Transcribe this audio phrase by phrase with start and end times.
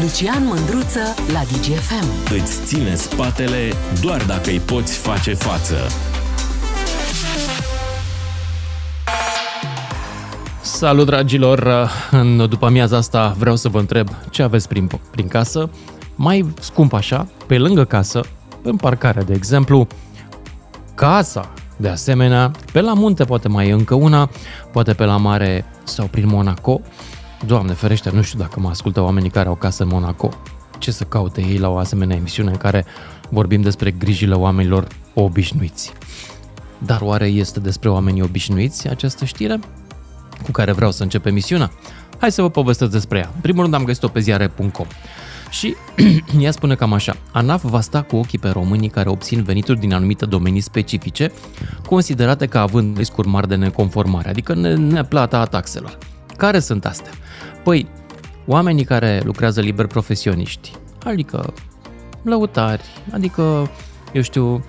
[0.00, 1.00] Lucian Mândruță
[1.32, 2.32] la DGFM.
[2.34, 5.76] Îți ține spatele doar dacă îi poți face față.
[10.60, 11.90] Salut, dragilor!
[12.10, 15.70] În după amiaza asta vreau să vă întreb ce aveți prin, prin casă.
[16.14, 18.20] Mai scump așa, pe lângă casă,
[18.62, 19.86] în parcare, de exemplu,
[20.94, 24.30] casa, de asemenea, pe la munte poate mai e încă una,
[24.72, 26.80] poate pe la mare sau prin Monaco.
[27.46, 30.28] Doamne ferește, nu știu dacă mă ascultă oamenii care au casă în Monaco.
[30.78, 32.84] Ce să caute ei la o asemenea emisiune în care
[33.28, 35.92] vorbim despre grijile oamenilor obișnuiți.
[36.78, 39.60] Dar oare este despre oamenii obișnuiți această știre?
[40.42, 41.70] cu care vreau să încep emisiunea?
[42.18, 43.30] Hai să vă povestesc despre ea.
[43.34, 44.86] În primul rând am găsit-o pe ziare.com.
[45.50, 45.76] Și
[46.40, 49.92] ea spune cam așa, ANAF va sta cu ochii pe românii care obțin venituri din
[49.92, 51.32] anumite domenii specifice,
[51.86, 55.98] considerate ca având riscuri mari de neconformare, adică neplata taxelor.
[56.36, 57.10] Care sunt astea?
[57.62, 57.88] Păi,
[58.46, 60.72] oamenii care lucrează liber profesioniști,
[61.04, 61.54] adică
[62.22, 63.70] lăutari, adică,
[64.12, 64.64] eu știu,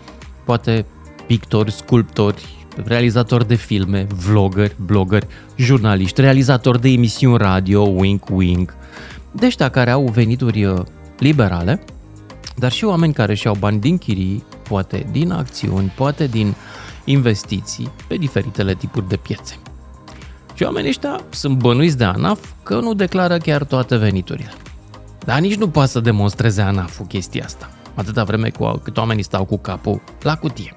[0.46, 0.86] poate
[1.28, 8.74] pictori, sculptori, realizatori de filme, vloggeri, blogger, jurnaliști, realizatori de emisiuni radio, wink wink,
[9.32, 10.82] de ăștia care au venituri uh,
[11.20, 11.84] liberale,
[12.56, 16.54] dar și oameni care și-au bani din chirii, poate din acțiuni, poate din
[17.04, 19.60] investiții pe diferitele tipuri de piețe.
[20.62, 24.54] Și oamenii ăștia sunt bănuiți de ANAF că nu declară chiar toate veniturile.
[25.26, 29.46] Dar nici nu poate să demonstreze ANAF-ul chestia asta, atâta vreme cu, cât oamenii stau
[29.46, 30.74] cu capul la cutie.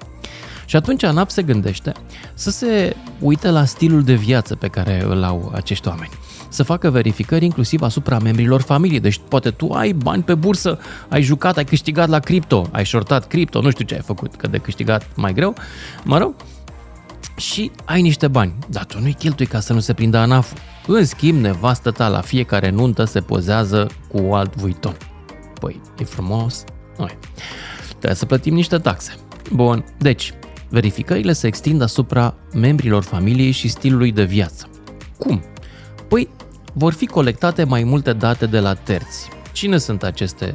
[0.65, 1.91] Și atunci ANAP se gândește
[2.33, 6.11] să se uite la stilul de viață pe care îl au acești oameni.
[6.49, 8.99] Să facă verificări inclusiv asupra membrilor familiei.
[8.99, 13.27] Deci poate tu ai bani pe bursă, ai jucat, ai câștigat la cripto, ai shortat
[13.27, 15.55] cripto, nu știu ce ai făcut, că de câștigat mai greu,
[16.03, 16.35] mă rog,
[17.35, 20.53] și ai niște bani, dar tu nu-i cheltui ca să nu se prindă anaf
[20.87, 24.97] În schimb, nevastă ta la fiecare nuntă se pozează cu alt vuiton.
[25.59, 26.63] Păi, e frumos?
[26.97, 27.17] Noi.
[27.87, 29.15] Trebuie să plătim niște taxe.
[29.51, 30.33] Bun, deci,
[30.69, 34.69] Verificările se extind asupra membrilor familiei și stilului de viață.
[35.17, 35.43] Cum?
[36.07, 36.29] Păi,
[36.73, 39.29] vor fi colectate mai multe date de la terți.
[39.51, 40.53] Cine sunt aceste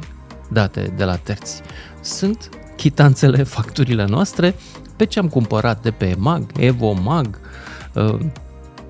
[0.51, 1.61] date de la terți?
[2.01, 2.49] Sunt
[2.81, 4.55] chitanțele, facturile noastre
[4.95, 7.39] pe ce am cumpărat de pe Mag, Evo Mag,
[7.93, 8.17] uh,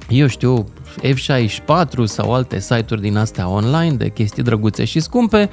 [0.10, 0.66] eu știu,
[1.04, 5.50] F64 sau alte site-uri din astea online de chestii drăguțe și scumpe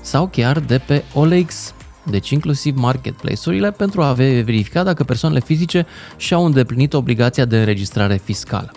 [0.00, 5.86] sau chiar de pe OLX deci inclusiv marketplace-urile, pentru a verifica dacă persoanele fizice
[6.16, 8.70] și-au îndeplinit obligația de înregistrare fiscală.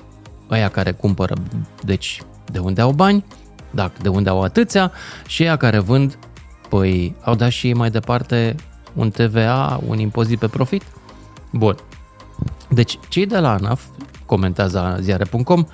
[0.49, 1.35] Aia care cumpără,
[1.83, 2.21] deci
[2.51, 3.25] de unde au bani,
[3.71, 4.91] dacă de unde au atâția,
[5.27, 6.17] și aia care vând,
[6.69, 8.55] păi au dat și ei mai departe
[8.95, 10.83] un TVA, un impozit pe profit?
[11.51, 11.75] Bun.
[12.69, 13.83] Deci cei de la ANAF,
[14.25, 15.65] comentează ziare.com,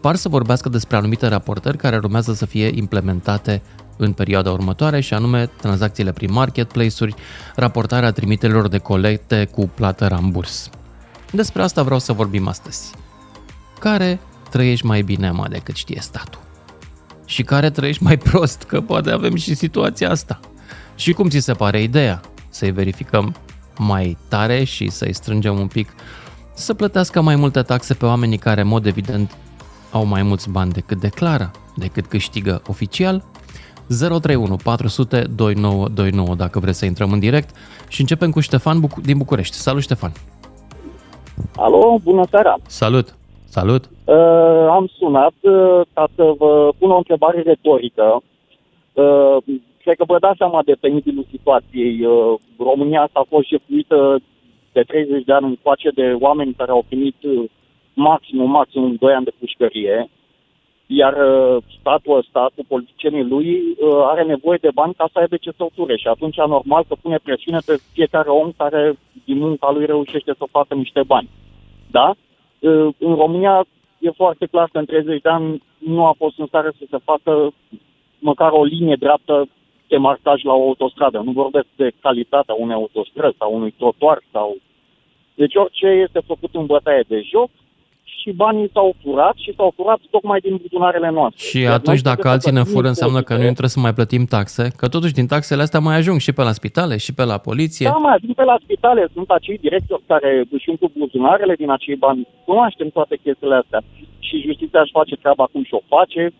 [0.00, 3.62] par să vorbească despre anumite raportări care urmează să fie implementate
[3.96, 7.14] în perioada următoare și anume tranzacțiile prin marketplace-uri,
[7.54, 10.70] raportarea trimiterilor de colecte cu plată ramburs.
[11.30, 12.90] Despre asta vreau să vorbim astăzi.
[13.78, 14.20] Care
[14.50, 16.40] trăiești mai bine, mă, decât știe statul?
[17.24, 20.40] Și care trăiești mai prost, că poate avem și situația asta.
[20.94, 22.20] Și cum ți se pare ideea?
[22.56, 23.34] Să-i verificăm
[23.78, 25.88] mai tare și să-i strângem un pic
[26.54, 29.36] să plătească mai multe taxe pe oamenii care, în mod evident,
[29.92, 33.24] au mai mulți bani decât declară, decât câștigă oficial
[33.88, 37.56] 031 400 2929 dacă vreți să intrăm în direct
[37.88, 39.54] și începem cu Ștefan Buc- din București.
[39.56, 40.12] Salut Ștefan!
[41.56, 42.56] Alo, bună seara!
[42.66, 43.16] Salut!
[43.44, 43.84] Salut!
[44.04, 44.14] Uh,
[44.70, 48.22] am sunat uh, ca să vă pun o întrebare retorică.
[48.92, 49.36] Uh,
[49.86, 52.04] cred că vă dați seama de penibilul situației.
[52.04, 53.98] Uh, România asta a fost șefuită
[54.72, 57.44] de 30 de ani încoace de oameni care au primit uh,
[57.94, 60.08] maximum, maximum 2 ani de pușcărie
[60.86, 65.36] iar uh, statul ăsta, cu politicienii lui, uh, are nevoie de bani ca să aibă
[65.36, 69.86] ce torture și atunci normal că pune presiune pe fiecare om care din munca lui
[69.86, 71.28] reușește să facă niște bani.
[71.90, 72.14] Da?
[72.58, 73.64] Uh, în România
[73.98, 76.98] e foarte clar că în 30 de ani nu a fost în stare să se
[77.04, 77.52] facă
[78.18, 79.48] măcar o linie dreaptă
[79.88, 81.18] de marcaj la o autostradă.
[81.24, 84.56] Nu vorbesc de calitatea unei autostrăzi sau unui trotuar sau...
[85.34, 87.50] Deci orice este făcut în bătaie de joc,
[88.26, 91.42] și banii s-au furat și s-au furat tocmai din buzunarele noastre.
[91.48, 94.64] Și Iar atunci dacă alții ne fură înseamnă că noi trebuie să mai plătim taxe,
[94.76, 97.86] că totuși din taxele astea mai ajung și pe la spitale și pe la poliție.
[97.92, 99.08] Da, mai ajung pe la spitale.
[99.12, 102.28] Sunt acei directori care își umplu buzunarele din acei bani.
[102.44, 103.80] Cunoaștem toate chestiile astea.
[104.18, 106.32] Și justiția își face treaba cum și o face,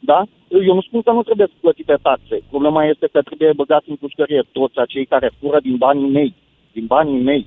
[0.00, 0.24] da?
[0.48, 2.42] Eu nu spun că nu trebuie să plătite taxe.
[2.48, 6.34] Problema este că trebuie băgați în pușcărie toți acei care fură din banii mei.
[6.72, 7.46] Din banii mei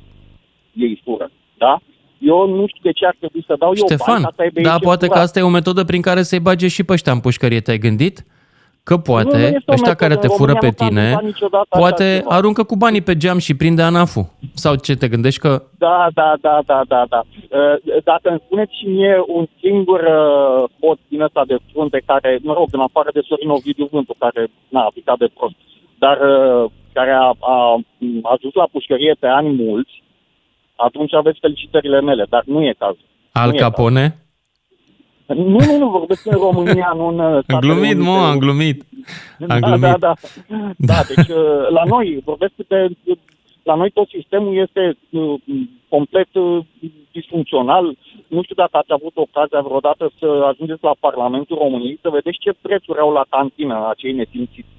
[0.74, 1.80] ei fură, da?
[2.18, 4.78] Eu nu știu de ce ar trebui să dau Ștefan, eu bani ca să da,
[4.80, 7.62] poate că asta e o metodă prin care să-i bage și pe ăștia în pușcărie,
[7.62, 8.26] te-ai gândit?
[8.84, 10.40] Că poate Nu, nu este o ăștia care te metodă.
[10.40, 12.36] fură pe România nu s-a tine, întâmplat niciodată așa poate ceva.
[12.36, 14.26] aruncă cu banii pe geam și prinde ANAF-ul.
[14.54, 15.52] Sau ce te gândești că...
[15.78, 17.22] Da, da, da, da, da, da.
[17.26, 22.40] Uh, Dacă îmi spuneți și mie un singur uh, pod din ăsta de frunte care,
[22.42, 25.56] mă rog, în afară de Sorin Ovidiu Vântu, care n-a aplicat de prost,
[26.00, 27.56] dar uh, care a, a,
[28.24, 30.04] a ajuns la pușcărie pe ani mulți,
[30.76, 33.08] atunci aveți felicitările mele, dar nu e cazul.
[33.32, 34.18] Al Nu e Capone?
[35.34, 38.26] Nu, nu, nu, vorbesc în România, nu în uh, Am Statele glumit, mă, Unite.
[38.26, 38.86] am glumit.
[39.40, 39.82] Am da, glumit.
[39.82, 40.14] da, da,
[40.78, 41.02] da.
[41.08, 42.90] deci uh, la noi, vorbesc de,
[43.64, 45.34] la noi tot sistemul este uh,
[45.90, 46.66] complet uh,
[47.12, 47.98] disfuncțional.
[48.28, 52.54] Nu știu dacă ați avut ocazia vreodată să ajungeți la Parlamentul României să vedeți ce
[52.62, 54.74] prețuri au la cantină acei nesimțiți.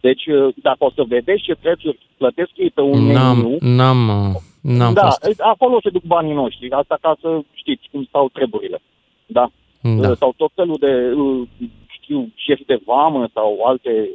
[0.00, 4.00] Deci, uh, dacă o să vedeți ce prețuri plătesc ei pe un N-am, meniu, n-am,
[4.08, 5.40] uh, n-am da, fost.
[5.40, 6.70] acolo se duc banii noștri.
[6.70, 8.80] Asta ca să știți cum stau treburile.
[9.32, 9.46] Da.
[9.80, 10.08] Da.
[10.08, 11.48] Uh, sau tot felul de, uh,
[11.88, 14.08] știu, șefi de vamă sau alte,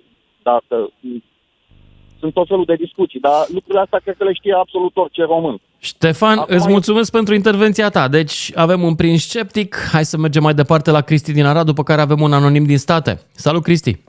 [0.44, 0.90] dacă
[2.20, 5.60] sunt tot felul de discuții, dar lucrurile astea cred că le știe absolut orice român.
[5.80, 8.08] Ștefan, Acum îți e- mulțumesc pentru intervenția ta.
[8.08, 11.84] Deci avem un prin sceptic, hai să mergem mai departe la Cristi din Arad, după
[11.84, 13.20] care avem un anonim din state.
[13.32, 14.00] Salut, Cristi!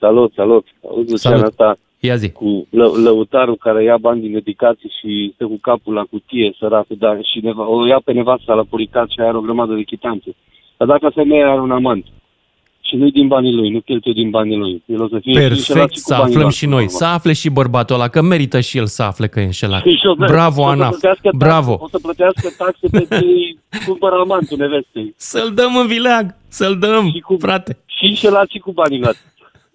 [0.00, 0.66] Salut, salut.
[0.88, 1.44] Auzi, Lucian, Salut.
[1.44, 2.30] asta Ia zi.
[2.32, 6.96] cu lă, lăutarul care ia bani din medicație și stă cu capul la cutie, săracul,
[6.98, 10.34] dar și neva, o ia pe nevasta la puricat și are o grămadă de chitanțe.
[10.76, 12.04] Dar dacă femeia are un amant
[12.80, 15.48] și nu din banii lui, nu cheltuie din banii lui, el o să fie înșelat
[15.58, 16.82] Perfect, și cu să banii aflăm noastre, și noi.
[16.84, 16.98] normal.
[16.98, 19.82] Să afle și bărbatul ăla, că merită și el să afle că e înșelat.
[19.82, 20.88] Și o să- Bravo, o să Anaf.
[20.90, 21.78] plătească taxe- Bravo.
[21.80, 25.14] O să plătească taxe pe cei cumpără amantul nevestei.
[25.16, 27.78] Să-l dăm în vileag, să-l dăm, Și cu- frate.
[27.86, 29.24] Și înșelat și cu banii noastre.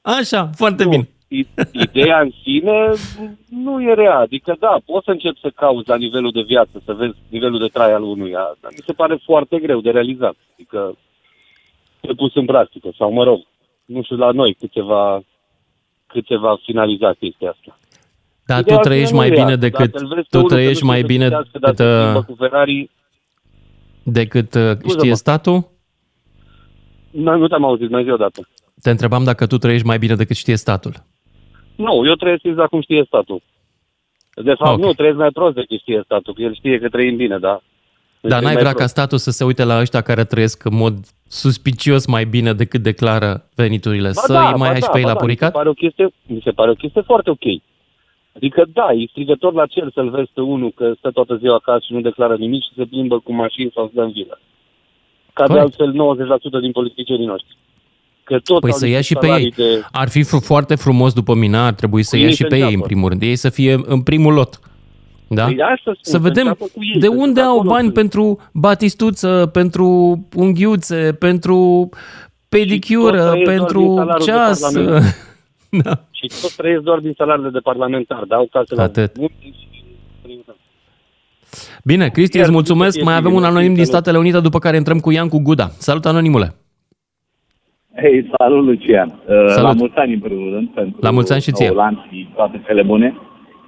[0.02, 0.90] Așa, foarte Nu.
[0.90, 1.10] bine.
[1.40, 2.92] I- Ideea în sine
[3.50, 4.18] nu e rea.
[4.18, 7.68] Adică, da, poți să începi să cauți la nivelul de viață, să vezi nivelul de
[7.68, 10.36] trai al unuia, dar mi se pare foarte greu de realizat.
[10.54, 10.98] Adică,
[12.02, 12.90] de pus în practică.
[12.98, 13.40] Sau, mă rog,
[13.86, 15.22] nu știu la noi cât se va,
[16.08, 17.78] cât se va finaliza chestia asta.
[18.46, 19.46] Dar Ideea tu în trăiești sine mai nu e rea.
[19.46, 21.26] bine decât Dacă îl vezi pe tu unul că trăiești nu mai știe să bine
[21.26, 22.90] citească, dar decât, se uh, plimbă cu Ferrari,
[24.04, 25.14] decât uh, știe Scuză-mă.
[25.14, 25.72] statul?
[27.12, 28.48] nu, nu te-am auzit, mai zi odată.
[28.82, 30.94] Te întrebam dacă tu trăiești mai bine decât știe statul.
[31.76, 33.42] Nu, eu trăiesc exact cum știe statul.
[34.36, 34.80] De fapt, Ok.
[34.86, 37.62] nu, trăiesc mai prost decât știe statul, că el știe că trăim bine, da.
[38.22, 38.90] Dar n-ai mai vrea ca prost.
[38.90, 40.94] statul să se uite la ăștia care trăiesc în mod
[41.28, 44.92] suspicios mai bine decât declară veniturile, Ba să da, îi mai ba ai și da,
[44.92, 45.48] pe ei ba la da, puricat?
[45.48, 47.46] Mi se, pare o chestie, mi se pare o chestie foarte ok.
[48.36, 51.84] Adică da, e strigător la cer să-l vezi pe unul că stă toată ziua acasă
[51.86, 54.40] și nu declară nimic și se plimbă cu mașini sau stă în vilă.
[55.34, 55.66] Ca de Corect.
[55.66, 55.92] altfel
[56.58, 57.58] 90% din politicienii noștri.
[58.24, 59.32] Că tot Păi au să ia niște și pe ei.
[59.32, 59.86] salarii De...
[59.92, 62.48] Ar fi fr- foarte frumos după mine, ar trebui să Cu ia ei și să
[62.48, 62.86] pe ei în înceapă.
[62.88, 63.22] primul rând.
[63.22, 64.60] Ei să fie în primul lot.
[65.28, 65.44] Da?
[65.46, 67.82] Păi asta spun, Să vedem înceapă cu ei, de pentru unde că au acolo bani
[67.84, 67.94] sunt.
[67.94, 69.88] pentru batistuță, pentru
[70.36, 71.90] unghiuțe, pentru
[72.50, 74.60] pedicură, trăiesc doar din pentru salariul de ceas.
[74.60, 75.04] parlament.
[75.84, 76.04] da.
[76.12, 78.36] Și toți trăiesc doar din salariile de parlamentar, da?
[78.36, 79.18] Au case la Atât.
[79.18, 79.54] munte și...
[81.84, 82.96] Bine, Cristi, Iar îți să mulțumesc.
[82.96, 83.90] fie Mai avem bine, un anonim din salut.
[83.90, 85.70] Statele Unite, după care intrăm cu Ian cu Guda.
[85.78, 86.56] Salut, anonimule!
[88.02, 89.08] Hei, salut Lucian!
[89.10, 89.62] Uh, Salut.
[89.64, 91.68] La mulți ani în primul rând pentru La mulți ani și ție.
[91.68, 93.18] noul an și toate cele bune.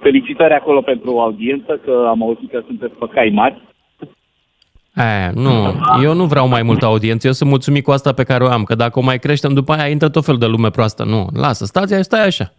[0.00, 3.62] Felicitări acolo pentru audiență, că am auzit că sunteți pe cai mari.
[4.96, 5.50] E, nu,
[6.02, 8.62] eu nu vreau mai multă audiență, eu sunt mulțumit cu asta pe care o am,
[8.62, 11.04] că dacă o mai creștem, după aia intră tot felul de lume proastă.
[11.04, 12.52] Nu, lasă, stați, stai așa.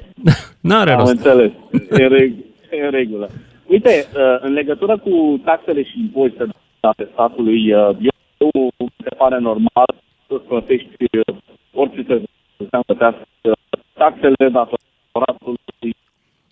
[0.68, 1.10] N-are Am rost.
[1.10, 1.50] înțeles.
[1.90, 3.28] E în, reg- e în regulă.
[3.66, 7.96] Uite, uh, în legătură cu taxele și impozitele ale statului, uh,
[8.38, 9.94] eu mi se pare normal
[10.28, 11.36] să plătești uh,
[11.72, 12.22] orice se
[12.56, 13.26] înseamnă plătească
[13.92, 15.94] taxele datoratului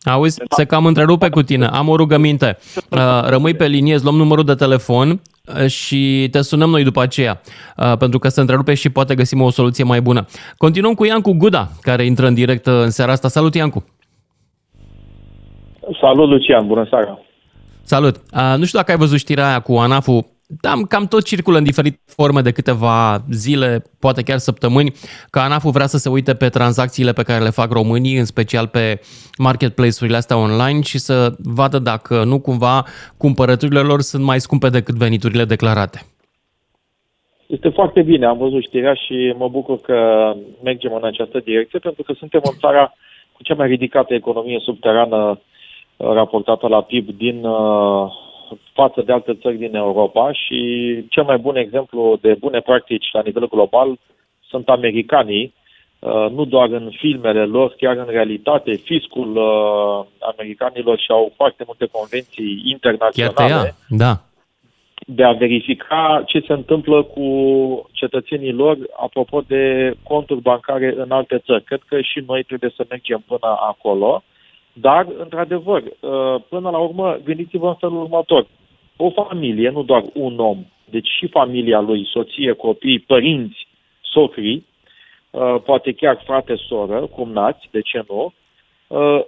[0.05, 1.67] Auzi, se cam întrerupe cu tine.
[1.67, 2.59] Am o rugăminte.
[2.91, 7.01] Uh, Rămâi pe linie, îți luăm numărul de telefon uh, și te sunăm noi după
[7.01, 7.41] aceea,
[7.77, 10.27] uh, pentru că se întrerupe și poate găsim o soluție mai bună.
[10.57, 13.29] Continuăm cu Iancu Guda, care intră în direct uh, în seara asta.
[13.29, 13.85] Salut, Iancu!
[16.01, 17.19] Salut, Lucian, bună seara.
[17.83, 18.17] Salut!
[18.17, 20.27] Uh, nu știu dacă ai văzut știrea aia cu ANAF-ul,
[20.61, 24.93] Cam, cam tot circulă în diferite forme de câteva zile, poate chiar săptămâni,
[25.31, 28.67] că ANAF-ul vrea să se uite pe tranzacțiile pe care le fac românii, în special
[28.69, 29.01] pe
[29.39, 32.85] marketplace-urile astea online și să vadă dacă nu cumva
[33.17, 35.99] cumpărăturile lor sunt mai scumpe decât veniturile declarate.
[37.47, 40.33] Este foarte bine, am văzut știrea și mă bucur că
[40.63, 42.95] mergem în această direcție, pentru că suntem în țara
[43.33, 45.41] cu cea mai ridicată economie subterană
[45.97, 48.24] uh, raportată la PIB din uh,
[48.73, 50.59] față de alte țări din Europa și
[51.09, 53.99] cel mai bun exemplu de bune practici la nivel global
[54.49, 55.55] sunt americanii,
[55.99, 61.63] uh, nu doar în filmele lor, chiar în realitate, fiscul uh, americanilor și au foarte
[61.67, 62.73] multe convenții Chiar te ia?
[62.73, 64.21] internaționale Da.
[65.07, 67.27] de a verifica ce se întâmplă cu
[67.93, 71.65] cetățenii lor apropo de conturi bancare în alte țări.
[71.65, 74.23] Cred că și noi trebuie să mergem până acolo,
[74.75, 78.47] dar, într-adevăr, uh, până la urmă, gândiți-vă în felul următor.
[78.97, 83.67] O familie, nu doar un om, deci și familia lui, soție, copii, părinți,
[84.01, 84.67] socrii,
[85.31, 88.33] uh, poate chiar frate, soră, cumnați, de ce nu,
[88.87, 89.21] uh,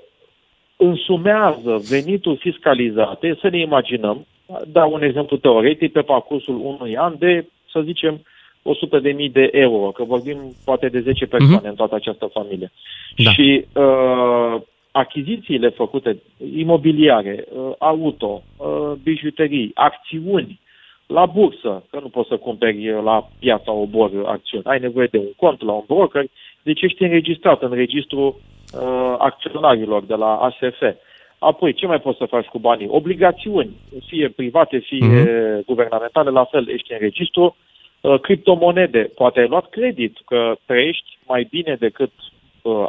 [0.77, 4.27] însumează venituri fiscalizate, să ne imaginăm,
[4.67, 8.21] dau un exemplu teoretic, pe parcursul unui an de, să zicem,
[8.63, 11.71] 100.000 de euro, că vorbim poate de 10 persoane uh-huh.
[11.71, 12.73] în toată această familie.
[13.17, 13.31] Da.
[13.31, 14.61] Și uh,
[14.97, 16.23] achizițiile făcute,
[16.55, 20.61] imobiliare, uh, auto, uh, bijuterii, acțiuni,
[21.07, 25.33] la bursă, că nu poți să cumperi la piața obor acțiuni, ai nevoie de un
[25.37, 26.25] cont la un broker,
[26.63, 30.83] deci ești înregistrat în registrul uh, acționarilor de la ASF.
[31.39, 32.89] Apoi, ce mai poți să faci cu banii?
[32.91, 33.71] Obligațiuni,
[34.07, 35.65] fie private, fie uh-huh.
[35.67, 37.57] guvernamentale, la fel, ești în registru.
[38.01, 42.36] Uh, criptomonede, poate ai luat credit, că trăiești mai bine decât uh,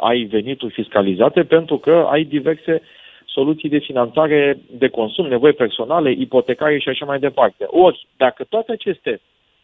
[0.00, 2.82] ai venituri fiscalizate, pentru că ai diverse
[3.24, 7.64] soluții de finanțare de consum, nevoi personale, ipotecare și așa mai departe.
[7.66, 9.20] Ori, dacă toate aceste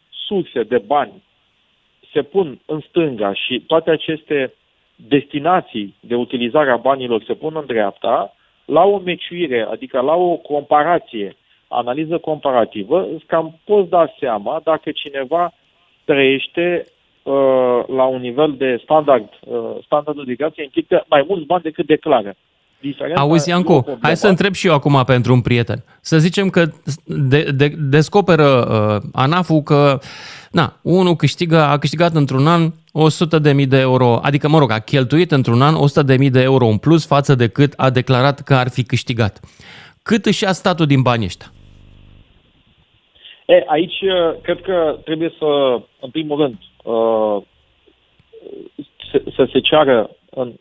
[0.09, 1.23] surse de bani
[2.13, 4.53] se pun în stânga și toate aceste
[4.95, 10.35] destinații de utilizare a banilor se pun în dreapta, la o meciuire, adică la o
[10.35, 11.35] comparație,
[11.67, 15.53] analiză comparativă, îți cam poți da seama dacă cineva
[16.05, 16.94] trăiește uh,
[17.87, 22.35] la un nivel de standard, uh, standardul de viață implică mai mulți bani decât declară.
[22.79, 25.83] Diferența Auzi, Iancu, hai să întreb și eu acum pentru un prieten.
[26.01, 26.65] Să zicem că
[27.05, 29.99] de, de, descoperă uh, ANAF-ul că
[30.51, 32.71] na, unul câștigă, a câștigat într-un an
[33.61, 35.75] 100.000 de euro, adică, mă rog, a cheltuit într-un an
[36.25, 39.39] 100.000 de euro în plus față de cât a declarat că ar fi câștigat.
[40.03, 41.47] Cât își ia statul din banii ăștia?
[43.45, 45.45] E, aici uh, cred că trebuie să,
[45.99, 47.41] în primul rând, uh,
[49.11, 50.53] să, să se ceară în,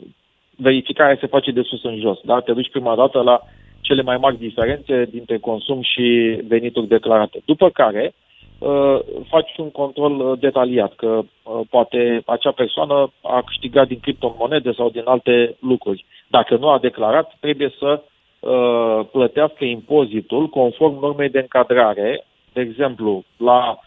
[0.57, 2.19] verificarea se face de sus în jos.
[2.25, 2.41] Da?
[2.41, 3.41] Te duci prima dată la
[3.81, 7.43] cele mai mari diferențe dintre consum și venituri declarate.
[7.45, 8.15] După care
[8.59, 14.73] uh, faci un control uh, detaliat, că uh, poate acea persoană a câștigat din criptomonede
[14.73, 16.05] sau din alte lucruri.
[16.29, 18.03] Dacă nu a declarat, trebuie să
[18.41, 23.84] uh, plătească impozitul conform normei de încadrare, de exemplu, la uh,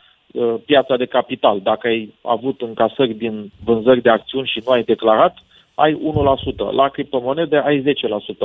[0.65, 1.59] piața de capital.
[1.59, 5.37] Dacă ai avut încasări din vânzări de acțiuni și nu ai declarat,
[5.75, 7.83] ai 1%, la criptomonede ai 10%,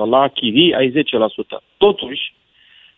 [0.09, 1.63] la chirii ai 10%.
[1.77, 2.35] Totuși,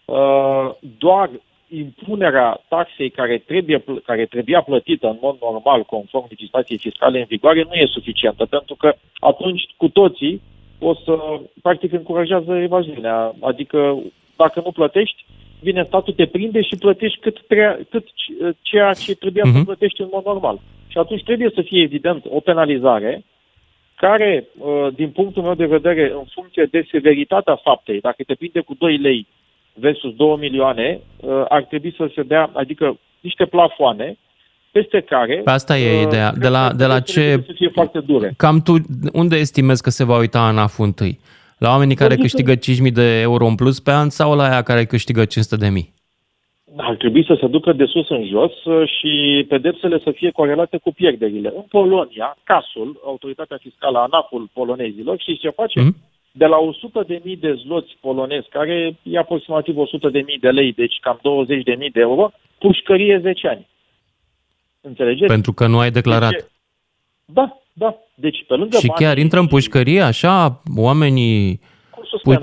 [0.04, 1.30] uh, doar
[1.68, 7.62] impunerea taxei care, trebuie, care trebuia plătită în mod normal conform legislației fiscale în vigoare
[7.62, 10.42] nu e suficientă, pentru că atunci cu toții
[10.78, 13.34] o să, practic, încurajează evaziunea.
[13.40, 14.02] Adică,
[14.36, 15.24] dacă nu plătești,
[15.64, 18.06] vine statul, te prinde și plătești cât, trea, cât
[18.62, 19.56] ceea ce trebuia uh-huh.
[19.56, 19.70] să mhm.
[19.70, 20.56] plătești în mod normal.
[20.92, 23.24] Și atunci trebuie să fie, evident, o penalizare
[23.96, 28.60] care, uh, din punctul meu de vedere, în funcție de severitatea faptei, dacă te prinde
[28.60, 29.26] cu 2 lei
[29.74, 34.16] versus 2 milioane, uh, ar trebui să se dea, adică niște plafoane
[34.70, 35.40] peste care...
[35.44, 36.32] Pe asta e uh, ideea.
[36.32, 37.42] De la, de la ce...
[37.46, 38.34] Să fie foarte dure.
[38.36, 38.74] Cam tu,
[39.12, 41.18] unde estimezi că se va uita ANAF întâi?
[41.58, 44.84] La oamenii care câștigă 5.000 de euro în plus pe an sau la aia care
[44.84, 45.94] câștigă 500.000?
[46.76, 50.76] ar trebui să se ducă de sus în jos uh, și pedepsele să fie corelate
[50.78, 51.52] cu pierderile.
[51.56, 55.80] În Polonia, CASul, autoritatea fiscală, ANAF-ul polonezilor, și ce face?
[55.80, 55.96] Mm?
[56.32, 56.56] De la
[57.02, 60.98] 100.000 de, mii de zloți polonezi, care e aproximativ 100.000 de, mii de lei, deci
[61.00, 61.20] cam
[61.56, 63.66] 20.000 de, mii de euro, pușcărie 10 ani.
[64.80, 65.26] Înțelegeți?
[65.26, 66.30] Pentru că nu ai declarat.
[66.30, 66.44] Deci,
[67.24, 67.94] da, da.
[68.14, 71.60] Deci, pe lângă Și chiar intră în pușcărie, așa, oamenii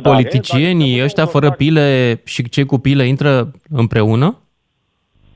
[0.02, 4.38] Politicienii dacă, ăștia fără pile și cei cu pile intră împreună?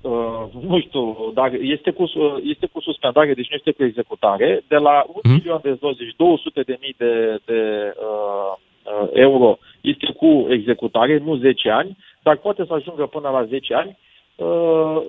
[0.01, 4.63] Uh, nu știu, dar este cu, uh, este cu suspendare, deci nu este cu executare.
[4.67, 5.33] De la 1 hmm?
[5.33, 7.59] milion de zloți, deci 200 de mii de, de
[7.97, 13.45] uh, uh, euro este cu executare, nu 10 ani, dar poate să ajungă până la
[13.45, 13.97] 10 ani.
[14.35, 15.01] Uh,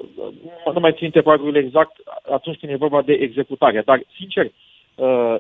[0.75, 1.93] nu mai țin pragurile exact
[2.33, 3.83] atunci când e vorba de executare.
[3.85, 4.53] Dar, sincer, Uh,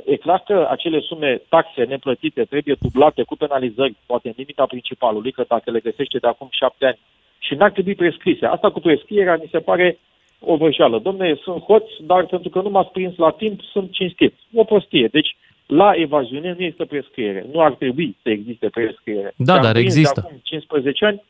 [0.05, 5.33] e clar că acele sume, taxe neplătite, trebuie dublate cu penalizări, poate în limita principalului,
[5.33, 6.99] că dacă le găsește de acum șapte ani
[7.39, 8.47] și n-ar trebui prescrise.
[8.47, 9.99] Asta cu prescrierea mi se pare
[10.41, 10.99] o vrăjeală.
[10.99, 14.35] Domne, sunt hoți, dar pentru că nu m-ați prins la timp, sunt cinstit.
[14.55, 15.09] O prostie.
[15.13, 15.37] Deci,
[15.67, 17.47] la evaziune nu este prescriere.
[17.53, 19.35] Nu ar trebui să existe prescriere.
[19.37, 20.21] Da, dar există.
[20.21, 21.23] De acum 15 ani,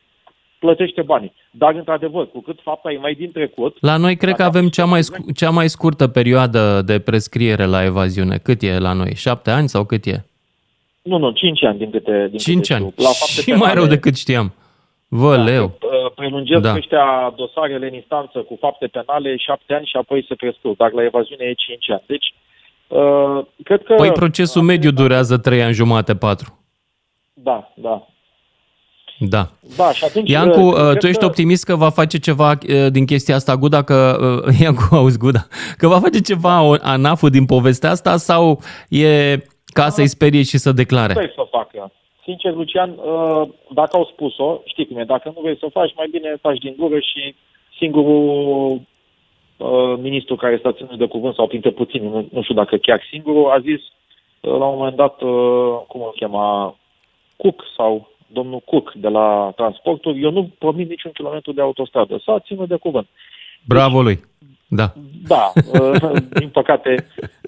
[0.59, 1.33] plătește banii.
[1.51, 3.77] Dar, într-adevăr, cu cât fapta e mai din trecut...
[3.79, 7.83] La noi cred că avem cea mai, scu- cea mai scurtă perioadă de prescriere la
[7.83, 8.37] evaziune.
[8.37, 9.15] Cât e la noi?
[9.15, 10.25] Șapte ani sau cât e?
[11.01, 12.27] Nu, nu, cinci ani din câte...
[12.29, 12.93] Din cinci câte ani.
[12.95, 14.53] La fapte și penale, mai rău decât știam.
[15.07, 15.77] Vă, da, leu.
[16.15, 16.75] prelungesc Da.
[16.75, 21.03] ăștia dosarele în instanță cu fapte penale șapte ani și apoi se prescriu, dar la
[21.03, 22.03] evaziune e cinci ani.
[22.05, 22.33] Deci,
[22.87, 23.93] uh, cred că...
[23.93, 26.59] Păi procesul mediu durează 3 ani jumate, 4.
[27.33, 28.07] Da, da.
[29.19, 29.47] Da.
[29.77, 30.29] Da, și atunci...
[30.29, 33.35] Iancu, uh, uh, cred tu ești că- optimist că va face ceva uh, din chestia
[33.35, 35.39] asta Guda, că uh, Iancu, auzi Guda,
[35.77, 38.59] că va face ceva o- ANAF-ul din povestea asta sau
[38.89, 41.13] e ca să-i sperie și să declare?
[41.13, 41.91] vrei să o facă.
[42.23, 45.93] Sincer, Lucian, uh, dacă au spus-o, știi cum e, dacă nu vrei să o faci,
[45.95, 47.35] mai bine faci din gură și
[47.77, 48.81] singurul
[49.57, 53.01] uh, ministru care s-a ținut de cuvânt, sau printre puțini, nu, nu știu dacă chiar
[53.11, 56.75] singurul, a zis uh, la un moment dat, uh, cum îl chema,
[57.37, 62.21] Cook sau domnul Cook de la transporturi, eu nu promit niciun kilometru de autostradă.
[62.25, 63.07] S-a ținut de cuvânt.
[63.65, 64.19] Bravo lui.
[64.69, 64.93] Da.
[65.27, 67.07] Da, uh, din păcate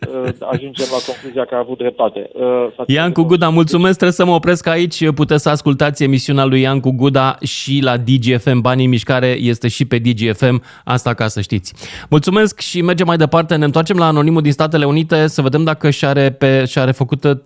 [0.10, 2.30] uh, ajungem la concluzia că a avut dreptate.
[2.34, 3.30] Uh, s-a ținut de Iancu cuvânt.
[3.30, 5.12] Guda, mulțumesc, trebuie să mă opresc aici.
[5.12, 8.62] Puteți să ascultați emisiunea lui Iancu Guda și la DGFM.
[8.62, 11.74] Banii în mișcare este și pe DGFM, asta ca să știți.
[12.10, 13.56] Mulțumesc și mergem mai departe.
[13.56, 17.38] Ne întoarcem la anonimul din Statele Unite să vedem dacă și-are, pe, și-are făcut uh,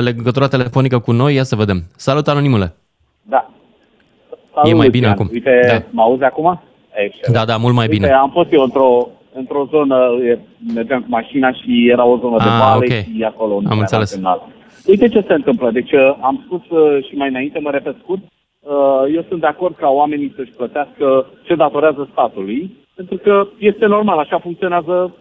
[0.00, 1.34] legătura telefonică cu noi.
[1.34, 1.82] Ia să vedem.
[1.96, 2.81] Salut, anonimule!
[3.22, 3.50] Da.
[4.64, 5.28] E mai bine acum.
[5.32, 5.72] Uite, Da.
[5.78, 5.84] da.
[5.90, 6.60] mă auzi acum?
[6.94, 7.34] Excelent.
[7.38, 8.12] Da, da, mult mai Uite, bine.
[8.12, 10.38] am fost eu într-o, într-o zonă, e,
[10.74, 12.92] mergeam cu mașina și era o zonă de Ah, vale ok.
[13.16, 14.10] și acolo nu Am era înțeles.
[14.10, 14.46] semnal.
[14.86, 15.70] Uite ce se întâmplă.
[15.70, 19.46] Deci uh, am spus uh, și mai înainte, mă repet scurt, uh, eu sunt de
[19.46, 25.14] acord ca oamenii să-și plătească ce datorează statului, pentru că este normal, așa funcționează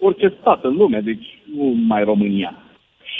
[0.00, 2.54] orice stat în lume, deci nu mai România.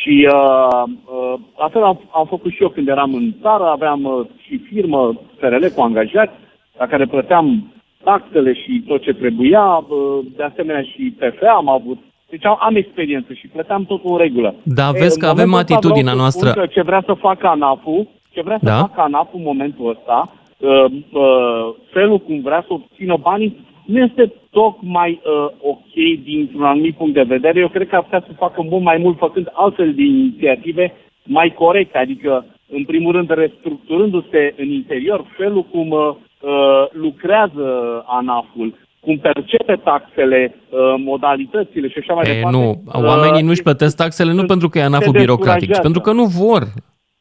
[0.00, 1.15] Și uh, uh,
[1.58, 5.20] la fel am, am făcut și eu când eram în țară, aveam uh, și firmă
[5.38, 6.32] FRL cu angajați,
[6.78, 7.72] la care plăteam
[8.04, 11.98] taxele și tot ce trebuia, uh, de asemenea și PFA am avut.
[12.30, 14.54] Deci am, am experiență și plăteam totul în regulă.
[14.62, 16.60] Da, Ei, vezi în că avem momentul ăsta atitudinea vreau să spun noastră.
[16.60, 18.76] Că ce vrea să facă ANAF-ul, ce vrea să Da.
[18.76, 24.32] facă ANAF-ul în momentul ăsta, uh, uh, felul cum vrea să obțină banii, nu este
[24.50, 27.60] tocmai uh, ok dintr-un anumit punct de vedere.
[27.60, 30.92] Eu cred că ar putea să facă mult mai mult făcând altfel de inițiative
[31.26, 36.00] mai corecte, adică, în primul rând, restructurându-se în interior felul cum uh,
[36.40, 37.66] uh, lucrează
[38.06, 42.56] ANAF-ul, cum percepe taxele, uh, modalitățile și așa mai E, departe.
[42.58, 45.66] nu, oamenii nu-și este- plătesc taxele nu se- pentru că e anaful se birocratic, ci
[45.66, 45.82] descurajează.
[45.88, 46.62] pentru că nu vor,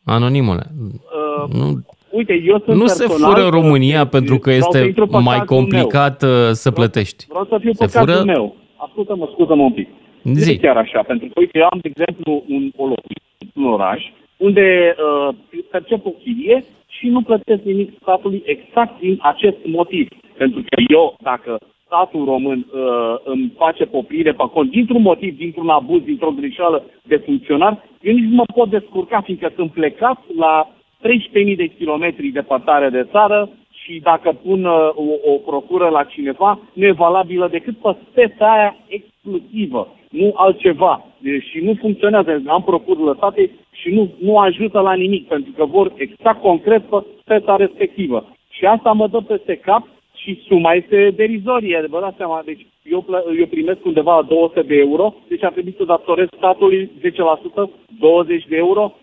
[0.06, 0.64] anonimule.
[0.82, 1.68] Uh, Nu,
[2.12, 4.88] Uite, eu sunt nu se personal, fură în România uh, pentru că vreau să este
[4.88, 7.26] intru pe mai cazul complicat uh, să plătești.
[7.28, 7.42] Meu.
[7.42, 8.24] Vreau să fiu Se pe cazul fură?
[8.34, 8.56] meu.
[8.86, 9.90] Ascultă-mă, scuză-mă un pic.
[10.22, 10.52] Nu Zi.
[10.52, 13.25] e chiar așa, pentru că, uite, eu am, de exemplu, un, o locuință,
[13.56, 14.04] un oraș,
[14.38, 15.36] unde uh,
[15.72, 20.08] percep o chirie și nu plătesc nimic statului exact din acest motiv.
[20.38, 25.70] Pentru că eu, dacă statul român uh, îmi face poprire pe cont, dintr-un motiv, dintr-un
[25.70, 30.70] abuz, dintr-o greșeală de funcționar, eu nici nu mă pot descurca, fiindcă sunt plecat la
[31.02, 36.60] 13.000 de kilometri departare de țară și dacă pun uh, o, o procură la cineva,
[36.74, 41.06] nu e valabilă decât pe speța aia exclusivă, nu altceva.
[41.18, 42.42] Deci, și nu funcționează.
[42.48, 47.06] Am procură lăsate și nu, nu ajută la nimic, pentru că vor exact concret pe
[47.22, 48.36] speța respectivă.
[48.50, 52.42] Și asta mă dă peste cap și suma este derizorie, vă dați seama.
[52.46, 56.92] Deci eu, plă- eu primesc undeva 200 de euro, deci ar trebui să datorez statului
[57.02, 58.94] 10%, 20 de euro.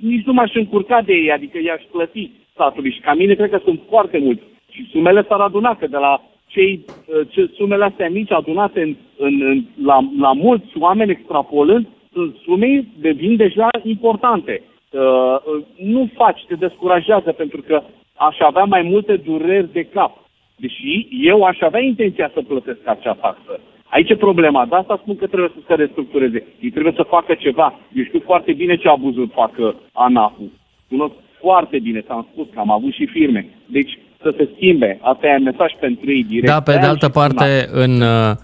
[0.00, 2.92] Nici nu m-aș încurca de ei, adică i-aș plăti statului.
[2.92, 4.42] Și ca mine cred că sunt foarte mulți.
[4.70, 8.96] Și sumele s-ar aduna, că de la cei, uh, ce, sumele astea mici adunate în,
[9.16, 14.62] în, în, la, la mulți oameni extrapolând, sunt sume devin deja importante.
[14.90, 17.82] Uh, uh, nu faci, te descurajează pentru că
[18.16, 20.12] aș avea mai multe dureri de cap.
[20.56, 23.60] Deși eu aș avea intenția să plătesc acea taxă.
[23.84, 24.66] Aici e problema.
[24.66, 26.46] De asta spun că trebuie să se restructureze.
[26.60, 27.78] Ei trebuie să facă ceva.
[27.94, 30.50] Eu știu foarte bine ce abuzuri fac uh, ANAF-ul.
[30.88, 33.48] Cunosc foarte bine, ți-am spus că am avut și firme.
[33.66, 34.98] Deci să se schimbe.
[35.02, 36.46] Asta e un mesaj pentru ei direct.
[36.52, 37.32] Da, pe de Aia altă și sunat.
[37.34, 38.34] parte, în, uh,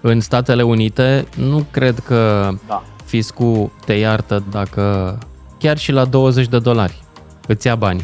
[0.00, 2.82] în Statele Unite, nu cred că Da.
[3.04, 5.18] fiscul te iartă dacă
[5.58, 6.94] chiar și la 20 de dolari
[7.46, 8.00] îți ia bani.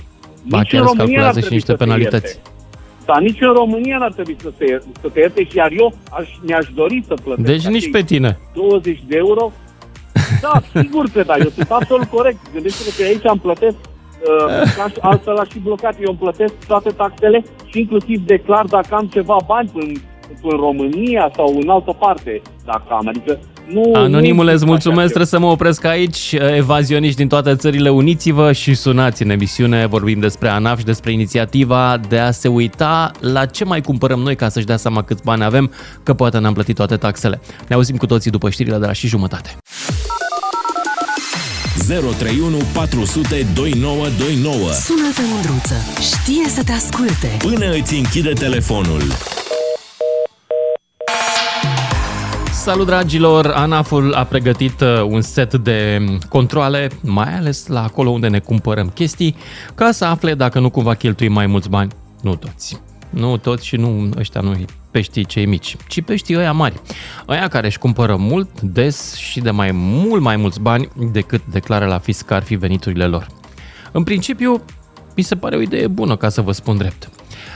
[0.48, 2.34] Ba Nici chiar în îți România calculează n-ar și niște trebui să te penalități.
[2.34, 2.50] ierte.
[3.06, 6.28] Dar nici în România n-ar trebui să te, să te ierte și iar eu aș,
[6.46, 7.46] mi-aș dori să plătesc.
[7.48, 8.38] Deci nici acei pe tine.
[8.54, 9.52] 20 de euro.
[10.40, 12.38] Da, sigur că da, eu sunt absolut corect.
[12.52, 13.76] Gândește-te că aici am plătesc,
[14.28, 18.64] uh, ca și- altfel aș fi blocat, eu îmi plătesc toate taxele și inclusiv declar
[18.64, 19.92] dacă am ceva bani în,
[20.42, 23.08] în România sau în altă parte, dacă am.
[23.08, 23.90] Adică nu...
[23.94, 26.36] Anonimule, nu îți mulțumesc, așa trebuie să mă opresc aici.
[26.56, 29.86] Evazioniști din toate țările, uniți-vă și sunați în emisiune.
[29.86, 34.36] Vorbim despre ANAF și despre inițiativa de a se uita la ce mai cumpărăm noi
[34.36, 35.70] ca să-și dea seama câți bani avem,
[36.02, 37.40] că poate n-am plătit toate taxele.
[37.68, 39.50] Ne auzim cu toții după știrile de la și jumătate.
[41.86, 44.72] 031 400 2929.
[44.72, 45.74] Sună-te, Mândruță.
[46.00, 47.36] Știe să te asculte.
[47.38, 49.02] Până îți închide telefonul.
[52.52, 53.46] Salut dragilor!
[53.46, 58.88] ANAF-ul a pregătit uh, un set de controle, mai ales la acolo unde ne cumpărăm
[58.88, 59.36] chestii,
[59.74, 61.92] ca să afle dacă nu cumva cheltuim mai mulți bani.
[62.20, 62.80] Nu toți.
[63.12, 66.80] Nu toți și nu ăștia nu peștii cei mici, ci peștii ăia mari.
[67.28, 71.86] Ăia care își cumpără mult, des și de mai mult mai mulți bani decât declară
[71.86, 73.26] la fisc ar fi veniturile lor.
[73.92, 74.62] În principiu,
[75.16, 77.10] mi se pare o idee bună, ca să vă spun drept.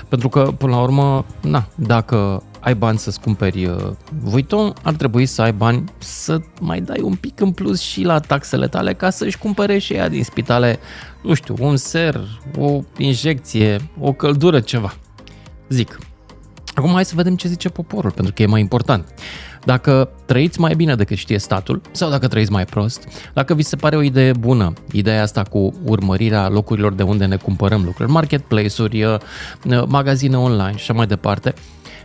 [0.08, 3.76] Pentru că, până la urmă, na, dacă ai bani să-ți cumperi uh,
[4.22, 8.18] Vuitton, ar trebui să ai bani să mai dai un pic în plus și la
[8.18, 10.78] taxele tale ca să-și cumpere și ea din spitale,
[11.22, 12.20] nu știu, un ser,
[12.58, 14.94] o injecție, o căldură, ceva.
[15.68, 15.98] Zic.
[16.74, 19.08] Acum hai să vedem ce zice poporul, pentru că e mai important.
[19.64, 23.76] Dacă trăiți mai bine decât știe statul sau dacă trăiți mai prost, dacă vi se
[23.76, 29.04] pare o idee bună, ideea asta cu urmărirea locurilor de unde ne cumpărăm lucruri, marketplace-uri,
[29.04, 29.18] uh,
[29.86, 31.54] magazine online și așa mai departe,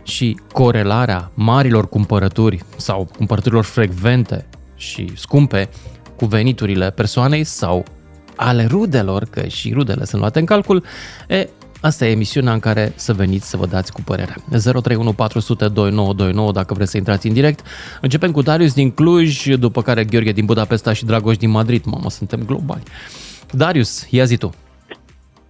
[0.02, 5.68] și corelarea marilor cumpărături sau cumpărăturilor frecvente și scumpe
[6.16, 7.84] cu veniturile persoanei sau
[8.36, 10.84] ale rudelor, că și rudele sunt luate în calcul,
[11.28, 11.48] e,
[11.82, 14.34] Asta e emisiunea în care să veniți să vă dați cu părerea.
[14.82, 17.60] 031 dacă vreți să intrați în direct.
[18.00, 21.84] Începem cu Darius din Cluj, după care Gheorghe din Budapesta și Dragoș din Madrid.
[21.84, 22.82] Mamă, suntem globali.
[23.52, 24.50] Darius, ia zi tu.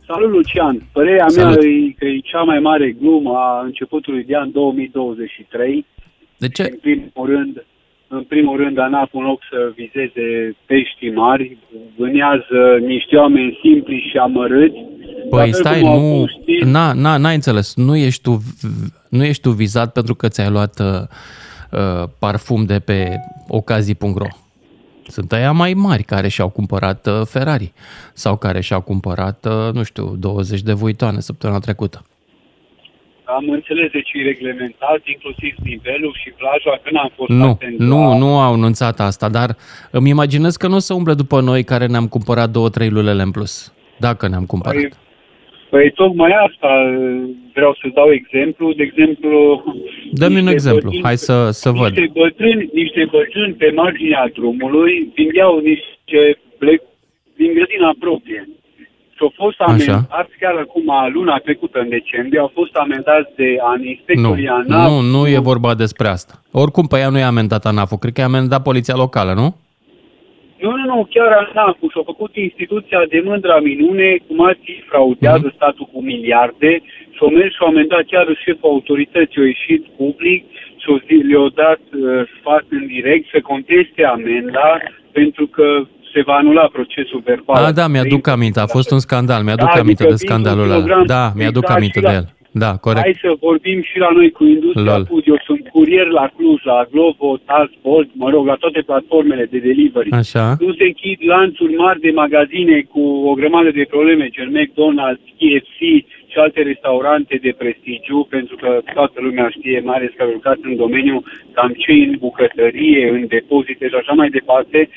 [0.07, 0.83] Salut, Lucian!
[0.92, 1.61] Părerea Salut.
[1.61, 5.87] mea e că e cea mai mare glumă a începutului de an 2023.
[6.37, 6.62] De ce?
[6.62, 7.64] În primul rând,
[8.09, 11.57] în primul rând, ANAP, în loc să vizeze pești mari,
[11.97, 14.79] vânează niște oameni simpli și amărâți.
[15.30, 16.24] Păi stai, nu,
[16.64, 18.42] na, na, n-ai înțeles, nu ești, tu,
[19.08, 20.87] nu ești tu vizat pentru că ți-ai luat uh,
[21.70, 23.16] uh parfum de pe
[23.48, 24.26] ocazii.ro.
[25.06, 27.72] Sunt aia mai mari care și-au cumpărat uh, Ferrari
[28.12, 32.04] sau care și-au cumpărat, uh, nu știu, 20 de vuitoane săptămâna trecută.
[33.24, 38.18] Am înțeles de ce e reglementat, inclusiv nivelul și plaja, când am fost Nu, nu,
[38.18, 39.56] nu au anunțat asta, dar
[39.90, 43.22] îmi imaginez că nu o să umble după noi care ne-am cumpărat două, trei lulele
[43.22, 44.80] în plus, dacă ne-am cumpărat.
[44.80, 44.92] Păi,
[45.72, 46.70] Păi tocmai asta
[47.56, 48.72] vreau să dau exemplu.
[48.72, 49.38] De exemplu...
[50.20, 52.12] Dă-mi un exemplu, bătrâni, hai să, să niște văd.
[52.22, 56.20] Bătrâni, niște bătrâni pe marginea drumului vindeau niște
[56.58, 56.80] plec
[57.37, 58.48] din grădina proprie.
[59.14, 63.80] Și au fost amendați chiar acum, luna trecută, în decembrie, au fost amendați de an
[63.85, 64.90] inspectorii nu, ANAF.
[64.90, 66.35] Nu, nu e vorba despre asta.
[66.50, 69.56] Oricum, pe ea nu i-a amendat ANAF-ul, cred că i-a amendat poliția locală, nu?
[70.62, 75.46] Nu, nu, nu, chiar așa și au făcut instituția de mândra minune, cum alții fraudează
[75.48, 75.59] mm-hmm.
[75.59, 76.72] statul cu miliarde
[77.14, 80.40] și au mers și au amendat chiar șeful autorității, au ieșit public
[80.81, 82.03] și le-au dat uh,
[82.35, 84.68] sfat în direct să conteste amenda
[85.18, 85.66] pentru că
[86.12, 87.64] se va anula procesul verbal.
[87.64, 91.05] Ah, da, mi-aduc aminte, a fost un scandal, mi-aduc da, aminte adică de scandalul ăla.
[91.05, 92.27] Da, mi-aduc exact aminte de el.
[92.53, 93.03] Da, corect.
[93.03, 95.07] Hai să vorbim și la noi cu industria Lol.
[95.09, 95.23] food.
[95.27, 99.59] Eu sunt curier la Cluj, la Glovo, Task, Bolt, mă rog, la toate platformele de
[99.59, 100.11] delivery.
[100.11, 100.57] Așa.
[100.61, 105.79] Nu se închid lanțuri mari de magazine cu o grămadă de probleme, gen McDonald's, KFC
[106.31, 110.77] și alte restaurante de prestigiu, pentru că toată lumea știe, mai ales că lucrat în
[110.77, 114.88] domeniu, cam ce în bucătărie, în depozite și așa mai departe,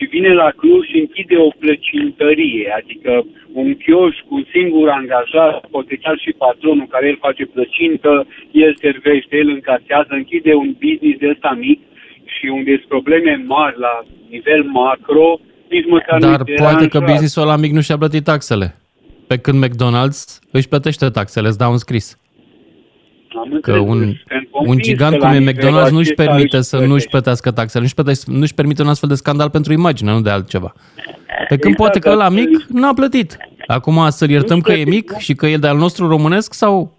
[0.00, 3.12] și vine la Cluj și închide o plăcintărie, adică
[3.60, 8.12] un chioș cu un singur angajat, poate chiar și patronul care el face plăcintă,
[8.64, 11.80] el servește, el încasează, închide un business de ăsta mic
[12.34, 13.94] și unde sunt probleme mari la
[14.34, 15.28] nivel macro,
[15.74, 18.66] nici măcar Dar nu poate că businessul ăla mic nu și-a plătit taxele.
[19.30, 20.20] Pe când McDonald's
[20.56, 22.06] își plătește taxele, îți dau un scris.
[23.36, 24.12] Am că un,
[24.52, 28.82] un gigant cum e McDonald's nu-și permite să nu-și plătească taxele, nu-și, plătește, nu-și permite
[28.82, 30.72] un astfel de scandal pentru imagine, nu de altceva.
[31.26, 33.36] Pe când exact, poate că la mic n-a plătit.
[33.66, 36.98] Acum să-l iertăm că e mic și că e de-al nostru românesc sau...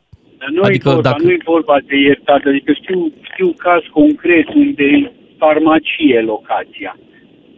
[0.54, 1.24] Nu adică vorba, dacă...
[1.24, 6.98] nu e vorba de iertat, adică știu, știu caz concret unde farmacie locația.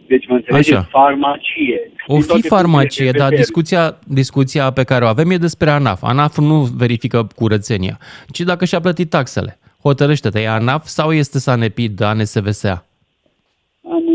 [0.08, 0.88] Deci, mă înțelegeți, Așa.
[0.90, 1.90] farmacie.
[2.06, 6.02] O fi farmacie, dar discuția, discuția pe care o avem e despre ANAF.
[6.02, 7.98] ANAF nu verifică curățenia,
[8.30, 9.58] ci dacă și-a plătit taxele.
[9.82, 12.86] Hotărăște-te, e ANAF sau este SANEPID, ANSVSA?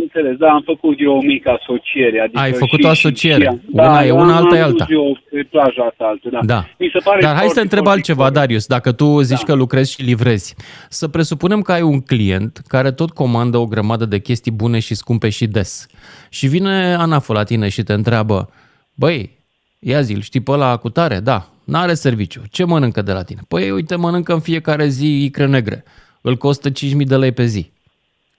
[0.09, 2.19] Am înțeles, da, am făcut eu o mică asociere.
[2.19, 3.43] Adică Ai făcut și, o asociere.
[3.43, 4.85] Și, una da, e una, alta e alta.
[4.89, 6.39] Eu pe plaja asta altă, da.
[6.43, 6.65] da.
[6.77, 9.43] Mi se pare Dar hai să întreb altceva, Darius, dacă tu zici da.
[9.45, 10.55] că lucrezi și livrezi.
[10.89, 14.95] Să presupunem că ai un client care tot comandă o grămadă de chestii bune și
[14.95, 15.87] scumpe și des.
[16.29, 18.49] Și vine Anaful la tine și te întreabă,
[18.95, 19.37] băi,
[19.79, 21.19] ia zi știi pe ăla cu tare?
[21.19, 22.41] Da, n-are serviciu.
[22.51, 23.41] Ce mănâncă de la tine?
[23.47, 25.83] Păi uite, mănâncă în fiecare zi icre negre.
[26.21, 27.71] Îl costă 5.000 de lei pe zi.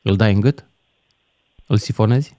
[0.03, 0.65] Îl dai în gât?
[1.73, 2.37] Îl sifonezi?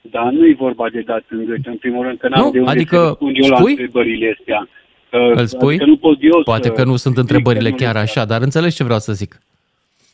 [0.00, 2.58] Dar nu e vorba de dat în gât, în primul rând, că n-am Nu, de
[2.58, 3.70] unde adică să răspund eu la spui?
[3.70, 4.68] întrebările astea.
[5.10, 5.74] Că, Îl spui?
[5.74, 8.00] Adică nu pot eu Poate să că nu sunt zic întrebările că nu chiar le-
[8.00, 9.40] așa, dar înțelegi ce vreau să zic.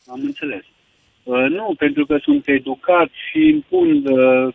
[0.06, 0.62] Am înțeles.
[1.22, 3.88] Uh, nu, pentru că sunt educat și îmi pun...
[4.06, 4.54] Uh,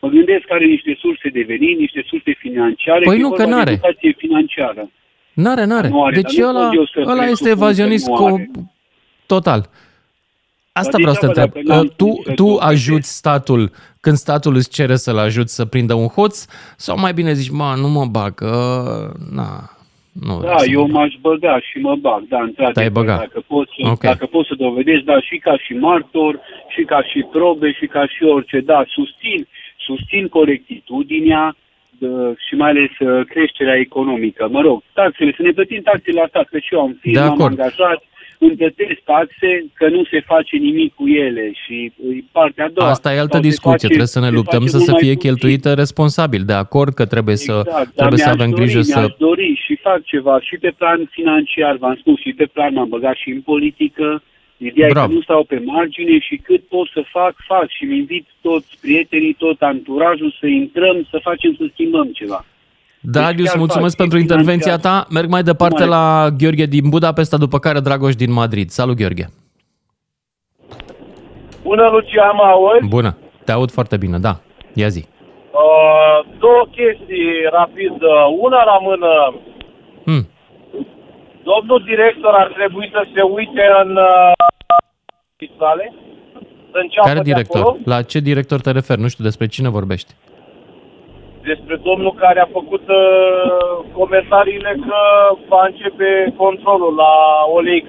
[0.00, 3.04] mă gândesc că are niște surse de venit, niște surse financiare.
[3.04, 3.70] Păi că e nu, vorba că de n-are.
[3.70, 4.90] educație financiară.
[5.32, 5.88] N-are, n-are.
[5.88, 8.14] Nu are, Deci dar nu ăla, pot eu să ăla este presupun că evazionist nu
[8.14, 8.24] cu...
[8.24, 8.50] are.
[9.26, 9.70] total.
[10.72, 11.64] Asta Dar vreau să te degeaba întreb.
[11.64, 12.70] dacă n-am Uh, Tu, cum să tu dovedesc.
[12.70, 16.44] ajuți statul când statul îți cere să-l ajuți să prindă un hoț
[16.76, 18.50] sau mai bine zici, mă, nu mă bag, că...
[19.34, 19.50] Na,
[20.12, 22.72] nu vreau Da, să eu mă bag." m-aș băga și mă bag, da, într-adevăr.
[22.74, 23.16] Te-ai băga.
[23.16, 24.00] Dacă pot, să, Ok.
[24.00, 28.06] dacă pot să dovedesc, da, și ca și martor, și ca și probe, și ca
[28.06, 29.46] și orice, da, susțin,
[29.86, 31.56] susțin corectitudinea
[31.98, 34.48] dă, și mai ales uh, creșterea economică.
[34.50, 37.20] Mă rog, taxele, să ne plătim taxele la stat, că și eu am De firmă,
[37.20, 37.50] am acord.
[37.58, 38.02] angajat,
[38.46, 42.90] îmi plătesc taxe, că nu se face nimic cu ele și e partea a doua.
[42.90, 44.88] Asta e altă Sau se discuție, face- trebuie să ne se luptăm face să mult
[44.88, 45.28] se mai fie puțin.
[45.28, 46.42] cheltuită responsabil.
[46.44, 49.14] De acord că trebuie să, Exact, dar trebuie să mi-aș avem dori, grijă mi-aș să...
[49.18, 53.16] dori și fac ceva și pe plan financiar, v-am spus, și pe plan m-am băgat
[53.16, 54.22] și în politică.
[54.56, 55.08] Ideea e Bravo.
[55.08, 58.78] că nu stau pe margine și cât pot să fac, fac și îmi invit toți
[58.80, 62.44] prietenii, tot anturajul să intrăm, să facem, să schimbăm ceva.
[63.02, 65.02] Darius, chiar mulțumesc fac, pentru e intervenția financiar.
[65.02, 65.06] ta.
[65.10, 68.68] Merg mai departe Mai- la Gheorghe din Budapesta, după care Dragoș din Madrid.
[68.70, 69.28] Salut, Gheorghe!
[71.62, 72.88] Bună, Lucia, mă auzi?
[72.88, 73.16] Bună!
[73.44, 74.40] Te aud foarte bine, da.
[74.74, 75.04] Ia zi.
[75.50, 77.90] Uh, două chestii rapid.
[78.02, 79.10] Uh, Una la mână.
[80.04, 80.28] Hmm.
[81.50, 85.92] Domnul director ar trebui să se uite în uh, sale.
[86.72, 87.60] Să înceapă Care de director?
[87.60, 89.00] Acolo, La ce director te referi?
[89.00, 90.14] Nu știu despre cine vorbești.
[91.50, 94.96] Despre domnul care a făcut uh, comentariile că
[95.48, 97.12] va începe controlul la
[97.54, 97.86] OLX.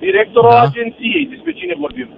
[0.00, 0.60] Directorul Da.
[0.60, 2.08] agenției, despre cine vorbim?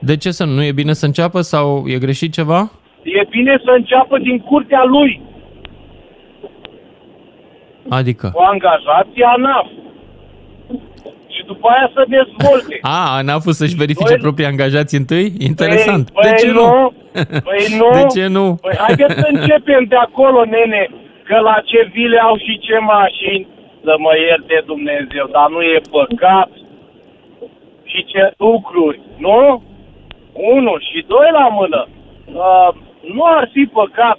[0.00, 0.52] De ce să nu?
[0.52, 2.70] Nu e bine să înceapă sau e greșit ceva?
[3.02, 5.22] E bine să înceapă din curtea lui,
[7.88, 8.30] Adică?
[8.34, 9.66] cu angajații ANAF.
[11.28, 12.78] Și după aia să dezvolte.
[12.82, 15.32] A, n-a fost să-și verifice Noi- proprii angajați întâi?
[15.38, 16.10] Interesant.
[16.10, 16.92] Păi, de ce păi nu?
[17.48, 17.90] Păi nu.
[17.92, 18.58] De ce nu?
[18.60, 20.88] Păi haideți să începem de acolo, nene,
[21.24, 23.46] că la ce vile au și ce mașini,
[23.84, 26.50] să mă ierte Dumnezeu, dar nu e păcat
[27.84, 29.62] și ce lucruri, nu?
[30.32, 31.88] Unu și doi la mână.
[32.32, 32.68] Uh,
[33.14, 34.18] nu ar fi păcat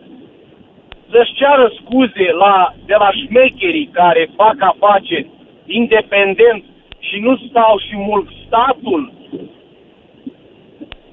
[1.12, 5.29] să-și ceară scuze la, de la șmecherii care fac afaceri
[5.65, 6.63] independent
[6.99, 9.13] și nu stau și mult statul.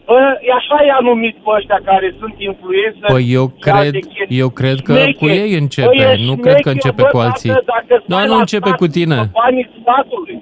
[0.07, 4.05] Bă, e așa i-a numit pe ăștia care sunt influențări Păi eu și alte cred,
[4.15, 4.39] chestii.
[4.39, 5.15] eu cred că Șmecheri.
[5.21, 7.51] cu ei Bă, începe, e nu cred că șmecher, începe bă, cu dacă- alții.
[7.51, 9.17] Dacă Da, stai nu la începe stat, cu tine.
[9.23, 10.37] pe banii statului.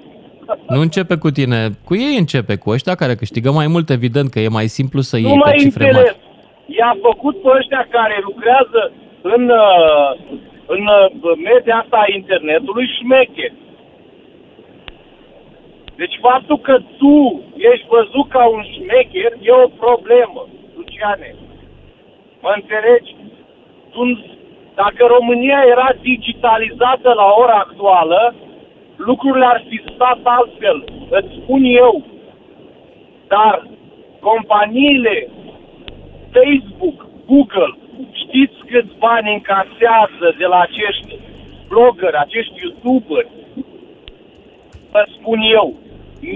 [0.73, 4.39] Nu începe cu tine, cu ei începe, cu ăștia care câștigă mai mult, evident că
[4.39, 6.05] e mai simplu să Nu iei pe mai cifre înțeles.
[6.05, 6.23] mari.
[6.77, 8.81] I-a făcut pe ăștia care lucrează
[9.35, 10.09] în, uh,
[10.75, 13.47] în uh, media asta a internetului șmeche.
[15.95, 21.35] Deci faptul că tu ești văzut ca un șmecher e o problemă, Luciane.
[22.41, 23.15] Mă înțelegi?
[23.91, 24.01] Tu,
[24.75, 28.35] dacă România era digitalizată la ora actuală,
[28.95, 32.03] lucrurile ar fi stat altfel, îți spun eu.
[33.27, 33.67] Dar
[34.19, 35.27] companiile
[36.35, 37.77] Facebook, Google,
[38.11, 41.19] știți câți bani încasează de la acești
[41.67, 43.29] bloggeri, acești youtuberi?
[44.91, 45.73] Vă spun eu,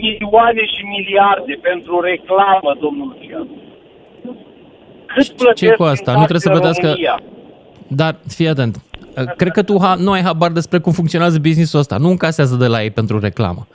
[0.04, 3.47] milioane și miliarde pentru reclamă, domnul Lucian.
[5.06, 6.12] Cât plătesc cu asta?
[6.12, 7.19] în Nu trebuie să taxe în plătească- România?
[7.88, 8.75] Dar, fii atent,
[9.38, 11.97] cred că tu ha- nu ai habar despre cum funcționează businessul ăsta.
[11.97, 13.67] Nu încasează de la ei pentru reclamă.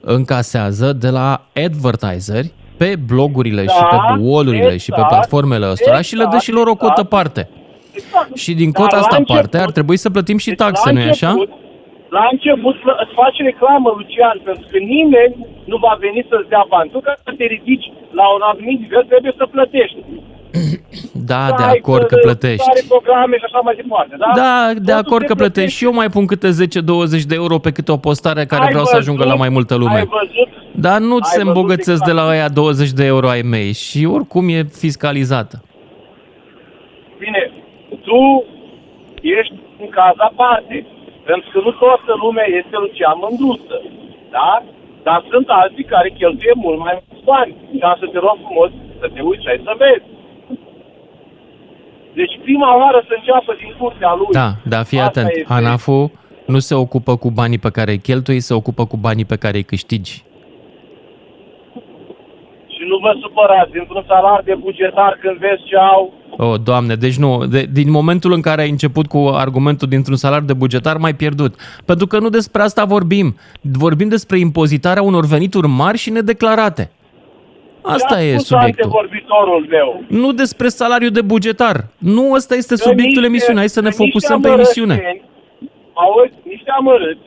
[0.00, 6.00] Încasează de la advertiseri pe blogurile și Da, pe wall-urile și pe exact, platformele ăstora
[6.00, 7.08] și le dă și lor o cotă exact.
[7.08, 7.48] parte.
[7.92, 8.36] Exact.
[8.36, 10.82] Și din Dar cota la asta început- parte ar trebui să plătim și Deci, taxe,
[10.92, 11.28] la nu-i așa?
[11.30, 11.58] început-
[12.16, 15.34] La început să- îți faci reclamă, Lucian, pentru că nimeni
[15.70, 16.90] nu va veni să-ți dea bani.
[16.94, 17.86] Tu ca să te ridici
[18.18, 19.98] la un anumit nivel trebuie să plătești.
[21.32, 22.62] Da, Să de ai, acord că să- plătești.
[22.64, 24.14] să ai programe și așa mai departe.
[24.18, 25.76] Da, Da, de Totul acord se că plătești.
[25.76, 28.84] Și eu mai pun câte 10-20 de euro pe câte o postare care Ai vreau
[28.84, 29.08] să văzut?
[29.08, 30.02] ajungă la mai multă Ai lume.
[30.20, 30.50] văzut?
[30.86, 32.16] Dar nu-ți Ai se văzut îmbogățesc de exact.
[32.28, 35.56] la aia 20 de euro ai mei și oricum e fiscalizată.
[37.18, 37.50] Bine,
[38.06, 38.44] tu
[39.22, 40.86] ești în caz aparte.
[41.30, 43.76] Pentru că nu toată lumea este Lucian Mândruță.
[44.36, 44.62] Da?
[45.06, 47.52] Dar sunt alții care cheltuie mult mai mulți bani.
[47.76, 50.06] Și am să te rog frumos să te uiți și ai să vezi.
[52.18, 54.32] Deci prima oară să înceapă din curtea lui.
[54.40, 55.36] Da, da, fii Asta atent.
[55.36, 55.52] este.
[55.52, 56.10] ANAF-ul
[56.46, 59.56] nu se ocupă cu banii pe care îi cheltui, se ocupă cu banii pe care
[59.56, 60.14] îi câștigi.
[62.74, 66.94] Și nu vă supărați, dintr-un salar de bugetar când vezi ce au, O, oh, doamne,
[66.94, 70.96] deci nu, de, din momentul în care ai început cu argumentul dintr-un salar de bugetar,
[70.96, 71.54] mai pierdut.
[71.84, 73.36] Pentru că nu despre asta vorbim.
[73.60, 76.90] Vorbim despre impozitarea unor venituri mari și nedeclarate.
[77.82, 78.88] Asta ce-a e spus subiectul.
[78.90, 80.02] vorbitorul meu.
[80.20, 81.86] Nu despre salariul de bugetar.
[81.98, 83.58] Nu ăsta este Că subiectul niște- emisiunii.
[83.58, 84.92] Hai să ne că niște focusăm pe emisiune.
[84.94, 85.22] amărățeni,
[86.04, 87.26] Auzi, niște amărâți,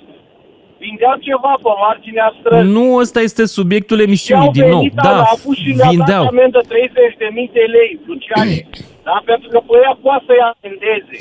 [0.84, 2.72] vindeau ceva pe marginea străzii.
[2.78, 4.80] Nu ăsta este subiectul Și au emisiunii, din nou.
[4.80, 6.24] venit Da, ANAF-ul și le-a dat vindeau.
[6.26, 8.56] amendă 30.000 de lei, Luciane.
[9.08, 9.16] da?
[9.32, 11.18] Pentru că pe ea poate să-i amendeze.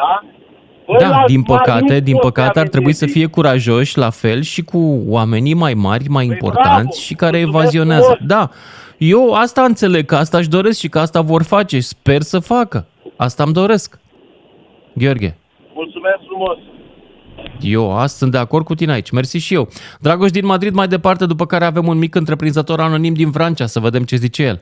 [0.00, 0.12] Da?
[0.86, 3.26] Bă, Da, la din mari păcate, nu din pot păcate să ar trebui să amendeze.
[3.26, 7.58] fie curajoși la fel și cu oamenii mai mari, mai importanți bravo, și care mulțumesc
[7.62, 8.12] evazionează.
[8.18, 8.26] frumos.
[8.34, 8.50] Da,
[8.98, 11.80] eu asta înțeleg, că asta își doresc și că asta vor face.
[11.80, 12.86] Sper să facă.
[13.16, 13.98] Asta îmi doresc.
[14.92, 15.36] Gheorghe.
[15.74, 16.56] Mulțumesc frumos.
[17.60, 19.10] Eu asta sunt de acord cu tine aici.
[19.10, 19.68] Mersi și eu.
[20.00, 23.80] Dragoș din Madrid mai departe, după care avem un mic întreprinzător anonim din Vrancea, să
[23.80, 24.60] vedem ce zice el.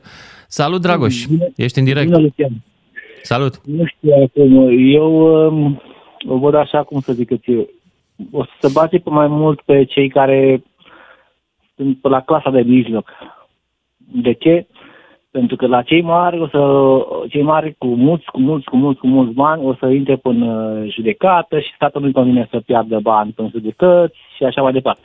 [0.51, 1.25] Salut, Dragoș.
[1.55, 2.05] Ești în direct.
[2.05, 2.51] Bine, Lucian.
[3.21, 3.61] Salut.
[3.65, 4.69] Nu știu acum.
[4.93, 5.81] Eu um,
[6.27, 7.69] o văd așa, cum să zic eu.
[8.31, 10.63] O să se bate pe mai mult pe cei care
[11.75, 13.09] sunt pe la clasa de mijloc.
[13.97, 14.67] De ce?
[15.31, 16.59] Pentru că la cei mari, o să,
[17.29, 20.83] cei mari cu mulți, cu mulți, cu mulți, cu mulți bani, o să intre până
[20.87, 25.01] judecată și statul nu-i convine să piardă bani până judecăți și așa mai departe.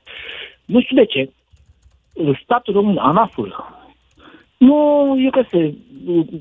[0.64, 1.30] Nu știu de ce.
[2.42, 3.82] Statul român, ANAF-ul,
[4.66, 4.76] nu,
[5.18, 5.70] eu cred să,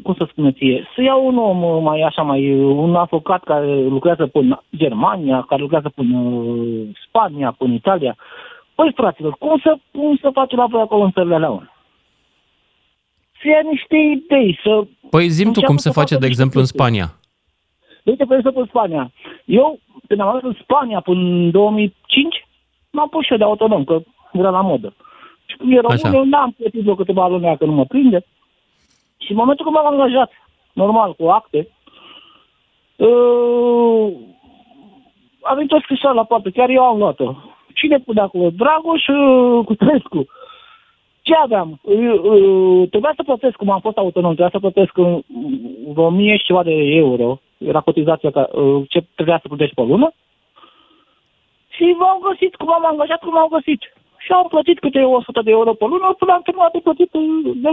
[0.04, 4.28] cum să spun ție, să iau un om mai așa, mai, un avocat care lucrează
[4.28, 6.18] până Germania, care lucrează până
[7.08, 8.16] Spania, până Italia.
[8.76, 11.74] Păi, fraților, cum să, cum să face la voi acolo în țările alea?
[13.42, 14.84] Să ia niște idei, să...
[15.10, 16.80] Păi zim tu înceapă cum se să face, facă de niște exemplu, în chestii.
[16.80, 17.08] Spania.
[18.04, 19.12] De uite, pe exemplu, în Spania.
[19.46, 22.48] Eu, când am ajuns în Spania până în 2005,
[22.92, 24.02] m-am pus și eu de autonom, că
[24.34, 24.94] era la modă.
[24.98, 25.04] Și
[25.58, 26.10] cum era Așa.
[26.10, 28.26] român, eu n-am plătit vreo câteva luni că nu mă prinde.
[29.18, 30.32] Și în momentul când m-am angajat,
[30.74, 31.68] normal, cu acte,
[32.96, 34.14] uh,
[35.42, 37.36] a venit o scrisoare la poartă, chiar eu am luat-o.
[37.74, 38.50] Cine pune acolo?
[38.50, 40.26] Dragoș uh, Cutrescu.
[41.22, 41.80] Ce aveam?
[41.82, 45.20] Uh, uh, trebuia să plătesc, cum am fost autonom, trebuia să plătesc uh,
[45.94, 47.40] vreo mie și ceva de euro.
[47.58, 50.12] Era cotizația ca, uh, ce trebuia să plătești pe lună.
[51.70, 53.94] Și m-au găsit, cum am angajat, cum am găsit.
[54.24, 57.10] Și am plătit câte 100 de euro pe lună până am terminat de plătit.
[57.14, 57.22] uh,
[57.64, 57.70] De,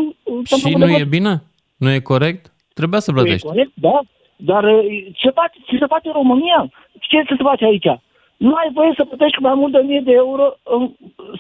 [0.49, 1.43] de, Și nu e bine?
[1.77, 2.53] Nu e corect?
[2.75, 3.47] Trebuia să nu e plătești.
[3.47, 4.01] corect, da.
[4.37, 4.85] Dar uh,
[5.21, 6.61] ce, face, ce se face în România?
[7.01, 7.91] Ce se face aici?
[8.37, 10.91] Nu ai voie să plătești cu mai mult de 1000 de euro, în,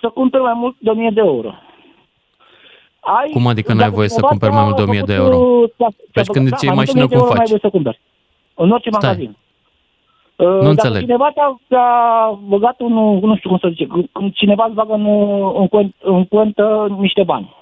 [0.00, 1.50] să cumperi mai mult de 1000 de euro.
[3.00, 5.14] Ai, Cum adică n-ai dacă voie să cineva cumperi mai mult de ți-a 1000 de
[5.14, 5.36] făcut, euro?
[5.62, 7.14] uh, ți-a- ți-a Deci făcut- când da, îți iei mai mult de mașină, 1000 de
[7.14, 7.48] cum euro N-ai faci?
[7.52, 8.00] voie să cumperi.
[8.54, 9.00] În orice Stai.
[9.02, 9.30] magazin.
[10.40, 11.00] Uh, dacă înțeleg.
[11.00, 11.86] cineva ți-a, ți-a
[12.48, 15.06] băgat un, nu știu cum să zice, când cineva îți bagă în,
[15.56, 17.54] în, cont, în contă niște bani.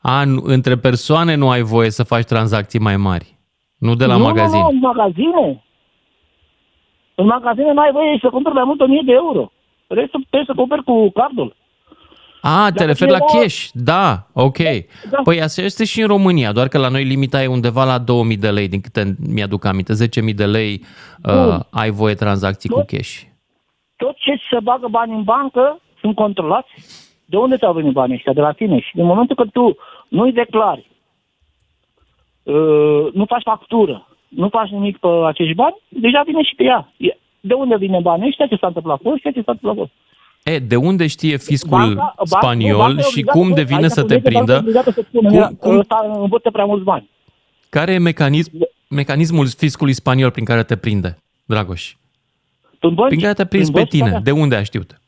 [0.00, 3.36] A, nu- între persoane nu ai voie să faci tranzacții mai mari.
[3.78, 4.58] Nu de la nu, magazin.
[4.58, 5.64] Nu, nu, în magazine.
[7.14, 9.50] În magazine n-ai voie să cumperi mai mult de 1000 de euro.
[9.86, 11.56] Trebuie să, trebuie să cumperi cu cardul.
[12.40, 13.68] A, te Dacă referi la cineva- cash.
[13.72, 14.56] Da, ok.
[15.10, 15.20] Da.
[15.24, 18.36] Păi asta este și în România, doar că la noi limita e undeva la 2000
[18.36, 19.92] de lei, din câte mi-aduc aminte.
[19.92, 20.84] 10.000 de lei
[21.24, 21.66] uh, Bun.
[21.70, 23.20] ai voie tranzacții cu Tot- cash.
[23.96, 26.70] Tot ce se bagă bani în bancă sunt controlați.
[27.24, 28.32] De unde ți-au venit banii ăștia?
[28.32, 28.80] De la tine.
[28.80, 29.76] Și din momentul că tu
[30.08, 30.90] nu-i declari,
[32.42, 36.92] uh, nu faci factură, nu faci nimic pe acești bani, deja vine și te ia.
[36.96, 38.46] E- De unde vine banii ăștia?
[38.46, 39.30] Ce s-a întâmplat cu ăștia?
[39.30, 39.99] Ce s-a întâmplat cu ăștia?
[40.50, 43.54] E, de unde știe fiscul Banca- banca- nu, spaniol banca e și obligată, cum bă,
[43.54, 44.56] devine aici să te legea, banca e prindă?
[44.58, 47.10] obligată să spună, Cum- ia, cum- ăsta învăță prea mulți bani.
[47.68, 48.50] Care e mecanism,
[48.88, 51.94] mecanismul fiscului spaniol prin care te prinde, Dragoș?
[52.80, 54.10] În bănci, Prin care te prins în pe bănci, tine?
[54.10, 54.18] da.
[54.20, 55.00] De unde ai știut?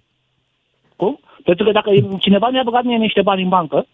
[0.96, 1.20] Cum?
[1.44, 3.87] Pentru că dacă cineva mi-a băgat mie niște bani în bancă,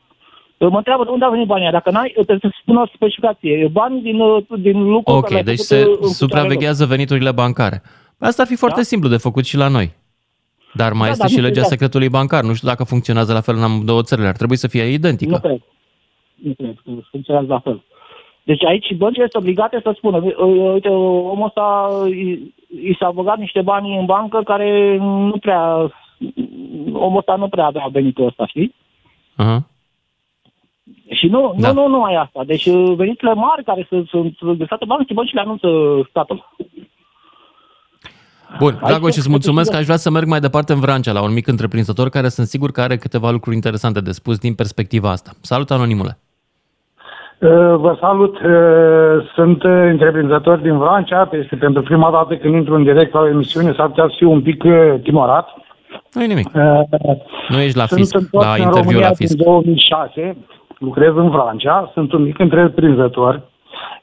[0.59, 1.73] mă întreabă de unde au venit banii ăia.
[1.73, 3.69] Dacă n-ai, trebuie să spună o specificație.
[3.73, 7.33] Bani din, uh, din lucru Ok, care l-ai deci făcut, se uh, în supraveghează veniturile
[7.33, 7.83] bancare.
[8.19, 8.83] Asta ar fi foarte Da.
[8.83, 9.95] simplu de făcut și la noi.
[10.75, 11.69] Dar mai Da, este dar și nu legea știu, da.
[11.69, 12.43] secretului bancar.
[12.45, 14.27] Nu știu dacă funcționează la fel în amândouă țările.
[14.29, 15.39] Ar trebui să fie Nu identică.
[15.39, 15.61] cred.
[16.35, 17.83] Nu cred că funcționează la fel.
[18.43, 20.35] Deci aici băncile sunt obligate să spună, "Ui-
[20.73, 22.31] uite, omul ăsta i,
[22.83, 25.93] i s-a băgat niște bani în bancă care nu prea,
[26.93, 28.75] omul ăsta nu prea avea venitul ăsta, știi?
[29.37, 29.67] Aha.
[31.11, 31.73] Și nu, Da.
[31.73, 32.45] nu, nu numai asta.
[32.45, 35.69] Deci uh, veniturile mari care sunt, sunt găsate bani și băncile anunță
[36.11, 36.55] statul.
[38.59, 39.71] Bun, Aici Dragoș, este îți mulțumesc.
[39.71, 39.79] câștigă.
[39.79, 42.71] Aș vrea să merg mai departe în Vrancea, la un mic întreprinzător care sunt sigur
[42.71, 45.31] că are câteva lucruri interesante de spus din perspectiva asta.
[45.41, 46.19] Salut, anonimule!
[47.39, 52.75] Uh, Vă salut, uh, sunt uh, întreprinzător din Vrancea, este pentru prima dată când intru
[52.75, 55.49] în direct la o emisiune, s-ar putea să fiu un pic uh, timorat.
[56.13, 56.47] Nu e nimic.
[56.55, 56.81] Uh,
[57.49, 59.35] Nu ești la Sunt fisc, întors la în interviu România la fisc.
[59.37, 60.37] din 2006,
[60.79, 63.43] lucrez în Francia, sunt un mic întreprinzător,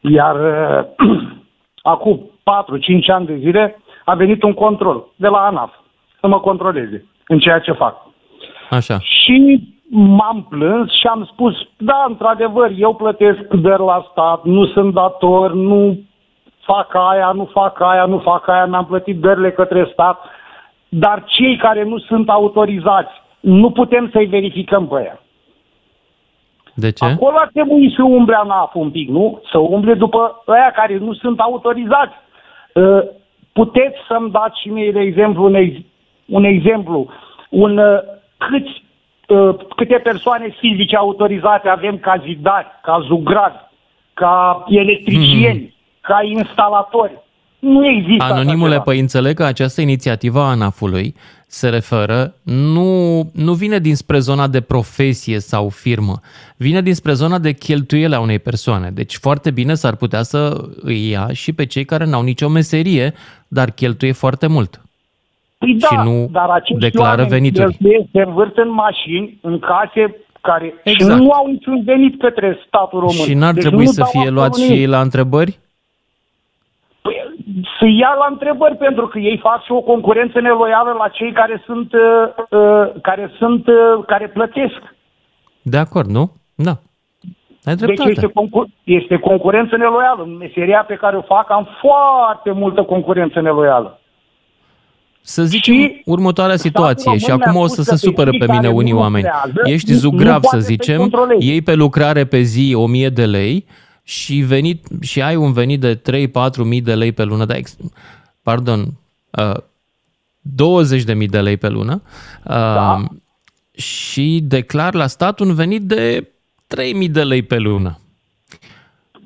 [0.01, 0.85] iar uh,
[1.93, 5.73] acum 4-5 ani de zile a venit un control de la ANAF
[6.19, 7.95] să mă controleze în ceea ce fac.
[8.69, 8.97] Așa.
[8.99, 14.93] Și m-am plâns și am spus, da, într-adevăr, eu plătesc de la stat, nu sunt
[14.93, 15.99] dator, nu
[16.61, 20.19] fac aia, nu fac aia, nu fac aia, mi-am plătit dările către stat,
[20.89, 25.19] dar cei care nu sunt autorizați, nu putem să-i verificăm pe ea.
[26.73, 27.05] De ce?
[27.05, 29.41] Acolo ar trebui să umble ANAF un pic, nu?
[29.51, 32.13] Să umble după aia care nu sunt autorizați.
[33.55, 35.85] Uh, Puteți să-mi dați și mie, de exemplu, un, ex-
[36.25, 37.07] un exemplu,
[37.49, 37.99] un, uh,
[38.37, 38.83] câți,
[39.27, 43.69] uh, câte persoane fizice autorizate avem ca zidari, ca zugrari,
[44.13, 45.73] ca electricieni, Mhm.
[46.01, 47.11] ca instalatori.
[47.65, 48.83] Nu există așa Anonimule, ceva.
[48.83, 51.15] păi înțeleg că această inițiativă a ANAF-ului
[51.47, 56.19] se referă, nu, nu vine dinspre zona de profesie sau firmă,
[56.57, 58.89] vine dinspre zona de cheltuiele a unei persoane.
[58.93, 63.13] Deci foarte bine s-ar putea să îi ia și pe cei care n-au nicio meserie,
[63.47, 64.81] dar cheltuie foarte mult.
[65.57, 67.65] Păi da, și nu dar acești declară oameni venituri.
[67.77, 71.13] cheltuiesc, se învârt în mașini, în case care Exact.
[71.19, 73.15] și nu au niciun venit către statul român.
[73.15, 74.81] Și n-ar Deci trebui nu să dau fie absolut luați și nimic.
[74.81, 75.59] ei la întrebări?
[77.79, 81.63] Să ia la întrebări, pentru că ei fac și o concurență neloială la cei care
[81.65, 81.99] sunt, uh,
[82.49, 84.79] uh, care sunt, uh, care plătesc.
[85.61, 86.31] De acord, nu?
[86.55, 86.71] Da.
[87.63, 88.09] Ai Deci dreptate.
[88.09, 90.23] este, concur- este concurență neloială.
[90.23, 93.99] În meseria pe care o fac am foarte multă concurență neloială.
[95.21, 95.75] Să zicem
[96.05, 98.45] următoarea situație și român acum mi-a o spus să că se pe supere cei pe
[98.45, 99.23] mine care unii nu oameni.
[99.25, 101.47] lucrează, Ești nu- zugrav, nu poate să să-i zicem, controlezi.
[101.47, 103.65] iei pe lucrare pe zi 1000 de lei
[104.07, 106.01] și, venit, și ai un venit de 3-4
[106.63, 107.75] mii de lei pe lună, da, ex,
[108.41, 108.93] pardon,
[109.31, 109.57] uh,
[110.41, 112.01] 20 de mii de lei pe lună
[112.43, 113.03] uh, da.
[113.71, 116.27] și declar la stat un venit de
[116.67, 117.99] 3 mii de lei pe lună.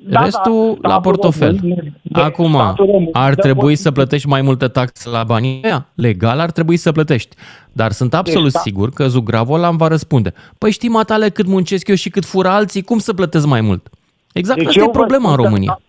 [0.08, 1.56] Da, Restul da, la statul portofel.
[1.56, 5.24] român- de- Acum, statul român ar dă trebui posibil- să plătești mai multe taxe la
[5.24, 5.86] banii ăia?
[5.94, 7.36] Legal ar trebui să plătești.
[7.72, 8.58] Dar sunt absolut Deci, da.
[8.60, 10.34] sigur că Zugravul ăla îmi va răspunde.
[10.58, 13.88] Păi știi, matale, cât muncesc eu și cât fură alții, cum să plătesc mai mult?
[14.32, 15.80] Exact Deci asta eu e vă problema în spun că România.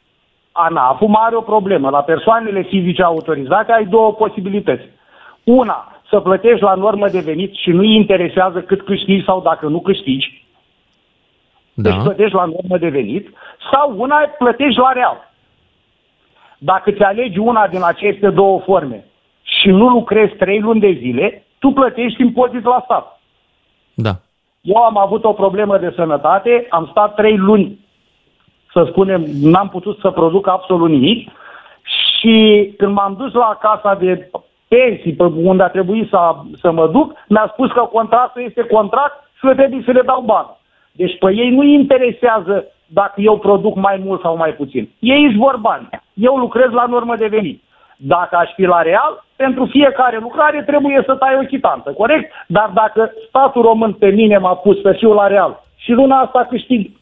[0.52, 1.90] ANAF are o problemă.
[1.90, 4.84] La persoanele fizice autorizate ai două posibilități.
[5.44, 9.80] Una, să plătești la normă de venit și nu-i interesează cât câștigi sau dacă nu
[9.80, 10.46] câștigi.
[11.74, 12.02] Deci Da.
[12.02, 13.30] plătești la normă de venit.
[13.72, 15.32] Sau una, plătești la real.
[16.58, 19.06] Dacă ți alegi una din aceste două forme
[19.44, 23.22] și nu lucrezi trei luni de zile, tu plătești impozit la stat.
[23.94, 24.12] Da.
[24.62, 27.80] Eu am avut o problemă de sănătate, am stat trei luni,
[28.74, 31.30] să spunem, n-am putut să produc absolut nimic
[31.84, 32.36] și
[32.78, 34.30] când m-am dus la casa de
[34.68, 39.30] pensii, pe unde a trebuit să, să mă duc, mi-a spus că contractul este contract
[39.38, 40.48] și eu trebuie să le dau bani.
[40.92, 44.90] Deci pe ei nu interesează dacă eu produc mai mult sau mai puțin.
[45.00, 45.90] Ei își vor bani.
[46.14, 47.64] Eu lucrez la normă de venit.
[47.98, 52.32] Dacă aș fi la real, pentru fiecare lucrare trebuie să tai o chitanță, corect?
[52.48, 56.48] Dar dacă statul român pe mine m-a pus să fiu la real și luna asta
[56.50, 56.94] câștig 3.000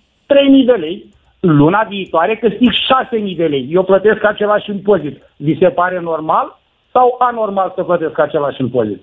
[0.65, 1.05] de lei,
[1.39, 3.67] luna viitoare câștig 6.000 de lei.
[3.71, 5.21] Eu plătesc același impozit.
[5.35, 6.59] Vi se pare normal
[6.91, 9.01] sau anormal să plătesc același impozit?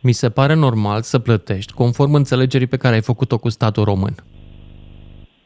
[0.00, 4.14] Mi se pare normal să plătești conform înțelegerii pe care ai făcut-o cu statul român.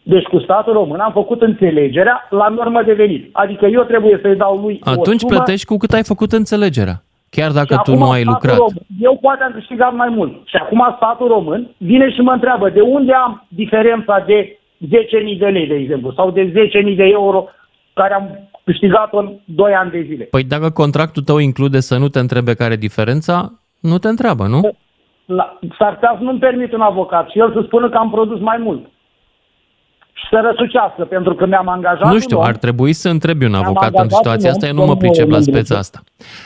[0.02, 3.28] Deci cu statul român am făcut înțelegerea la normă de venit.
[3.32, 7.02] Adică eu trebuie să-i dau lui o Atunci sumă plătești cu cât ai făcut înțelegerea.
[7.30, 8.56] Chiar și dacă tu acum nu ai statul lucrat.
[8.56, 10.32] Român, eu poate am câștigat mai mult.
[10.44, 15.46] Și acum statul român vine și mă întreabă de unde am diferența de 10.000 de
[15.46, 16.52] lei, de exemplu, sau de
[16.88, 17.44] 10.000 de euro
[17.94, 20.24] care am câștigat-o în 2 ani de zile.
[20.24, 24.46] Păi dacă contractul tău include să nu te întrebe care e diferența, nu te întreabă,
[24.46, 24.60] nu?
[25.26, 28.40] La, s-ar putea să nu-mi permit un avocat și el să spună că am produs
[28.40, 28.86] mai mult.
[30.26, 32.48] Și să răsucească, pentru că mi-am angajat Nu știu, un om.
[32.48, 34.84] ar trebui să întrebi un Mi-am avocat în angajat situația un asta, eu om, nu
[34.84, 35.58] mă domnul pricep la Mândruță.
[35.60, 36.02] speța asta.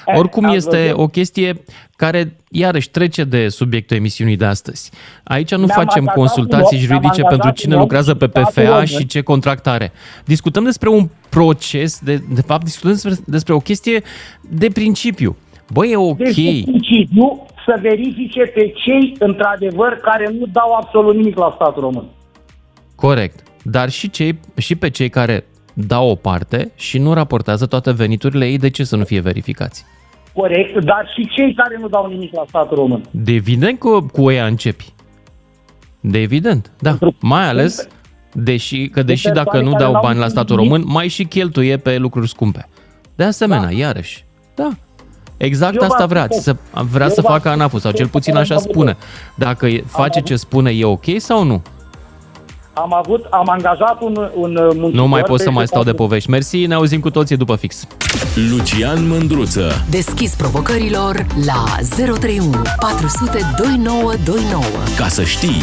[0.07, 0.99] Eh, Oricum ați este văzut.
[0.99, 1.63] o chestie
[1.97, 4.91] care, iarăși, trece de subiectul emisiunii de astăzi.
[5.25, 7.85] Aici nu Mi-am facem angajat consultații un om, juridice mi-am pentru angajat cine un om
[7.87, 8.85] lucrează pe și statul PFA român.
[8.85, 9.93] și ce contract are.
[10.25, 14.03] Discutăm despre un proces, de, de fapt discutăm despre, despre o chestie
[14.41, 15.37] de principiu.
[15.73, 16.17] Băi, e ok.
[16.17, 21.83] Deci, în principiu, să verifice pe cei, într-adevăr, care nu dau absolut nimic la statul
[21.83, 22.05] român.
[22.95, 23.43] Corect.
[23.71, 25.45] Dar și, cei, și pe cei care
[25.75, 29.85] dau o parte și nu raportează toate veniturile ei, de ce să nu fie verificați?
[30.35, 33.03] Corect, dar și cei care nu dau nimic la statul român.
[33.11, 34.93] De evident că cu ea începi.
[36.01, 36.99] De evident, da.
[37.21, 37.89] Mai ales
[38.33, 40.71] deși, că deși persoane dacă nu care dau n-au bani la statul nimic.
[40.73, 42.69] român, mai și cheltuie pe lucruri scumpe.
[43.15, 44.25] De asemenea, iarăși.
[44.55, 44.69] Da.
[45.37, 46.43] Exact Eu asta v-am vrea, spus.
[46.43, 46.57] să,
[46.91, 47.53] vrea Eu să v-am facă spus.
[47.61, 48.97] ANAF-ul sau cel Eu puțin am așa avut- spune.
[49.35, 51.63] Dacă e- face avut- ce spune, e ok sau nu?
[52.73, 54.93] Am avut, am angajat un, un uh, muncitor.
[54.93, 56.31] Nu mai pot să pe mai stau de etatul- povești.
[56.31, 57.87] Mersi, ne auzim cu toții după fix.
[58.51, 59.71] Lucian Mândruță.
[59.91, 61.65] Deschis provocărilor la
[61.97, 64.63] 031 400 2929.
[64.97, 65.63] Ca să știi.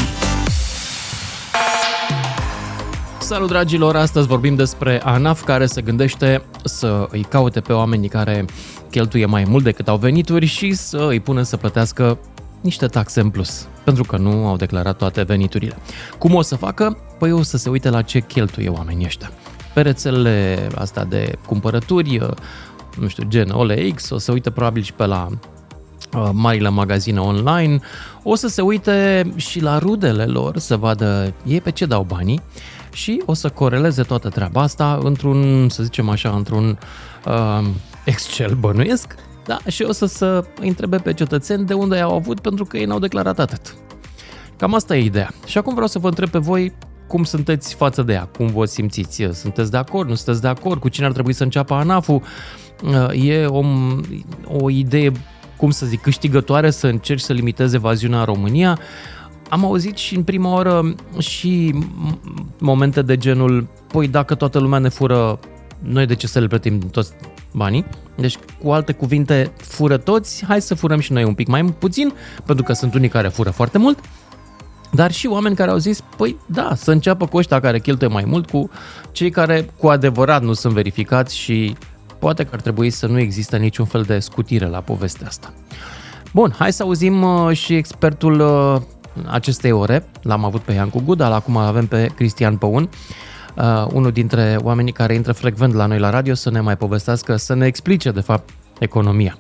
[3.20, 8.46] Salut dragilor, astăzi vorbim despre ANAF care se gândește să îi caute pe oamenii care
[8.92, 12.18] cheltuie mai mult decât au venituri și să îi pună să plătească
[12.62, 15.78] niște taxe în plus, pentru că nu au declarat toate veniturile.
[16.18, 16.98] Cum o să facă?
[17.20, 19.32] Păi o să se uite la ce cheltuie oamenii ăștia.
[19.74, 22.20] Pe rețelele astea de cumpărături,
[23.00, 25.28] nu știu, gen OLX, o să uite probabil și pe la
[26.14, 27.80] uh, marile magazine online,
[28.24, 32.42] o să se uite și la rudele lor să vadă ei pe ce dau banii
[32.92, 36.78] și o să coreleze toată treaba asta într-un, să zicem așa, într-un
[37.26, 37.68] uh,
[38.04, 39.16] Excel bănuiesc,
[39.48, 42.86] da, și o să se întrebe pe cetățeni de unde i-au avut pentru că ei
[42.86, 43.76] n-au declarat atât.
[44.58, 45.30] Cam asta e ideea.
[45.46, 46.74] Și acum vreau să vă întreb pe voi
[47.08, 50.80] cum sunteți față de ea, cum vă simțiți, sunteți de acord, nu sunteți de acord,
[50.80, 52.22] cu cine ar trebui să înceapă ANAF-ul,
[53.14, 53.64] e o,
[54.48, 55.12] o idee,
[55.58, 58.80] cum să zic, câștigătoare să încerci să limitezi evaziunea în România.
[59.50, 61.76] Am auzit și în prima oră și
[62.60, 65.40] momente de genul, păi dacă toată lumea ne fură,
[65.80, 67.14] noi de ce să le plătim toți
[67.58, 67.86] banii?
[68.16, 72.14] Deci, cu alte cuvinte, fură toți, hai să furăm și noi un pic mai puțin,
[72.46, 74.00] pentru că sunt unii care fură foarte mult,
[74.92, 78.24] dar și oameni care au zis, păi da, să înceapă cu ăștia care cheltuie mai
[78.28, 78.70] mult, cu
[79.12, 81.76] cei care cu adevărat nu sunt verificați și
[82.20, 85.54] poate că ar trebui să nu există niciun fel de scutire la povestea asta.
[86.34, 88.82] Bun, hai să auzim uh, și expertul uh,
[89.26, 90.10] acestei ore.
[90.22, 92.90] L-am avut pe Iancu Guda, acum avem pe Cristian Păun,
[93.58, 97.36] uh, unul dintre oamenii care intră frecvent la noi la radio să ne mai povestească,
[97.36, 98.50] să ne explice de fapt
[98.80, 99.38] economia.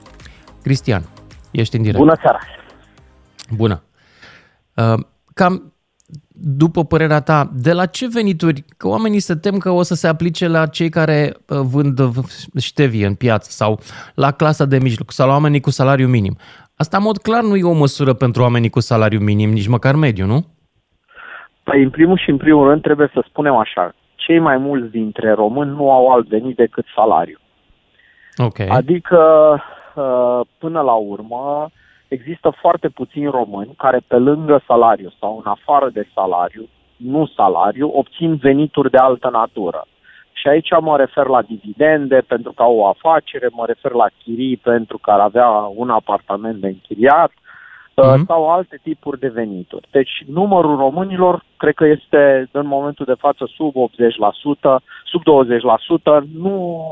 [0.63, 1.01] Cristian,
[1.51, 1.99] ești în direct.
[1.99, 2.39] Bună seara!
[3.55, 3.83] Bună!
[4.75, 4.99] Uh,
[5.33, 5.71] cam
[6.39, 10.07] după părerea ta, de la ce venituri, că oamenii se tem că o să se
[10.07, 11.99] aplice la cei care uh, vând
[12.59, 13.79] ștevie în piață sau
[14.15, 16.37] la clasa de mijloc sau la oamenii cu salariu minim.
[16.75, 19.95] Asta, în mod clar, nu e o măsură pentru oamenii cu salariu minim, nici măcar
[19.95, 20.45] mediu, nu?
[21.63, 23.93] Păi, în primul și în primul rând, trebuie să spunem așa.
[24.27, 27.39] Cei mai mulți dintre români nu au alt venit decât salariu.
[28.37, 28.59] Ok.
[28.59, 29.21] Adică,
[29.95, 31.69] uh, până la urmă,
[32.07, 37.91] există foarte puțini români care, pe lângă salariu sau în afară de salariu, nu salariu,
[37.93, 39.85] obțin venituri de altă natură.
[40.31, 44.57] Și aici mă refer la dividende pentru că au o afacere, mă refer la chirii
[44.57, 47.31] pentru că ar avea un apartament de închiriat
[48.01, 48.25] mm-hmm.
[48.27, 49.87] sau alte tipuri de venituri.
[49.91, 56.85] Deci numărul românilor cred că este în momentul de față sub 80%, sub 20%, nu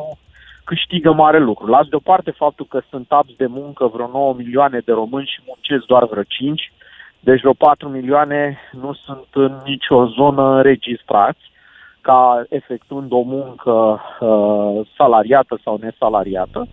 [0.63, 1.67] câștigă mare lucru.
[1.67, 5.85] Las deoparte faptul că sunt abs de muncă vreo 9 milioane de români și muncesc
[5.85, 6.73] doar vreo 5,
[7.19, 11.51] deci vreo 4 milioane nu sunt în nicio zonă înregistrați
[12.01, 16.67] ca efectuând o muncă uh, salariată sau nesalariată.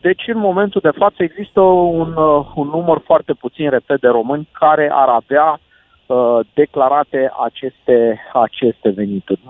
[0.00, 4.48] Deci, în momentul de față, există un, uh, un număr foarte puțin, repet, de români
[4.52, 5.60] care ar avea
[6.06, 9.40] uh, declarate aceste, aceste venituri.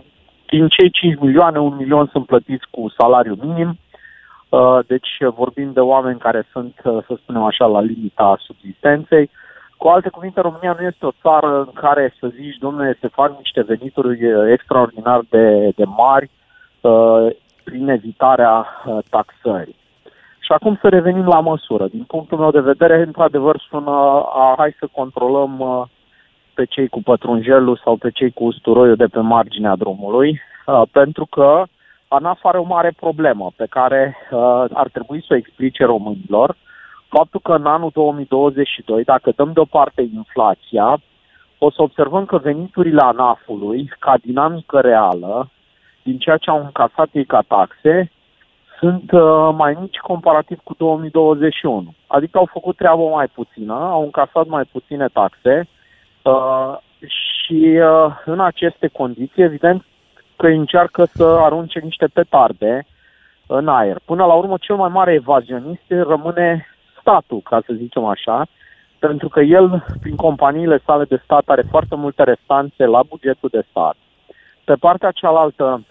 [0.47, 3.79] Din cei 5 milioane, 1 milion sunt plătiți cu salariu minim,
[4.49, 9.31] uh, deci vorbim de oameni care sunt, uh, să spunem așa, la limita subsistenței.
[9.77, 13.37] Cu alte cuvinte, România nu este o țară în care să zici, domnule, se fac
[13.39, 16.31] niște venituri uh, extraordinar de, de mari
[16.81, 17.27] uh,
[17.65, 19.80] prin evitarea uh, taxării.
[20.51, 21.87] Și acum să revenim la măsură.
[21.87, 23.91] Din punctul meu de vedere, într-adevăr, sună
[24.35, 25.83] a, hai să controlăm uh,
[26.55, 31.27] pe cei cu pătrunjelul sau pe cei cu usturoiul de pe marginea drumului, uh, pentru
[31.27, 31.65] că
[32.09, 36.57] ANAF are o mare problemă pe care uh, ar trebui să o explice românilor.
[37.09, 41.01] Faptul că în anul 2022, dacă dăm deoparte inflația,
[41.59, 45.51] o să observăm că veniturile ANAF-ului, ca dinamică reală,
[46.03, 48.11] din ceea ce au încasat ei ca taxe,
[48.81, 51.95] sunt uh, mai mici comparativ cu 2021.
[52.07, 55.69] Adică au făcut treabă mai puțină, au încasat mai puține taxe
[56.23, 59.85] uh, și uh, în aceste condiții, evident
[60.37, 62.87] că încearcă să arunce niște petarde
[63.47, 63.97] în aer.
[64.05, 66.67] Până la urmă, cel mai mare evazionist rămâne
[67.01, 68.47] statul, ca să zicem așa,
[68.99, 73.65] pentru că el, prin companiile sale de stat, are foarte multe restanțe la bugetul de
[73.71, 73.97] stat.
[74.65, 75.85] Pe partea cealaltă,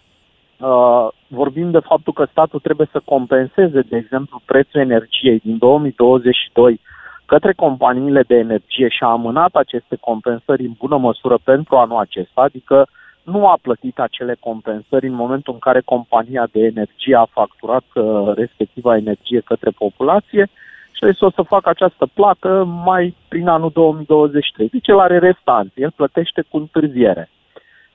[0.60, 6.80] uh, vorbim de faptul că statul trebuie să compenseze, de exemplu, prețul energiei din 2022
[7.26, 12.41] către companiile de energie și a amânat aceste compensări în bună măsură pentru anul acesta,
[12.41, 12.88] adică
[13.24, 18.34] nu a plătit acele compensări în momentul în care compania de energie a facturat uh,
[18.36, 20.49] respectiva energie către populație
[20.91, 24.68] și deci o să facă această plată mai prin anul 2023.
[24.68, 27.30] Deci el are restanțe, el plătește cu întârziere.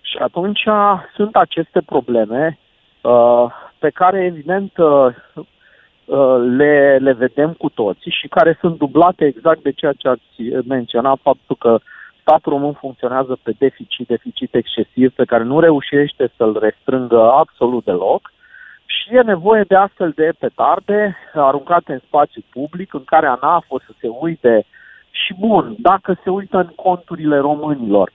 [0.05, 0.63] Și atunci
[1.15, 2.59] sunt aceste probleme
[3.01, 3.47] uh,
[3.79, 5.07] pe care, evident, uh,
[6.05, 10.67] uh, le, le vedem cu toții și care sunt dublate exact de ceea ce ați
[10.67, 11.79] menționat, faptul că
[12.21, 18.33] statul român funcționează pe deficit, deficit excesiv, pe care nu reușește să-l restrângă absolut deloc.
[18.87, 23.79] Și e nevoie de astfel de petarde aruncate în spațiu public, în care ANAF o
[23.79, 24.67] să se uite
[25.11, 28.11] și bun, dacă se uită în conturile românilor,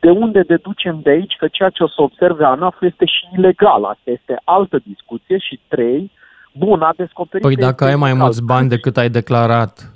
[0.00, 3.84] de unde deducem de aici că ceea ce o să observe ANAF este și ilegal?
[3.84, 5.38] Asta este altă discuție.
[5.38, 6.10] Și trei,
[6.52, 7.46] bun, a descoperit...
[7.46, 9.92] Păi dacă ai mai mulți bani decât ai declarat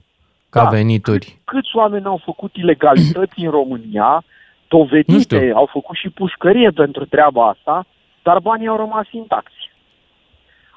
[0.51, 1.39] ca da, venituri.
[1.45, 4.25] Câți oameni au făcut ilegalități în România,
[4.69, 7.87] dovedite, au făcut și pușcărie pentru treaba asta,
[8.23, 9.71] dar banii au rămas intacți.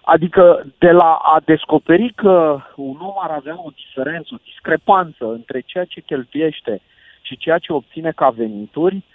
[0.05, 5.63] Adică de la a descoperi că un om ar avea o diferență, o discrepanță între
[5.65, 6.81] ceea ce cheltuiește
[7.21, 9.12] și ceea ce obține ca venituri uh,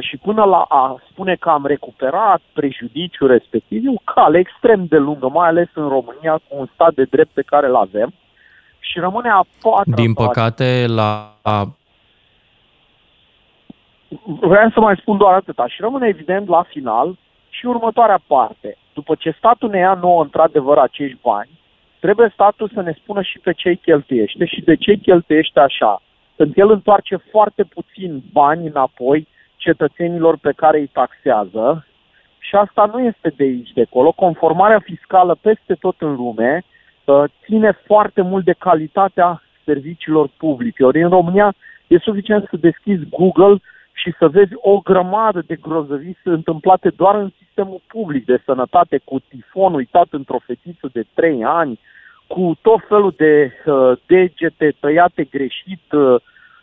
[0.00, 4.96] și până la a spune că am recuperat prejudiciul respectiv, e o cale extrem de
[4.96, 8.12] lungă, mai ales în România, cu un stat de drept pe care îl avem.
[8.78, 11.34] Și rămâne a patra Din păcate, la
[14.24, 15.66] Vreau să mai spun doar atâta.
[15.66, 17.16] Și rămâne evident la final
[17.48, 18.76] și următoarea parte.
[18.92, 21.50] După ce statul ne ia nouă într-adevăr acești bani,
[22.00, 26.02] trebuie statul să ne spună și pe ce cheltuiește și de ce cheltuiește așa.
[26.36, 29.26] Când el întoarce foarte puțin bani înapoi
[29.60, 31.84] cetățenilor pe care îi taxează,
[32.38, 34.12] și asta nu este de aici de acolo.
[34.12, 36.62] Conformarea fiscală peste tot în lume
[37.04, 40.84] uh, ține foarte mult de calitatea serviciilor publice.
[40.84, 41.54] Ori în România
[41.86, 43.56] e suficient să deschizi Google
[43.92, 49.18] și să vezi o grămadă de grozăvii întâmplate doar în sistemul public de sănătate, cu
[49.28, 51.78] tifon uitat într-o fetiță de 3 ani,
[52.26, 56.14] cu tot felul de uh, degete tăiate greșit, uh,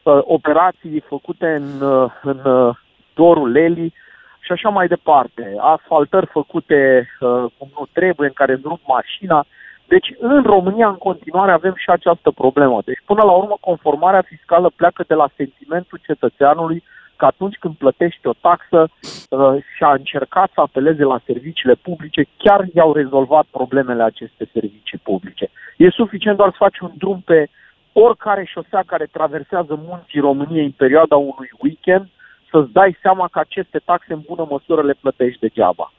[0.03, 2.75] uh, operații făcute în, uh, în uh,
[3.21, 3.93] dorul Leli
[4.39, 5.55] și așa mai departe.
[5.59, 6.79] Asfaltări făcute
[7.19, 9.45] uh, cum nu trebuie, în care îndrup mașina.
[9.87, 12.81] Deci în România în continuare avem și această problemă.
[12.85, 16.83] Deci până la urmă conformarea fiscală pleacă de la sentimentul cetățeanului
[17.15, 22.21] că atunci când plătești o taxă uh, și a încercat să apeleze la serviciile publice,
[22.37, 25.49] chiar i-au rezolvat problemele aceste servicii publice.
[25.77, 27.49] E suficient doar să faci un drum pe
[27.93, 32.07] oricare șosea care traversează munții României în perioada unui weekend,
[32.51, 35.91] să-ți dai seama că aceste taxe în bună măsură le plătești degeaba.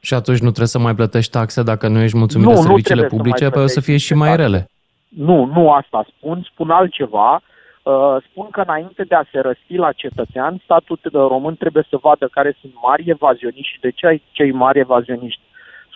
[0.00, 3.06] Și atunci nu trebuie să mai plătești taxe dacă nu ești mulțumit nu, de serviciile
[3.06, 4.68] publice, pe o să fie și mai rele.
[5.08, 7.40] Nu, nu asta spun, spun altceva.
[7.82, 12.28] Uh, spun că înainte de a se răsti la cetățean, statul român trebuie să vadă
[12.30, 15.40] care sunt mari evazioniști și de ce cei mari evazioniști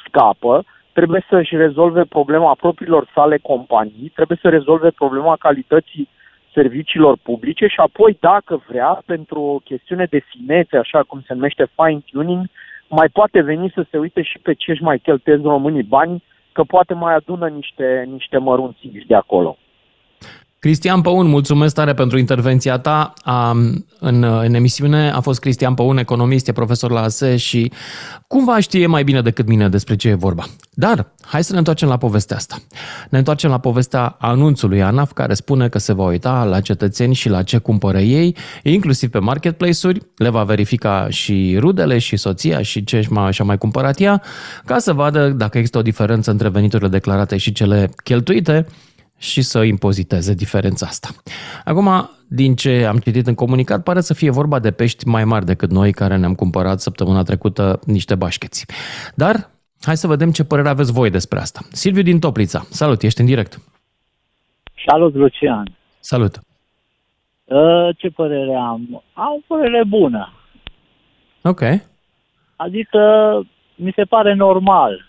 [0.07, 6.09] scapă, trebuie să-și rezolve problema propriilor sale companii, trebuie să rezolve problema calității
[6.61, 11.65] serviciilor publice și apoi, dacă vrea, pentru o chestiune de finețe, așa cum se numește
[11.77, 12.45] fine-tuning,
[12.89, 16.63] mai poate veni să se uite și pe ce își mai cheltuiesc românii bani, că
[16.63, 19.59] poate mai adună niște, niște mărunțiși de acolo.
[20.61, 23.13] Cristian Păun, mulțumesc tare pentru intervenția ta.
[23.23, 23.51] A,
[24.01, 27.73] în, în emisiune a fost Cristian Păun, economist, e profesor la ASE și
[28.27, 30.45] cumva știe mai bine decât mine despre ce e vorba.
[30.71, 32.57] Dar hai să ne întoarcem la povestea asta.
[33.11, 37.29] Ne întoarcem la povestea anunțului ANAF care spune că se va uita la cetățeni și
[37.29, 42.85] la ce cumpără ei, inclusiv pe marketplace-uri, le va verifica și rudele și soția și
[42.85, 43.01] ce
[43.31, 44.23] și-a mai cumpărat ea,
[44.65, 48.67] ca să vadă dacă există o diferență între veniturile declarate și cele cheltuite
[49.21, 51.09] și să impoziteze diferența asta.
[51.65, 55.45] Acum, din ce am citit în comunicat, pare să fie vorba de pești mai mari
[55.45, 58.67] decât noi care ne-am cumpărat săptămâna trecută niște bașcheți.
[59.15, 59.51] Dar
[59.81, 61.61] hai să vedem ce părere aveți voi despre asta.
[61.73, 63.59] Silviu din Toplița, salut, ești în direct.
[64.87, 65.77] Salut, Lucian.
[65.99, 66.41] Salut.
[67.45, 69.03] Uh, ce părere am?
[69.13, 70.33] Am o părere bună.
[71.43, 71.61] Ok.
[72.57, 73.01] Adică
[73.75, 75.09] mi se pare normal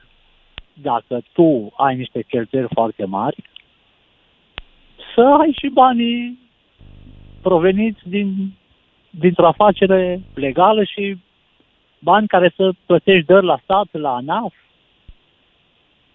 [0.74, 3.44] dacă tu ai niște cheltuieli foarte mari,
[5.16, 6.40] să ai și banii
[7.42, 8.54] proveniți din,
[9.10, 11.18] dintr-o afacere legală și
[12.00, 14.54] bani care să plătești dări la stat, la ANAF.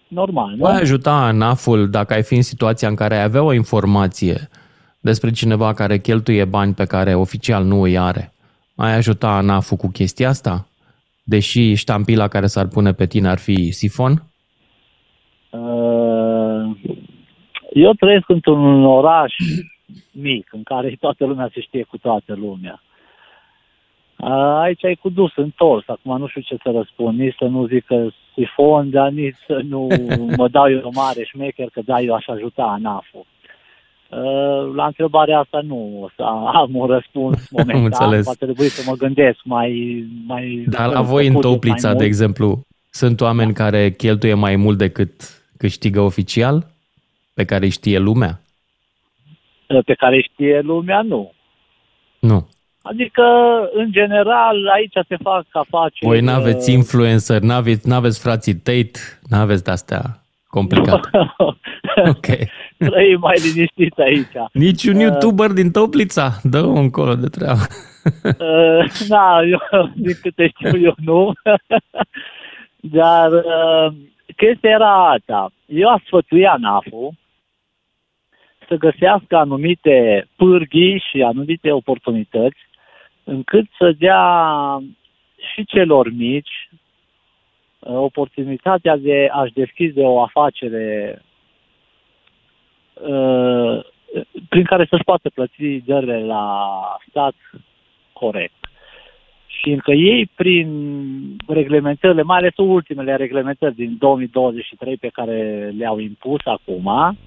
[0.07, 0.57] Normal, nu?
[0.57, 4.49] Poate ajuta ANAF-ul dacă ai fi în situația în care ai avea o informație
[4.99, 8.33] despre cineva care cheltuie bani pe care oficial nu îi are.
[8.75, 10.67] Ai ajuta ANAF-ul cu chestia asta?
[11.23, 14.23] Deși ștampila care s-ar pune pe tine ar fi sifon?
[15.49, 16.77] Uh,
[17.79, 19.33] eu trăiesc într-un oraș
[20.11, 22.81] mic, în care toată lumea se știe cu toată lumea.
[24.15, 25.87] A, Aici ai cu dus întors.
[25.87, 27.19] Acum nu știu ce să răspund.
[27.19, 29.87] Nici să nu zic că sifon, dar nici să nu
[30.37, 33.25] mă dau eu mare șmecher că da, eu aș ajuta ANAF-ul.
[34.09, 36.23] Uh, La întrebarea asta nu o să
[36.53, 37.83] am un răspuns momentan.
[37.83, 38.25] înțeles.
[38.25, 40.03] Va trebui să mă gândesc mai...
[40.27, 41.99] mai Dar la voi în făcut mai Toplița, mult.
[41.99, 45.11] de exemplu, sunt oameni care cheltuie mai mult decât
[45.57, 46.65] câștigă oficial?
[47.37, 48.41] Pe care îi știe lumea?
[49.85, 51.31] Pe care știe lumea, nu.
[52.19, 52.47] Nu.
[52.81, 53.23] Adică,
[53.73, 56.05] în general, aici se fac afaceri...
[56.05, 60.01] Voi n-aveți uh, influencer, n-aveți, n-aveți frații Tate, n-aveți de-astea
[60.47, 61.09] complicate.
[62.13, 62.25] ok.
[62.77, 64.35] Trăim mai liniștit aici.
[64.53, 67.65] Nici un Uh, youtuber din Toplița, dă încolo de treabă.
[68.23, 69.61] Uh, da, eu,
[70.05, 71.31] din câte știu eu, nu.
[72.99, 73.93] Dar uh,
[74.35, 75.51] chestia era asta.
[75.65, 77.13] Eu aș sfătuia NAF-ul
[78.67, 82.59] să găsească anumite pârghii și anumite oportunități
[83.23, 84.23] încât să dea
[85.53, 86.69] și celor mici
[87.79, 91.21] uh, oportunitatea de a-și deschide o afacere
[92.93, 93.79] uh,
[94.49, 96.71] prin care să-și poată plăti dările la
[97.09, 97.35] stat
[98.13, 98.53] corect.
[99.47, 100.69] Și încă ei, prin
[101.47, 107.17] reglementările, mai ales ultimele reglementări din 2023 pe care le-au impus acum,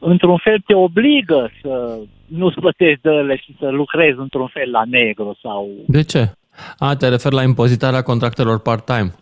[0.00, 5.38] într-un fel te obligă să nu-ți plătești dările și să lucrezi într-un fel la negru
[5.42, 5.68] sau...
[5.86, 6.32] De ce?
[6.78, 9.14] A, te referi la impozitarea contractelor part-time.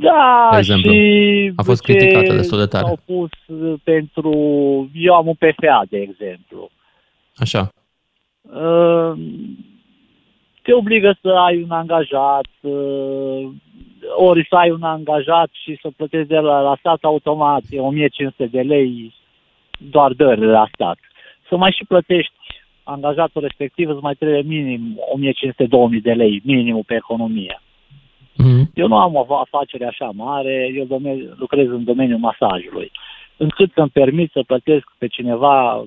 [0.00, 0.92] Da, De exemplu.
[0.92, 2.84] și A fost ce criticată destul de tare.
[2.84, 3.30] S-au pus
[3.84, 4.30] pentru...
[4.94, 6.70] Eu am un PFA, de exemplu.
[7.36, 7.68] Așa.
[8.42, 9.12] Uh,
[10.62, 13.48] te obligă să ai un angajat, uh,
[14.16, 18.46] ori să ai un angajat și să plătești de la, la stat automat, e 1500
[18.46, 19.14] de lei
[19.90, 20.98] doar dările la stat.
[21.48, 22.32] Să mai și plătești
[22.82, 24.98] angajatul respectiv, îți mai trebuie minim
[25.98, 27.60] 1500-2000 de lei, minimul pe economie.
[28.36, 28.70] Mhm.
[28.74, 32.90] Eu nu am o afacere așa mare, eu domeniu, lucrez în domeniul masajului.
[33.36, 35.84] Încât să-mi permit să plătesc pe cineva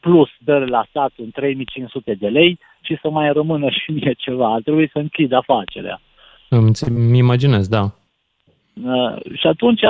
[0.00, 4.52] plus dările la stat în 3500 de lei și să mai rămână și mie ceva.
[4.52, 6.00] Ar trebui să închid afacerea.
[6.48, 7.94] Îmi, îmi imaginez, da.
[8.84, 9.80] Uh, și atunci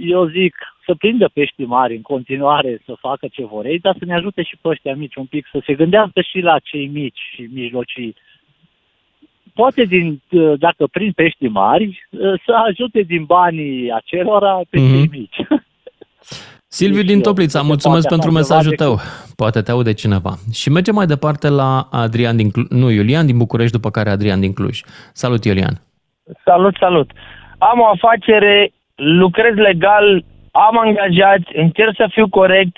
[0.00, 0.54] eu zic
[0.86, 4.42] să prindă pești mari în continuare să facă ce vor ei, dar să ne ajute
[4.42, 8.14] și pe ăștia mici un pic, să se gândească și la cei mici și mijlocii.
[9.54, 14.90] Poate din, uh, dacă prind pești mari, uh, să ajute din banii acelora pe Mhm.
[14.92, 15.36] cei mici.
[16.68, 18.98] Silviu Deci din eu, Toplița, se mulțumesc poate pentru așa mesajul ceva tău.
[19.36, 20.34] Poate te aude cineva.
[20.52, 24.40] Și mergem mai departe la Adrian din Cluj, nu, Iulian din București, după care Adrian
[24.40, 24.80] din Cluj.
[25.12, 25.80] Salut, Iulian.
[26.44, 27.10] Salut, salut.
[27.70, 32.76] Am o afacere, lucrez legal, am angajați, încerc să fiu corect,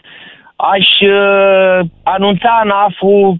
[0.57, 3.37] aș uh, anunța ANAF-ul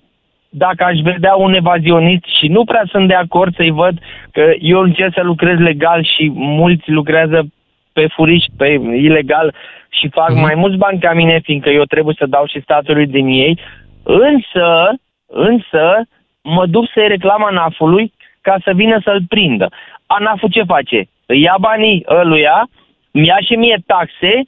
[0.49, 3.99] dacă aș vedea un evazionist și nu prea sunt de acord să-i văd
[4.31, 7.47] că eu încerc să lucrez legal și mulți lucrează
[7.93, 8.67] pe furiș, pe
[9.07, 9.55] ilegal
[9.89, 10.43] și fac mm-hmm.
[10.43, 13.59] mai mulți bani ca mine, fiindcă eu trebuie să dau și statului din ei,
[14.03, 14.95] însă,
[15.27, 16.01] însă,
[16.43, 19.69] mă duc să-i reclam ANAF-ului ca să vină să-l prindă.
[20.07, 21.09] ANAF-ul ce face?
[21.27, 22.69] Îi ia banii ăluia,
[23.11, 24.43] mi ia și mie taxe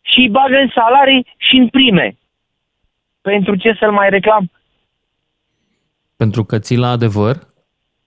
[0.00, 2.16] și îi bagă în salarii și în prime.
[3.20, 4.50] Pentru ce să-l mai reclam?
[6.16, 7.36] Pentru că ții la adevăr,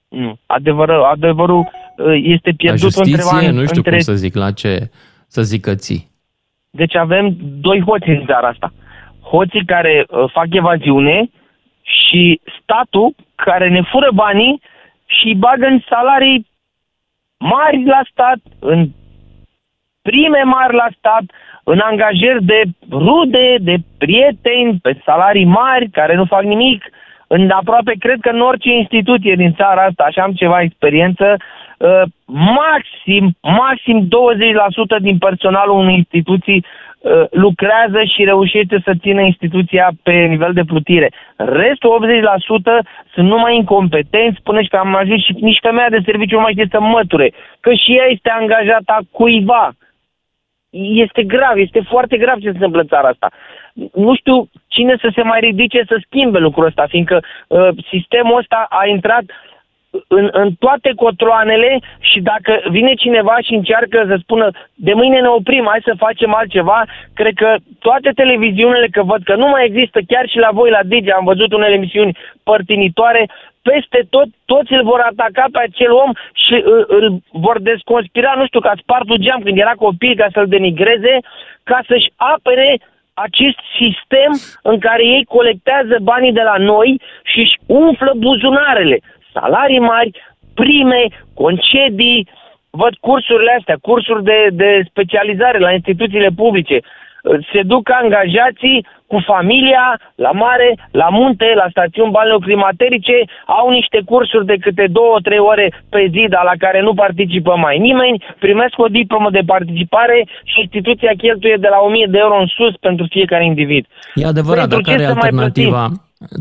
[0.09, 0.37] Nu.
[0.45, 1.59] Adevărul, adevărul
[1.97, 3.91] uh, este la pierdut justiție, undeva în- nu știu între...
[3.91, 4.89] cum să zic, la ce
[5.27, 6.11] să zic că ții.
[6.69, 8.73] Deci avem doi hoți în țara asta.
[9.21, 11.29] Hoții care uh, fac evaziune
[11.81, 14.61] și statul care ne fură banii
[15.05, 16.47] și îi bagă în salarii
[17.43, 18.89] mari la stat, în
[20.01, 21.23] prime mari la stat,
[21.63, 26.83] în angajări de rude, de prieteni, pe salarii mari, care nu fac nimic.
[27.27, 31.37] În aproape, cred că în orice instituție din țara asta, așa am ceva experiență,
[31.77, 36.82] uh, maxim, maxim 20% din personalul unei instituții uh,
[37.29, 41.11] lucrează și reușește să țină instituția pe nivel de plutire.
[41.35, 42.07] Restul
[42.81, 46.41] 80% sunt numai incompetenți, până și că am ajuns și nici femeia de serviciu nu
[46.41, 49.71] mai știe să măture, că și ea este angajată a cuiva
[50.73, 53.29] este grav, este foarte grav ce se întâmplă în țara asta.
[53.93, 58.65] Nu știu cine să se mai ridice să schimbe lucrul ăsta, fiindcă uh, sistemul ăsta
[58.69, 59.23] a intrat
[60.07, 65.27] în, în toate cotroanele și dacă vine cineva și încearcă să spună de mâine ne
[65.27, 66.83] oprim, hai să facem altceva,
[67.13, 70.79] cred că toate televiziunile, că văd că nu mai există, chiar și la voi la
[70.83, 73.29] Digi, am văzut unele emisiuni părtinitoare,
[73.61, 78.45] peste tot, toți îl vor ataca pe acel om și îl, îl vor desconspira, nu
[78.45, 81.17] știu, că a spart un geam când era copil ca să-l denigreze,
[81.63, 82.79] ca să-și apere
[83.13, 84.31] acest sistem
[84.61, 88.99] în care ei colectează banii de la noi și își umflă buzunarele.
[89.33, 90.11] Salarii mari,
[90.53, 91.01] prime,
[91.33, 92.27] concedii,
[92.69, 96.77] văd cursurile astea, cursuri de, de specializare la instituțiile publice.
[97.51, 103.17] Se duc angajații cu familia la mare, la munte, la stațiuni balneoclimaterice,
[103.59, 107.53] au niște cursuri de câte două, trei ore pe zi, dar la care nu participă
[107.65, 112.37] mai nimeni, primesc o diplomă de participare și instituția cheltuie de la 1000 de euro
[112.39, 113.85] în sus pentru fiecare individ.
[114.15, 115.83] E adevărat, Pentru dar ce care e să mai alternativa?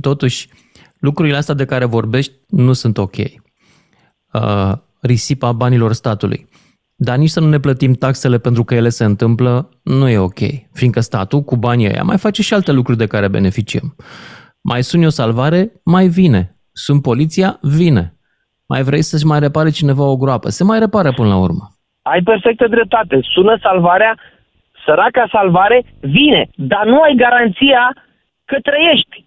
[0.01, 0.41] Totuși,
[1.03, 3.17] lucrurile astea de care vorbești nu sunt ok.
[3.17, 6.47] Uh, risipa banilor statului.
[6.97, 10.41] Dar nici să nu ne plătim taxele pentru că ele se întâmplă, nu e ok.
[10.73, 13.97] Fiindcă statul, cu banii ăia, mai face și alte lucruri de care beneficiem.
[14.61, 16.57] Mai suni o salvare, mai vine.
[16.73, 18.15] Sunt poliția, vine.
[18.69, 21.65] Mai vrei să-și mai repare cineva o groapă, se mai repară până la urmă.
[22.03, 23.21] Ai perfectă dreptate.
[23.35, 24.19] Sună salvarea,
[24.85, 27.83] săraca salvare, vine, dar nu ai garanția
[28.45, 29.25] că trăiești.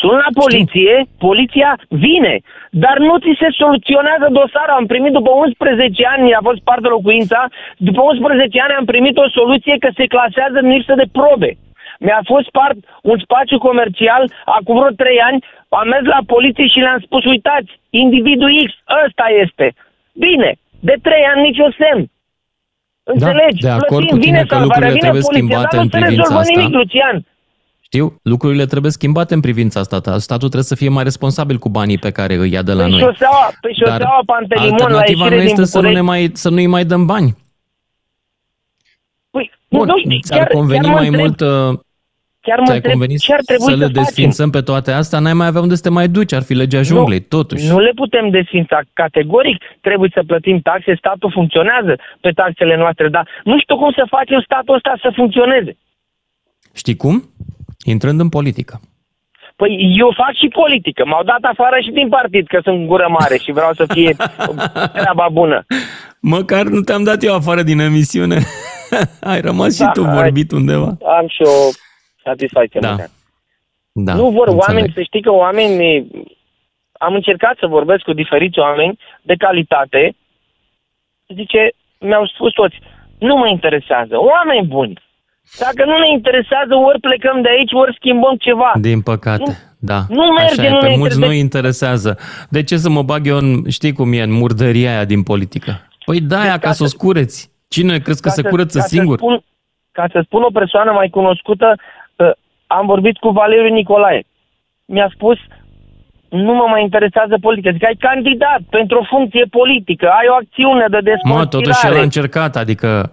[0.00, 0.94] Sună la poliție,
[1.26, 2.34] poliția vine,
[2.70, 4.78] dar nu ți se soluționează dosarul.
[4.78, 7.40] Am primit după 11 ani, a fost parte locuința,
[7.88, 11.50] după 11 ani am primit o soluție că se clasează în lipsă de probe.
[12.04, 12.78] Mi-a fost spart
[13.10, 14.22] un spațiu comercial
[14.58, 15.38] acum vreo 3 ani,
[15.68, 18.70] am mers la poliție și le-am spus, uitați, individul X,
[19.04, 19.66] ăsta este.
[20.26, 20.50] Bine,
[20.88, 22.04] de 3 ani niciun semn.
[23.12, 23.62] Înțelegi?
[23.62, 25.88] de acord Plătim, cu tine vine că salvarea, lucrurile vine trebuie poliția, schimbate dar în
[25.90, 26.60] nu se privința rezolvă asta.
[26.60, 27.16] nimic, Lucian.
[27.86, 29.96] Știu, lucrurile trebuie schimbate în privința asta.
[30.18, 32.88] Statul trebuie să fie mai responsabil cu banii pe care îi ia de la Pe
[32.90, 32.98] noi.
[33.00, 36.06] șoseaua, pe Dar șoseaua Pantelimon, la alternativa ieșire nu din este să nu, ne București.
[36.28, 37.36] mai, să nu-i mai dăm bani.
[39.30, 41.78] Păi, Bun, nu știu, ți-ar chiar, conveni chiar mă mai întreb, mult uh,
[42.40, 44.02] chiar mă ți-ar întreb conveni ce ar trebui să să, le facem.
[44.02, 46.82] desfințăm pe toate astea, n-ai mai avea unde să te mai duci, ar fi legea
[46.82, 47.68] junglei, totuși.
[47.68, 53.28] Nu le putem desfința categoric, trebuie să plătim taxe, statul funcționează pe taxele noastre, dar
[53.44, 55.76] nu știu cum să facem statul ăsta să funcționeze.
[56.74, 57.16] Știi cum?
[57.84, 58.80] Intrând în politică.
[59.56, 63.36] Păi eu fac și politică, m-au dat afară și din partid, că sunt gură mare
[63.38, 64.16] și vreau să fie
[65.00, 65.64] treaba bună.
[66.20, 68.38] Măcar nu te-am dat eu afară din emisiune.
[69.32, 70.14] Ai rămas Da, și tu hai.
[70.14, 70.96] vorbit undeva.
[71.18, 71.70] Am și o
[72.24, 72.80] satisfacție.
[72.80, 72.90] Da.
[72.90, 73.08] măcar.
[73.92, 74.60] Da, nu vor înțeleg.
[74.68, 76.06] oameni, să știi că oameni,
[76.92, 80.16] am încercat să vorbesc cu diferiți oameni de calitate,
[81.34, 82.76] zice, mi-au spus toți,
[83.18, 85.00] nu mă interesează, oameni buni.
[85.58, 88.70] Dacă nu ne interesează, ori plecăm de aici, ori schimbăm ceva.
[88.80, 90.00] Din păcate, da.
[90.08, 92.18] nu merge, Așa e, nu pe ne mulți interese- nu interesează.
[92.48, 95.70] De ce să mă bag eu în, știi cum e, în murdăria aia din politică?
[96.04, 97.50] Păi da, aia ca să o scureți.
[97.68, 99.16] Cine crezi că Ca se să- curăță ca să singur?
[99.16, 99.40] spun,
[99.92, 101.74] ca să spun o persoană mai cunoscută,
[102.16, 102.30] uh,
[102.66, 104.22] am vorbit cu Valeriu Nicolae.
[104.84, 105.38] Mi-a spus,
[106.28, 107.70] nu mă mai interesează politica.
[107.72, 111.46] Zic, ai candidat pentru o funcție politică, ai o acțiune de Mă, desconspirare.
[111.48, 113.12] totuși el a încercat, adică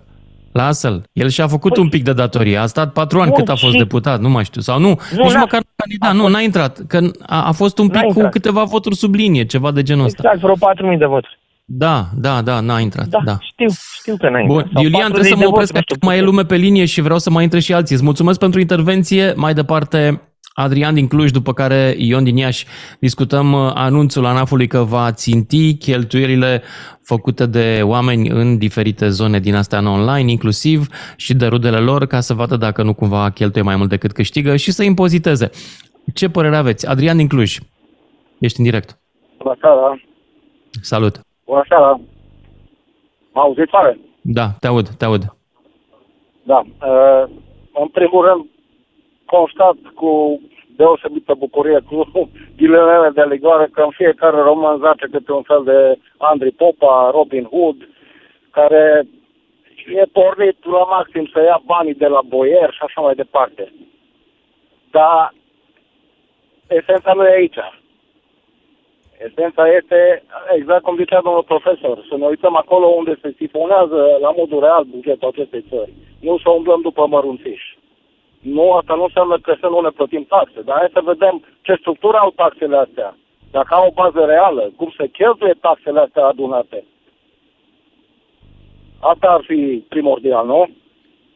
[0.51, 1.03] lasă-l.
[1.13, 2.57] El și-a făcut un pic de datorie.
[2.57, 4.61] A stat patru ani Păi- Bun, cât a fost și- deputat, nu mai știu.
[4.61, 6.13] Sau nu, Nu, nici n-a- măcar nu a candidat.
[6.15, 6.79] Nu, n-a intrat.
[6.87, 8.31] Că a, a fost un N-a pic cu intrat.
[8.31, 10.21] câteva voturi sub linie, ceva de genul ăsta.
[10.23, 10.55] Exact, vreo
[10.93, 11.39] 4.000 de voturi.
[11.65, 13.05] Da, da, da, n-a intrat.
[13.07, 13.37] Da, da.
[13.41, 13.67] Știu,
[13.99, 14.71] știu că n-ai Bun, intrat.
[14.73, 16.85] Sau Iulian, 40 trebuie să de mă opresc, voturi, că mai e lume pe linie
[16.85, 17.95] și vreau să mai intre și alții.
[17.95, 19.33] Îți mulțumesc pentru intervenție.
[19.35, 20.21] Mai departe,
[20.53, 22.65] Adrian din Cluj, după care Ion din Iași.
[22.99, 26.61] Discutăm uh, anunțul ANAF-ului că va ținti cheltuielile
[27.03, 32.05] făcute de oameni în diferite zone din astea în online, inclusiv și de rudele lor,
[32.05, 35.49] ca să vadă dacă nu cumva cheltuie mai mult decât câștigă și să impoziteze.
[36.13, 36.87] Ce părere aveți?
[36.87, 37.57] Adrian din Cluj,
[38.39, 38.99] ești în direct.
[39.37, 40.01] Bună seara.
[40.81, 41.19] Salut!
[41.45, 41.99] Bună seara.
[43.33, 43.99] Mă auziți oare?
[44.21, 45.35] Da, te aud, te aud.
[46.43, 46.59] Da.
[46.59, 47.29] Uh,
[47.81, 48.45] în primul rând,
[49.35, 50.41] constat cu
[50.75, 52.09] deosebită bucurie cu
[52.57, 55.79] ghilele de ligoare că în fiecare roman zace câte un fel de
[56.17, 57.89] Andrei Popa, Robin Hood,
[58.51, 59.07] care
[59.99, 63.73] e pornit la maxim să ia banii de la boier și așa mai departe.
[64.91, 65.33] Dar
[66.67, 67.59] esența nu e aici.
[69.27, 70.23] Esența este,
[70.57, 74.83] exact cum zicea domnul profesor, să ne uităm acolo unde se sifonează la modul real
[74.83, 75.93] bugetul acestei țări.
[76.19, 77.77] Nu să umblăm după mărunțiși.
[78.41, 81.73] Nu, asta nu înseamnă că să nu ne plătim taxe, dar hai să vedem ce
[81.79, 83.17] structură au taxele astea.
[83.51, 86.83] Dacă au o bază reală, cum se cheltuie taxele astea adunate.
[88.99, 90.69] Asta ar fi primordial, nu?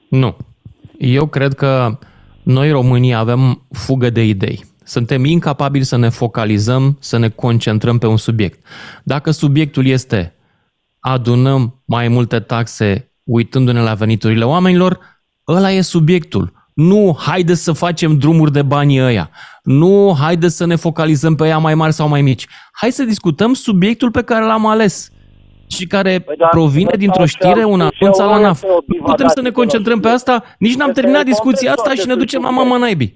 [0.08, 0.36] Nu.
[0.98, 1.98] Eu cred că
[2.44, 4.64] noi românii avem fugă de idei.
[4.84, 8.60] Suntem incapabili să ne focalizăm, să ne concentrăm pe un subiect.
[9.04, 10.36] Dacă subiectul este
[11.00, 15.00] adunăm mai multe taxe uitându-ne la veniturile oamenilor,
[15.48, 16.54] ăla e subiectul.
[16.76, 19.30] Nu haide să facem drumuri de banii ăia.
[19.64, 22.46] Nu haide să ne focalizăm pe ea mai mari sau mai mici.
[22.72, 25.12] Hai să discutăm subiectul pe care l-am ales
[25.76, 28.32] și care Păi da, provine ăsta dintr-o ce am știre, un spus anunț eu al
[28.32, 28.60] nu ANAF.
[28.64, 31.00] este o Nu putem să ne divagație concentrăm pe de la asta, nici n-am Este
[31.00, 32.70] terminat contextul discuția asta și ne acestui ducem la subiect.
[32.70, 33.12] mama naibii.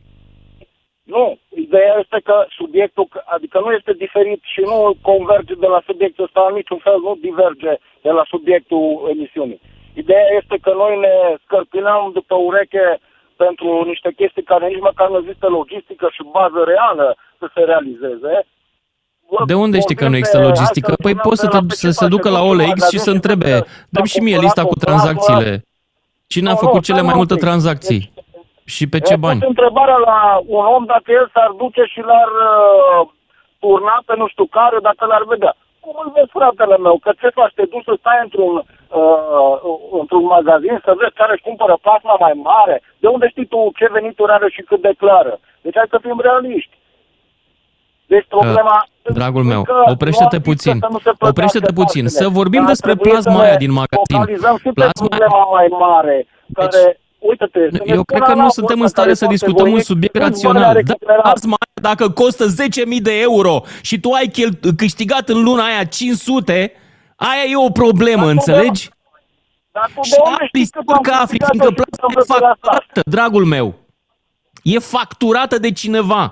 [1.16, 1.26] Nu,
[1.66, 3.06] ideea este că subiectul,
[3.36, 4.78] adică nu este diferit și nu
[5.10, 7.72] converge de la subiectul ăsta, în niciun fel nu diverge
[8.06, 9.60] de la subiectul emisiunii.
[10.04, 12.86] Ideea este că noi ne scărpinăm după ureche
[13.44, 17.08] pentru niște chestii care nici măcar nu există logistică și bază reală
[17.40, 18.34] să se realizeze.
[19.52, 20.88] De unde știi că nu Vorbim există de- logistică?
[20.92, 22.42] hai să Păi spunem poți să, de te, la să se Pecepa ducă și la
[22.42, 24.74] duci OLX magazin și să și întrebe, să- dăm să și mie cumpăra lista cu
[24.76, 24.90] o plasmă.
[24.90, 25.52] tranzacțiile.
[26.34, 27.44] Cine a Nu, făcut nu, cele stai mai un multe pic.
[27.48, 28.02] tranzacții?
[28.76, 29.40] Și pe ce E bani?
[29.40, 30.20] pus întrebarea la
[30.58, 33.02] un om dacă el s-ar duce și l-ar uh,
[33.64, 35.54] turna pe nu știu care, dacă l-ar vedea.
[35.84, 36.96] Cum îl vezi, fratele meu?
[37.04, 37.54] Că ce faci?
[37.60, 38.54] Te duci să stai într-un,
[39.00, 39.54] uh,
[40.02, 42.76] într-un magazin să vezi care își cumpără plasma mai mare?
[43.04, 45.34] De unde știi tu ce venituri are și cât declară?
[45.64, 46.74] Deci hai să fim realiști.
[48.14, 48.76] Deci problema...
[49.20, 50.78] Dragul meu, că oprește-te nu puțin.
[50.80, 52.04] să nu se plătească Oprește-te puțin.
[52.04, 52.24] taxele.
[52.24, 54.16] Să vorbim Dar despre trebuie plasma să ne aia din magazin.
[54.18, 56.18] Focalizăm și pe Plasma problema mai mare,
[56.54, 57.00] care...
[57.30, 59.26] Uite-te, să ne Eu cred spună că nu la suntem ăsta în stare care să
[59.26, 60.64] poate discutăm un voinic, subiect câți bani rațional.
[60.64, 61.22] are Da, recuperat?
[61.22, 62.46] plasma aia, dacă costă
[62.96, 66.74] 10.000 de euro și tu ai chel- câștigat în luna aia 500,
[67.28, 68.90] aia e o problemă, înțelegi?
[69.72, 71.72] Dar tu Și de unde afli, știi cât sigur am că afli, câștigat fiindcă eu
[71.72, 72.74] și cât am plasma e plătit la stat?
[72.74, 73.68] facturată, dragul meu.
[74.64, 76.24] E facturată de cineva.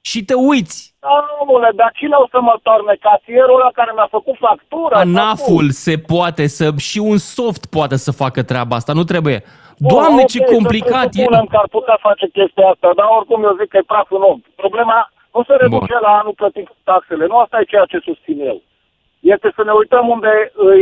[0.00, 0.94] Și te uiți.
[1.00, 1.08] Da,
[1.40, 2.94] omule, dar cine o să mă torne?
[3.08, 4.98] Casierul ăla care mi-a făcut factura?
[4.98, 6.64] ANAF-ul se poate să...
[6.88, 9.38] Și un soft poate să facă treaba asta, nu trebuie.
[9.78, 11.24] Bun, Doamne, ok, ce complicat să e!
[11.24, 14.22] presupunem că ar putea face chestia asta, dar oricum eu zic că e praf în
[14.30, 14.38] om.
[14.62, 18.58] Problema nu se reduce la anul plătit taxele, nu asta e ceea ce susțin eu.
[19.34, 20.32] Este să ne uităm unde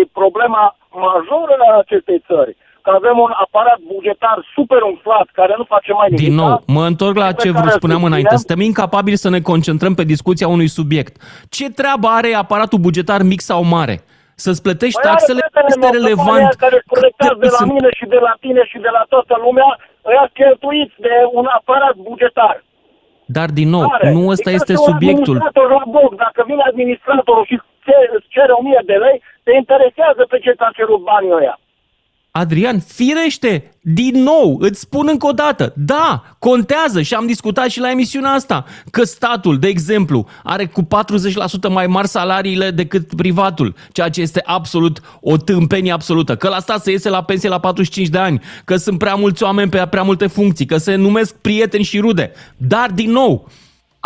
[0.00, 0.62] e problema
[1.06, 2.52] majoră la acestei țări.
[2.84, 6.24] Că avem un aparat bugetar super umflat care nu face mai nimic.
[6.26, 8.36] Din nou, mă întorc la pe ce care vă spuneam susținem- înainte.
[8.42, 11.14] Suntem incapabili să ne concentrăm pe discuția unui subiect.
[11.56, 13.96] Ce treabă are aparatul bugetar mic sau mare?
[14.44, 16.54] Să-ți plătești Păi are, taxele prietene este meu, compania relevant.
[16.64, 19.34] care își colectează de la sunt- mine și de la tine și de la toată
[19.44, 19.68] lumea,
[20.10, 22.56] ăia cheltuiți de un aparat bugetar.
[23.36, 24.12] Dar din nou, Care?
[24.16, 25.34] nu ăsta E ca este și un subiectul.
[25.36, 26.10] administrator la bloc.
[26.26, 27.56] Dacă vine administratorul și
[27.86, 31.56] ce- îți cere 1000 de lei, te interesează pe ce ți-a cerut banii ăia.
[32.36, 37.80] Adrian, firește, din nou, îți spun încă o dată, da, contează și am discutat și
[37.80, 43.74] la emisiunea asta, că statul, de exemplu, are cu 40% mai mari salariile decât privatul,
[43.92, 47.60] ceea ce este absolut o tâmpenie absolută, că la stat se iese la pensie la
[47.60, 51.36] 45 de ani, că sunt prea mulți oameni pe prea multe funcții, că se numesc
[51.40, 53.48] prieteni și rude, dar din nou,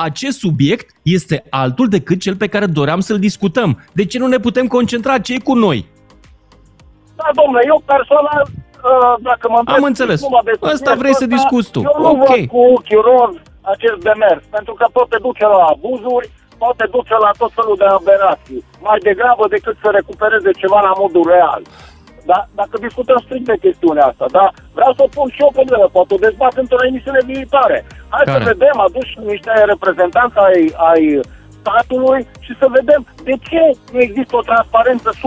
[0.07, 3.71] acest subiect este altul decât cel pe care doream să-l discutăm.
[3.93, 5.19] De ce nu ne putem concentra?
[5.19, 5.79] ce e cu noi?
[7.21, 9.77] Da, domnule, eu personal, uh, dacă mă întreb...
[9.79, 10.21] Am înțeles.
[10.21, 11.81] cum aveți Asta subiectul vrei să ăsta, discuți tu.
[11.91, 12.29] Eu nu Ok.
[12.29, 13.33] văd cu ochiul roz
[13.73, 16.27] acest demers, pentru că pot te duce la abuzuri,
[16.63, 20.93] pot te duce la tot felul de aberații, mai degrabă decât să recupereze ceva la
[21.03, 21.63] modul real.
[22.31, 22.39] Da?
[22.61, 24.47] Dacă discutăm strict de chestiunea asta, da?
[24.77, 27.79] vreau să pun și eu problemă, poate o dezbat într-o emisiune viitoare.
[28.15, 28.39] Hai Care?
[28.39, 30.61] să vedem, aduci niște reprezentanți ai,
[30.91, 31.05] ai
[31.61, 33.63] statului și să vedem de ce
[33.93, 35.19] nu există o transparență 100%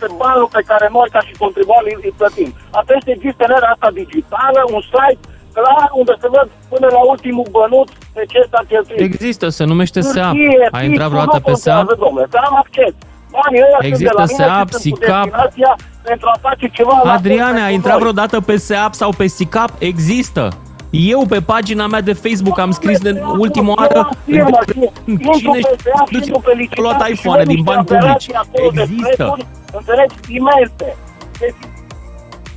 [0.00, 2.50] pe banul pe care noi ca și contribuabili îi plătim.
[2.80, 5.22] Atunci există în era asta digitală, un site
[5.56, 9.00] clar unde se văd până la ultimul bănuț pe ce s-a cheltuit.
[9.10, 10.34] Există, se numește SEAP.
[10.34, 11.76] Hârtie, Ai intrat tipul, vreodată nu pe SEAP?
[11.76, 12.92] contează, Domnule, să am acces.
[13.36, 15.22] Banii ăia Există sunt de la mine SEAP, și sunt cu SICAP.
[15.24, 18.00] destinația pentru a face ceva la Adriane, fel ai pentru intrat noi.
[18.02, 19.70] vreodată pe SEAP sau pe SICAP?
[19.78, 20.48] Există.
[20.90, 24.90] Eu pe pagina mea de Facebook am scris de ultima Eu oară am firmă și
[25.10, 27.70] intru cine pe SEAP, duce intru pe a luat licitații și iPhone văd din niște
[27.72, 28.02] bani publici.
[28.02, 29.06] operații acolo de Există.
[29.16, 30.14] prețuri, Înțelegi?
[30.28, 30.96] Imense.
[31.40, 31.54] Deci,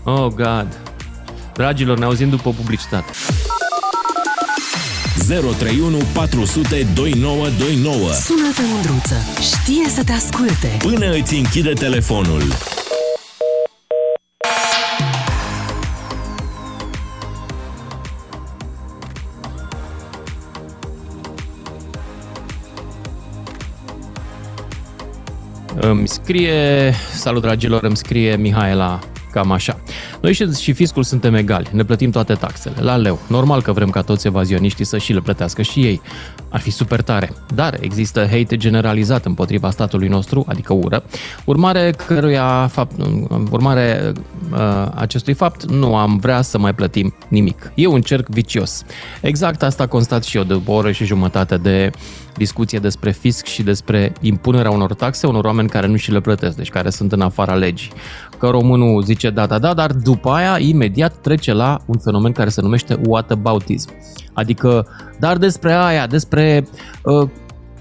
[0.03, 0.67] Oh, God.
[1.53, 3.11] Dragilor, ne auzim după publicitate.
[5.39, 9.15] 031 400 2929 Sună-te, Mândruță.
[9.41, 10.77] Știe să te asculte.
[10.79, 12.41] Până îți închide telefonul.
[25.75, 28.99] Îmi scrie, salut dragilor, îmi scrie Mihaela
[29.31, 29.79] cam așa.
[30.21, 33.19] Noi și, și fiscul suntem egali, ne plătim toate taxele, la leu.
[33.27, 36.01] Normal că vrem ca toți evazioniștii să și le plătească și ei.
[36.49, 37.33] Ar fi super tare.
[37.55, 41.03] Dar există hate generalizat împotriva statului nostru, adică ură,
[41.45, 42.95] urmare căruia fapt,
[43.49, 44.11] urmare
[44.51, 47.71] uh, acestui fapt nu am vrea să mai plătim nimic.
[47.75, 48.83] E un cerc vicios.
[49.21, 51.91] Exact asta constat și eu după o oră și jumătate de
[52.37, 56.55] discuție despre fisc și despre impunerea unor taxe unor oameni care nu și le plătesc,
[56.55, 57.91] deci care sunt în afara legii.
[58.37, 62.49] Că românul zice da, da, da, dar după aia imediat trece la un fenomen care
[62.49, 63.89] se numește whataboutism.
[64.33, 64.87] Adică,
[65.19, 66.67] dar despre aia, despre
[67.03, 67.29] uh,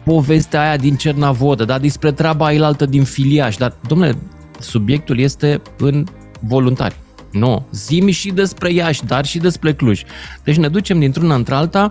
[0.04, 4.18] povestea aia din Cernavodă, dar despre treaba ailaltă din Filiaș, dar, domnule,
[4.58, 6.04] subiectul este în
[6.40, 6.96] voluntari.
[7.32, 10.02] Nu, zimi și despre Iași, dar și despre Cluj.
[10.44, 11.86] Deci ne ducem dintr-una într-alta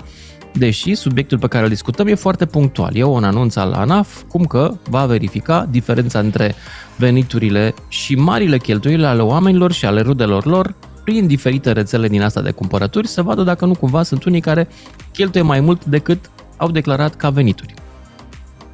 [0.54, 2.96] deși subiectul pe care îl discutăm e foarte punctual.
[2.96, 6.56] E un anunț al ANAF cum că va verifica diferența între
[6.96, 12.42] veniturile și marile cheltuieli ale oamenilor și ale rudelor lor prin diferite rețele din asta
[12.42, 14.68] de cumpărături să vadă dacă nu cumva sunt unii care
[15.14, 17.74] cheltuie mai mult decât au declarat ca venituri.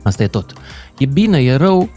[0.03, 0.53] Asta e tot.
[0.97, 1.89] E bine, e rău,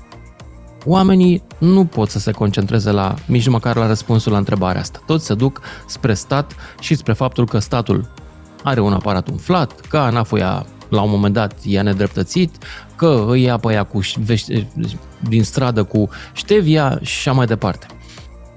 [0.85, 5.03] oamenii nu pot să se concentreze la nici măcar la răspunsul la întrebarea asta.
[5.07, 8.11] Toți se duc spre stat și spre faptul că statul
[8.63, 12.65] are un aparat umflat, că ANAF ia la un moment dat i-a nedreptățit,
[12.97, 14.67] că îi ia pe ea cu vești,
[15.29, 17.87] din stradă cu ștevia și așa mai departe.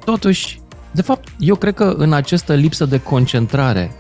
[0.06, 3.92] Totuși, de fapt, eu cred că în această lipsă de concentrare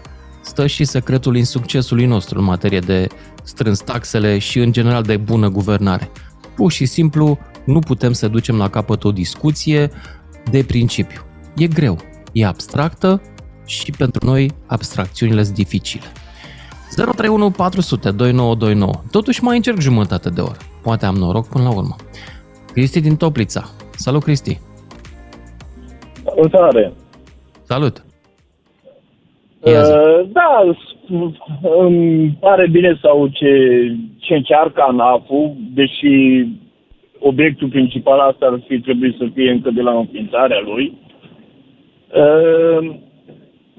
[0.43, 3.07] stă și secretul insuccesului nostru în materie de
[3.43, 6.09] strâns taxele și în general de bună guvernare.
[6.55, 9.91] Pur și simplu nu putem să ducem la capăt o discuție
[10.51, 11.21] de principiu.
[11.55, 11.97] E greu,
[12.31, 13.21] e abstractă
[13.65, 16.05] și pentru noi abstracțiunile sunt dificile.
[16.95, 18.93] 031 400 2929.
[19.11, 20.57] Totuși mai încerc jumătate de oră.
[20.83, 21.95] Poate am noroc până la urmă.
[22.73, 23.63] Cristi din Toplița.
[23.91, 24.59] Salut, Cristi!
[26.23, 26.93] Salutare!
[27.63, 28.03] Salut!
[29.59, 30.75] Uh, da,
[31.79, 33.51] îmi pare bine să aud ce,
[34.17, 36.45] ce încearcă ANAF-ul, deși
[37.19, 40.97] obiectul principal asta ar fi trebuit să fie încă de la înființarea lui.
[42.15, 42.95] Uh,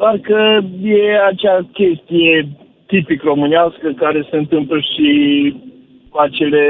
[0.03, 2.49] doar că e acea chestie
[2.87, 5.09] tipic românească care se întâmplă și
[6.09, 6.65] cu acele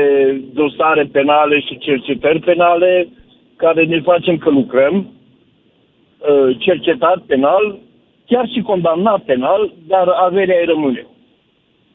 [0.52, 3.08] dosare penale și cercetări penale
[3.56, 7.78] care ne facem că lucrăm, uh, cercetat penal,
[8.26, 11.06] chiar și condamnat penal, dar averea îi rămâne.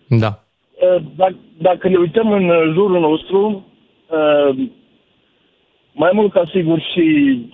[0.08, 0.28] Da.
[0.28, 3.66] Uh, dacă, dacă ne uităm în jurul nostru,
[4.08, 4.56] uh,
[5.94, 7.06] mai mult ca sigur și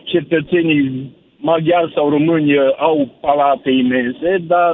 [0.03, 1.11] cetățenii
[1.49, 4.73] maghiari sau români au palate imense, dar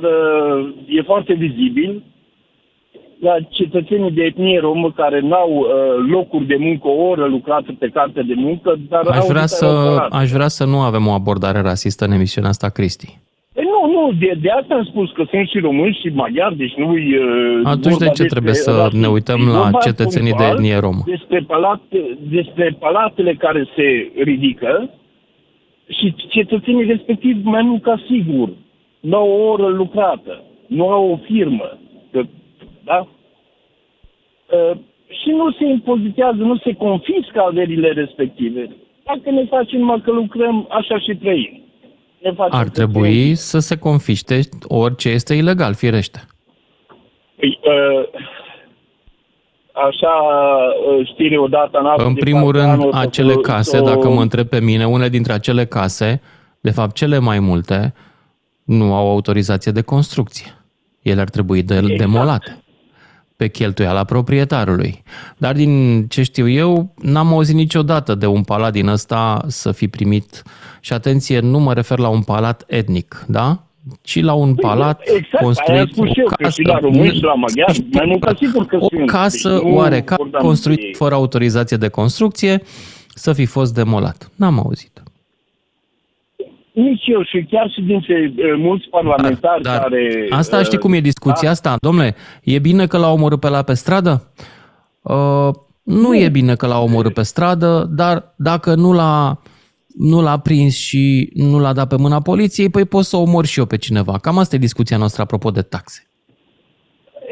[0.88, 2.04] e foarte vizibil
[3.20, 5.68] la cetățenii de etnie romă care n-au uh,
[6.10, 9.66] locuri de muncă, o oră lucrată pe carte de muncă, dar aș au vrea, să,
[9.66, 10.16] palate.
[10.16, 13.20] aș vrea să nu avem o abordare rasistă în emisiunea asta, Cristi.
[13.54, 16.74] Păi nu, nu, de, de asta am spus că sunt și români și maghiari, deci
[16.74, 17.16] nu-i...
[17.16, 19.00] Uh, Atunci vorba de ce despre trebuie să rasism.
[19.00, 21.04] ne uităm E la vorba cetățenii de punctual etnie romă?
[21.06, 24.90] Despre, palate, despre palatele care se ridică
[25.90, 28.50] și cetățenii respectiv mai mult ca sigur
[29.00, 31.78] nu au o oră lucrată, nu au o firmă,
[32.12, 32.22] că,
[32.84, 33.08] da?
[34.52, 34.78] Uh,
[35.08, 38.76] și nu se impozitează, nu se confiscă averile respective.
[39.04, 41.62] Dacă ne facem numai că lucrăm, așa și trăim.
[42.22, 46.20] Ne facem Ar că trebui să se confiște orice este ilegal, firește.
[47.36, 48.04] Păi, uh,
[49.88, 50.14] așa
[50.98, 55.10] uh, știre odată în În primul rând, acele case, dacă mă întreb pe mine, unele
[55.10, 56.22] dintre acele case,
[56.62, 57.94] de fapt cele mai multe,
[58.64, 60.54] nu au autorizație de construcție.
[61.02, 61.98] Ele ar trebui de- Exact.
[61.98, 62.64] demolate
[63.36, 65.04] pe cheltuiala proprietarului.
[65.38, 69.88] Dar din ce știu eu, n-am auzit niciodată de un palat din ăsta să fi
[69.88, 70.44] primit,
[70.80, 73.64] și atenție, nu mă refer la un palat etnic, da?
[74.02, 77.14] Ci la un palat exact, aia construit, spus o eu, că casă, și la români
[77.14, 79.10] și la maghiari, mai mult ca sigur că o sunt.
[79.10, 82.62] casă Deci nu oarecare vorbeam construit de- fără autorizație de construcție
[83.14, 84.32] să fi fost demolat.
[84.36, 85.04] N-am auzit.
[86.72, 90.28] Nici eu și chiar și dintre uh, mulți parlamentari Dar care...
[90.30, 91.76] asta uh, știi cum e discuția asta?
[91.82, 94.32] Domnule, e bine că l-au omorât pe la pe stradă?
[95.02, 95.50] Uh,
[95.84, 99.40] nu e bine că l-a omorât pe stradă, dar dacă nu l-a,
[99.96, 103.60] nu l-a prins și nu l-a dat pe mâna poliției, păi pot să omor și
[103.60, 104.18] eu pe cineva.
[104.22, 106.00] Cam asta e discuția noastră apropo de taxe.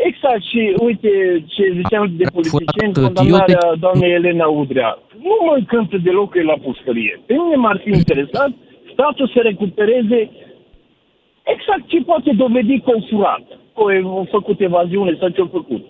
[0.10, 1.10] Exact, și uite
[1.53, 4.91] ce ziceam de politicieni, furat, condamnarea eu de- doamnei Elena Udrea.
[5.28, 7.14] Nu mă încântă deloc că e la pușcărie.
[7.26, 8.52] Pe mine m-ar fi interesat
[8.94, 10.19] statul să recupereze
[11.53, 13.44] exact ce poate dovedi că au furat,
[13.76, 13.81] că
[14.19, 15.84] au făcut evaziune sau ce au făcut.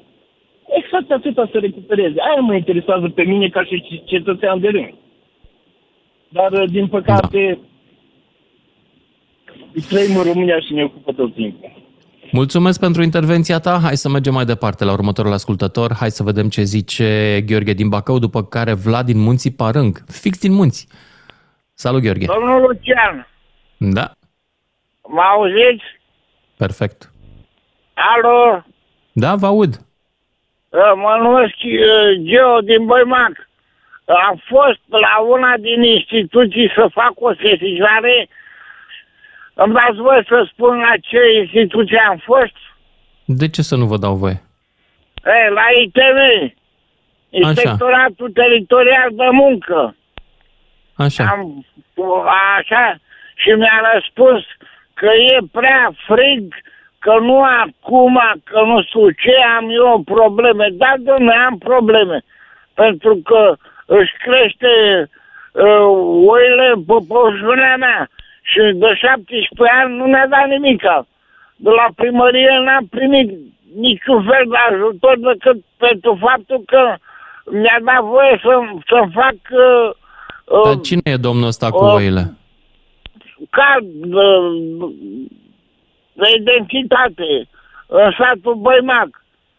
[0.80, 2.18] Exact atâta să recupereze.
[2.28, 4.94] Aia mă interesează pe mine ca și cetățean de rând.
[6.30, 7.60] Dar, din păcate,
[9.74, 9.82] da.
[9.90, 11.86] trăim în România și ne ocupă tot timpul.
[12.32, 13.80] Mulțumesc pentru intervenția ta.
[13.84, 15.94] Hai să mergem mai departe la următorul ascultător.
[16.00, 20.40] Hai să vedem ce zice Gheorghe din Bacău, după care Vlad din Munții Parâng, fix
[20.40, 20.88] din Munți.
[21.74, 22.26] Salut, Gheorghe.
[22.26, 23.28] Domnul Lucian,
[23.78, 24.12] Da,
[25.08, 25.84] mă auziți?
[26.58, 27.12] perfect.
[27.94, 28.64] Alo,
[29.14, 29.74] Da, vă aud.
[30.70, 33.47] Uh, mă numesc uh, Geo din Băimac.
[34.08, 38.28] Am fost la una din instituții să fac o sesizare.
[39.54, 42.56] Îmi dați voi să spun la ce instituție am fost?
[43.26, 44.42] De ce să nu vă dau voie?
[45.24, 46.54] E, la ITM,
[47.30, 49.96] Inspectoratul Teritorial de Muncă.
[50.96, 51.24] Așa.
[51.24, 51.66] Am,
[52.58, 53.00] așa,
[53.36, 54.44] și mi-a răspuns
[54.94, 56.54] că e prea frig,
[57.00, 60.68] că nu acum, că nu știu ce, am eu probleme.
[60.72, 62.24] Da, domnule, am probleme.
[62.74, 63.56] Pentru că
[63.98, 64.74] își crește
[65.52, 65.88] uh,
[66.36, 68.10] oile pe porțiunea mea.
[68.42, 71.08] Și de 17 ani nu mi-a dat nimica.
[71.56, 73.30] De la primărie n-am primit
[73.76, 76.96] niciun fel de ajutor decât pentru faptul că
[77.52, 78.54] mi-a dat voie să,
[78.90, 79.90] să fac uh,
[80.46, 82.24] uh, Dar cine e domnul ăsta cu uh, oile?
[83.50, 84.92] card uh,
[86.14, 87.48] de identitate
[87.88, 89.10] în satul Băimac.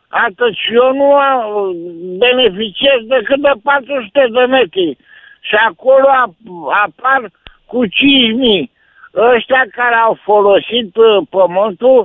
[0.08, 1.76] Atunci eu nu am-
[2.18, 4.96] beneficiez decât de 400 de metri.
[5.40, 7.30] Și acolo ap- apar
[7.66, 8.70] cu 5.000.
[9.34, 11.98] Ăștia care au folosit uh, pământul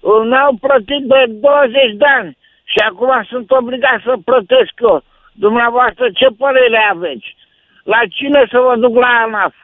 [0.00, 2.36] uh, n-au plătit de 20 de ani.
[2.64, 5.02] Și acum sunt obligat să plătesc eu.
[5.32, 7.36] Dumneavoastră, ce părere aveți?
[7.84, 9.54] La cine să mă duc la ANAF?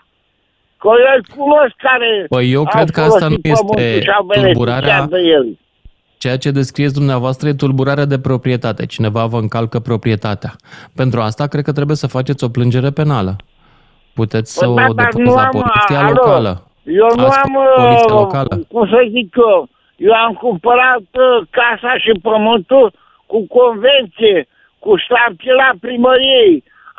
[0.79, 4.01] Că eu îl cunosc care Păi eu au cred că asta nu folosit pământul este
[4.01, 5.47] și au beneficiat tulburarea de el.
[6.27, 8.87] Ceea ce descrieți dumneavoastră e tulburarea de proprietate.
[8.87, 10.53] Cineva vă încalcă proprietatea.
[11.01, 13.33] Pentru asta, cred că trebuie să faceți o plângere penală.
[14.15, 16.53] Puteți să Păi o da, dar depuneți nu la am, poliția alo, locală.
[17.03, 18.55] Eu nu Ați am, făcut poliția uh, locală?
[18.73, 19.69] cum să zic eu,
[20.09, 22.87] eu am cumpărat uh, casa și pământul
[23.33, 24.39] cu convenție,
[24.85, 26.57] cu ștampila primăriei.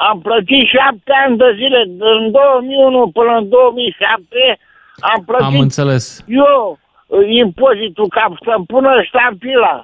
[0.10, 1.80] Am plătit șapte ani de zile,
[2.16, 4.60] în 2001 până în 2007,
[5.12, 6.06] am plătit Am înțeles.
[6.28, 6.87] eu uh,
[7.28, 9.76] impozitul ca să-mi pună ștampila.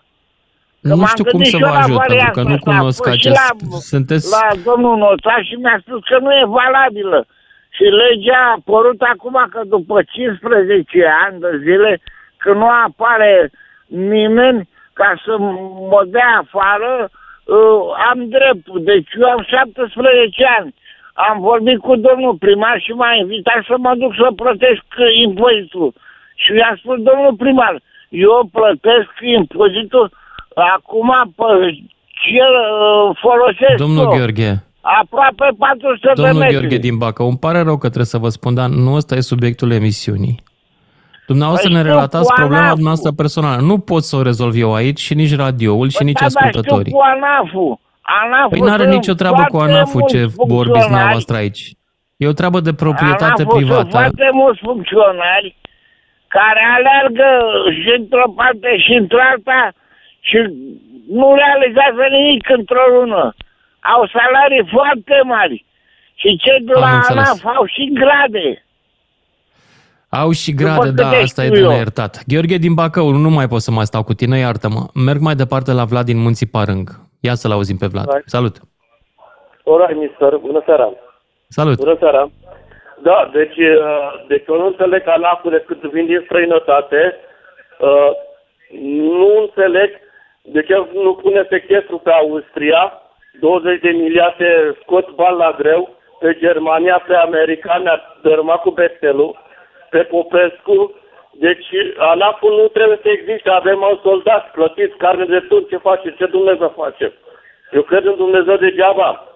[0.82, 2.48] Că Nu m-am știu cum gândit să și vă eu la ajut, pentru varianta că
[2.50, 2.70] nu asta.
[2.70, 3.40] cunosc Păi și acest...
[3.42, 4.26] La, Sunteți...
[4.38, 7.20] la domnul notar și mi-a spus că nu e valabilă.
[7.76, 12.02] Și legea a apărut acum că după 15 ani de zile,
[12.38, 13.52] că nu apare
[13.88, 15.34] nimeni ca să
[15.92, 18.84] mă dea afară, uh, am dreptul.
[18.84, 20.74] Deci eu am 17 ani.
[21.14, 25.94] Am vorbit cu domnul primar și m-a invitat să mă duc să plătesc uh, impozitul.
[26.42, 27.74] Și i-am spus, domnul primar,
[28.10, 30.06] eu plătesc impozitul
[30.76, 31.50] acum pe
[32.22, 34.18] ce uh, folosesc Domnul eu.
[34.18, 34.52] Gheorghe,
[35.02, 36.54] Aproape 400 de domnul metri.
[36.56, 39.20] Gheorghe din Bacău, îmi pare rău că trebuie să vă spun, dar nu ăsta e
[39.34, 40.44] subiectul emisiunii.
[41.28, 42.76] Dumneavoastră Păi ne știu, relatați cu problema ANAF-ul.
[42.76, 43.62] dumneavoastră personală.
[43.62, 46.44] Nu pot să o rezolv eu aici și nici radioul și Păi nici da, dar
[46.44, 46.86] ascultătorii.
[46.86, 47.80] știu cu ANAF-ul.
[48.02, 50.88] ANAF-ul Păi n-are sunt nicio treabă cu foarte ANAF-ul ce mulți vorbiți funcționari.
[50.88, 51.62] dumneavoastră aici.
[52.18, 53.90] E o treabă de proprietate ANAF-ul Sunt privată.
[53.90, 55.56] foarte mulți funcționari
[56.38, 57.32] care alergă
[57.82, 59.62] și într-o parte și într-alta
[60.28, 60.38] și
[61.20, 63.24] nu realizează nimic într-o lună.
[63.94, 65.58] Au salarii foarte mari.
[66.22, 67.24] Și cei de Am la înțeles.
[67.28, 68.48] ANAF au și grade.
[70.10, 71.70] Au și grade, După da, câte asta e știu de eu.
[71.70, 72.24] neiertat.
[72.28, 74.82] Gheorghe din Bacău, nu mai pot să mai stau cu tine, iartă-mă.
[75.06, 76.90] Merg mai departe la Vlad din Munții Parâng.
[77.20, 78.08] Ia să-l auzim pe Vlad.
[78.10, 78.22] Hai.
[78.26, 78.56] Salut!
[79.66, 80.38] Alright, mister.
[80.38, 80.90] Bună seara.
[81.48, 81.78] Salut!
[81.78, 82.30] Bună seara.
[83.04, 87.16] Da, deci, uh, deci eu nu înțeleg alacurile cât vin din străinătate.
[87.80, 88.12] Uh,
[88.82, 90.00] Nu înțeleg
[90.42, 93.02] de ce nu pune sechestru pe Austria,
[93.40, 99.38] 20 de miliarde scot bani la greu, pe Germania, pe America, ne-a dărâmat cu bestelul,
[99.90, 100.96] pe Popescu.
[101.32, 101.68] Deci
[101.98, 106.26] ANAF-ul nu trebuie să existe, avem un soldați plătiți, carne de turc, ce face, ce
[106.26, 107.14] Dumnezeu face.
[107.72, 109.33] Eu cred în Dumnezeu degeaba.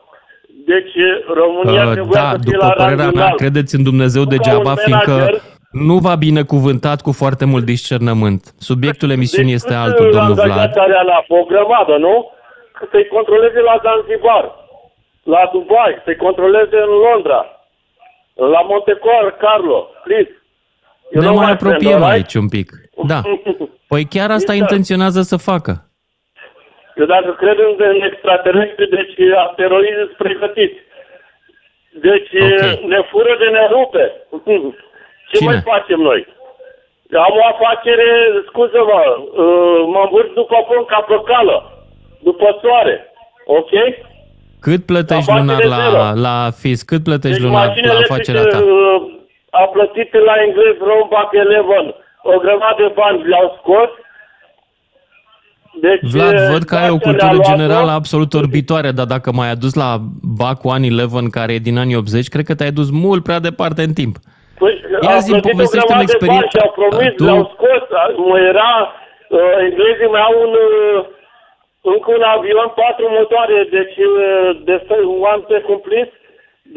[0.66, 0.94] Deci
[1.42, 3.38] România Uh, trebuia da, să fie după la părerea rangul mea, înalt.
[3.40, 5.42] credeți în Dumnezeu Nu ca degeaba, un fiindcă manager.
[5.72, 8.54] nu va binecuvântat cu foarte mult discernământ.
[8.58, 10.50] Subiectul emisiunii este Cât, altul, uh, domnul Vlad.
[10.50, 12.32] angajați are la o grămadă, nu?
[12.78, 14.46] Că Să-i controleze la Zanzibar,
[15.24, 17.42] la Dubai, să-i controleze în Londra,
[18.36, 18.94] la Monte
[19.44, 20.32] Carlo, please.
[21.12, 22.24] You Ne know mai my apropiem friend, alright?
[22.26, 22.68] aici un pic.
[23.08, 23.22] Da.
[23.92, 24.56] Păi chiar asta Mister.
[24.56, 25.87] intenționează să facă.
[27.00, 29.14] Eu dacă cred în, în extraterestri, deci
[29.46, 30.80] asteroizi sunt pregătiți.
[32.08, 32.88] Deci Ok.
[32.94, 34.06] ne fură de ne rupe.
[35.30, 35.50] Ce Cine?
[35.52, 36.22] mai facem noi?
[37.28, 38.08] Am o afacere,
[38.50, 39.02] scuză-mă,
[39.44, 41.58] uh, mă învârt după pom ca pe cală,
[42.24, 43.14] după soare.
[43.46, 43.72] Ok?
[44.66, 46.22] Cât plătești Afacere lunar la, zero.
[46.28, 46.82] la FIS?
[46.92, 48.58] Cât plătești Deci lunar mașinile la afacerea ta?
[48.58, 49.02] uh,
[49.62, 51.96] a plătit la englez Rombac 11
[52.32, 53.90] o grămadă de bani le-au scos.
[55.82, 57.52] Deci, Vlad, uh, văd că ai o Dacia cultură le-a luat-o.
[57.56, 59.90] generală absolut orbitoare, dar dacă m-ai adus la
[60.38, 63.82] Bacu anii 11, care e din anii 80, cred că te-ai dus mult prea departe
[63.84, 64.16] în timp.
[64.62, 64.74] Păi,
[65.04, 67.18] Ia au zi-mi, plătit o povestește-mi grămadă de bani experiența și au promis, ta.
[67.18, 67.82] Tu- le-au scos.
[68.30, 68.72] Mă era,
[69.38, 71.00] uh, englezii mai au un, uh,
[71.94, 74.76] încă un avion, patru motoare, deci uh, de
[75.32, 76.12] one to complete.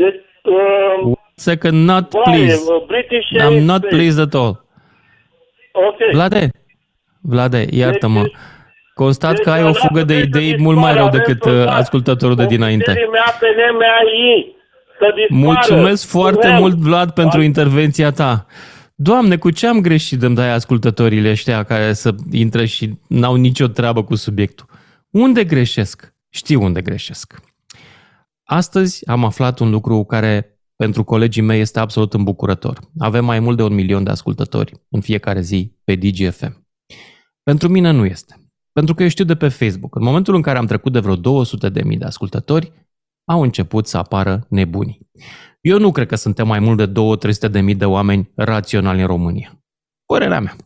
[0.00, 0.22] Deci,
[0.56, 1.18] uh,
[1.48, 2.22] Second, not Why?
[2.28, 2.58] please.
[2.72, 3.94] Uh, British I'm not Airways.
[3.94, 4.54] pleased at all.
[5.88, 5.98] ok.
[6.16, 6.42] Vlade,
[7.32, 8.22] Vlade, iartă-mă.
[9.04, 12.46] Constat că ai o Deci, fugă de idei mult mai rău decât uh, ascultătorul de
[12.46, 12.90] dinainte.
[12.90, 14.56] Ofițerii mea pe NMAI
[14.98, 15.44] să dispară.
[15.44, 16.60] Mulțumesc foarte Vrem.
[16.60, 18.46] mult, Vlad, pentru intervenția ta.
[18.94, 23.66] Doamne, cu ce am greșit dăm de ascultătorile ăștia care să intră și n-au nicio
[23.66, 24.66] treabă cu subiectul?
[25.10, 26.14] Unde greșesc?
[26.28, 27.40] Știu unde greșesc.
[28.44, 32.78] Astăzi am aflat un lucru care pentru colegii mei este absolut îmbucurător.
[32.98, 36.66] Avem mai mult de un milion de ascultători în fiecare zi pe DGFM.
[37.42, 38.34] Pentru mine nu este.
[38.72, 39.94] Pentru că eu știu de pe Facebook.
[39.94, 42.72] În momentul în care am trecut de vreo 200 de mii de ascultători,
[43.24, 45.10] au început să apară nebunii.
[45.60, 46.86] Eu nu cred că suntem mai mult de
[47.46, 49.62] 200-300 de mii de oameni raționali în România.
[50.06, 50.56] Părerea mea.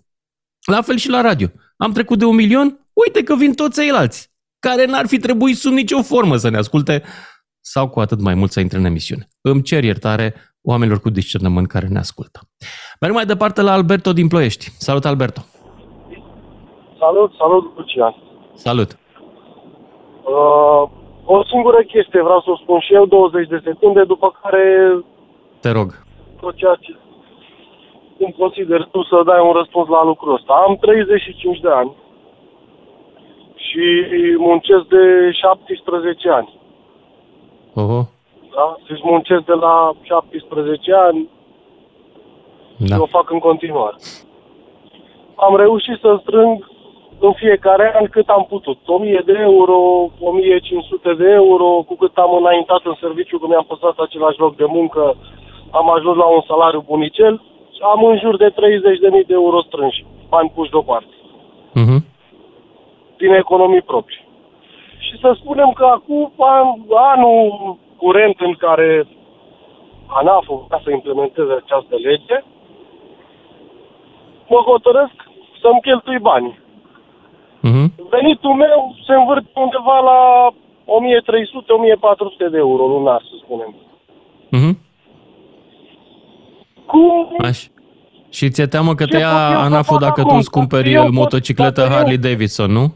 [0.71, 1.49] La fel și la radio.
[1.77, 5.73] Am trecut de un milion, uite că vin toți ceilalți, care n-ar fi trebuit sub
[5.73, 7.03] nicio formă să ne asculte
[7.61, 9.29] sau cu atât mai mult să intre în emisiune.
[9.41, 12.41] Îmi cer iertare oamenilor cu discernământ care ne ascultă.
[13.01, 14.73] Merg mai departe la Alberto din Ploiești.
[14.79, 15.54] Salut, Alberto!
[17.05, 18.15] Salut, salut, Lucian!
[18.55, 18.91] Salut!
[20.25, 20.83] Uh,
[21.25, 24.65] o singură chestie vreau să o spun și eu, 20 de secunde, după care
[25.61, 25.89] Te rog.
[26.41, 26.97] tot ceea ce
[28.19, 30.53] cum consider tu să dai un răspuns la lucrul ăsta.
[30.67, 31.93] Am 35 de ani
[33.55, 33.83] și
[34.39, 36.59] muncesc de 17 ani.
[37.75, 38.01] Oho.
[38.55, 38.77] Da?
[38.89, 41.29] Deci muncesc de la 17 ani
[42.79, 42.95] Da.
[42.95, 43.97] și o fac în continuare.
[45.35, 46.73] Am reușit să strâng
[47.19, 48.79] în fiecare an cât am putut.
[48.87, 53.99] 1000 de euro, 1500 de euro, cu cât am înaintat în serviciu, că mi-am păstrat
[53.99, 55.17] același loc de muncă,
[55.71, 57.43] am ajuns la un salariu bunicel
[57.75, 61.15] și am în jur de 30.000 de euro strânși, bani puși deoparte,
[61.75, 62.05] Mhm.
[63.17, 64.25] din economii proprii.
[64.99, 69.07] Și să spunem că acum an, anul curent în care
[70.07, 72.43] ANAF-ul vrea să implementeze această lege,
[74.49, 75.15] mă hotărăsc
[75.61, 76.59] să-mi cheltui banii.
[77.69, 77.85] Mhm.
[78.17, 80.19] Venitul meu se învârte undeva la
[80.97, 83.71] 1300-1400 de euro lunar, să spunem.
[84.51, 84.73] Mhm.
[86.87, 87.35] Cum?
[87.39, 87.67] Așa.
[88.31, 90.39] Și ți-e teamă că Ce te ia pot eu să ANAF-ul fac dacă tu acum?
[90.39, 92.95] îți cumperi Eu pot- motocicletă dacă eu- Harley Davidson, nu?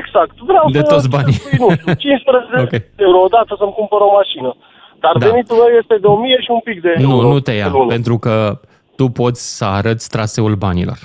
[0.00, 0.36] Exact.
[0.38, 1.38] Vreau De să toți banii.
[1.38, 2.82] cheltui, nu știu, 15 Ok.
[2.96, 4.56] euro odată să-mi cumpăr o mașină.
[5.00, 5.26] Dar Da.
[5.28, 7.22] venitul meu este de 1000 și un pic de euro.
[7.22, 7.86] Nu, nu te ia, pe lună.
[7.86, 8.60] pentru că
[8.96, 10.98] tu poți să arăți traseul banilor.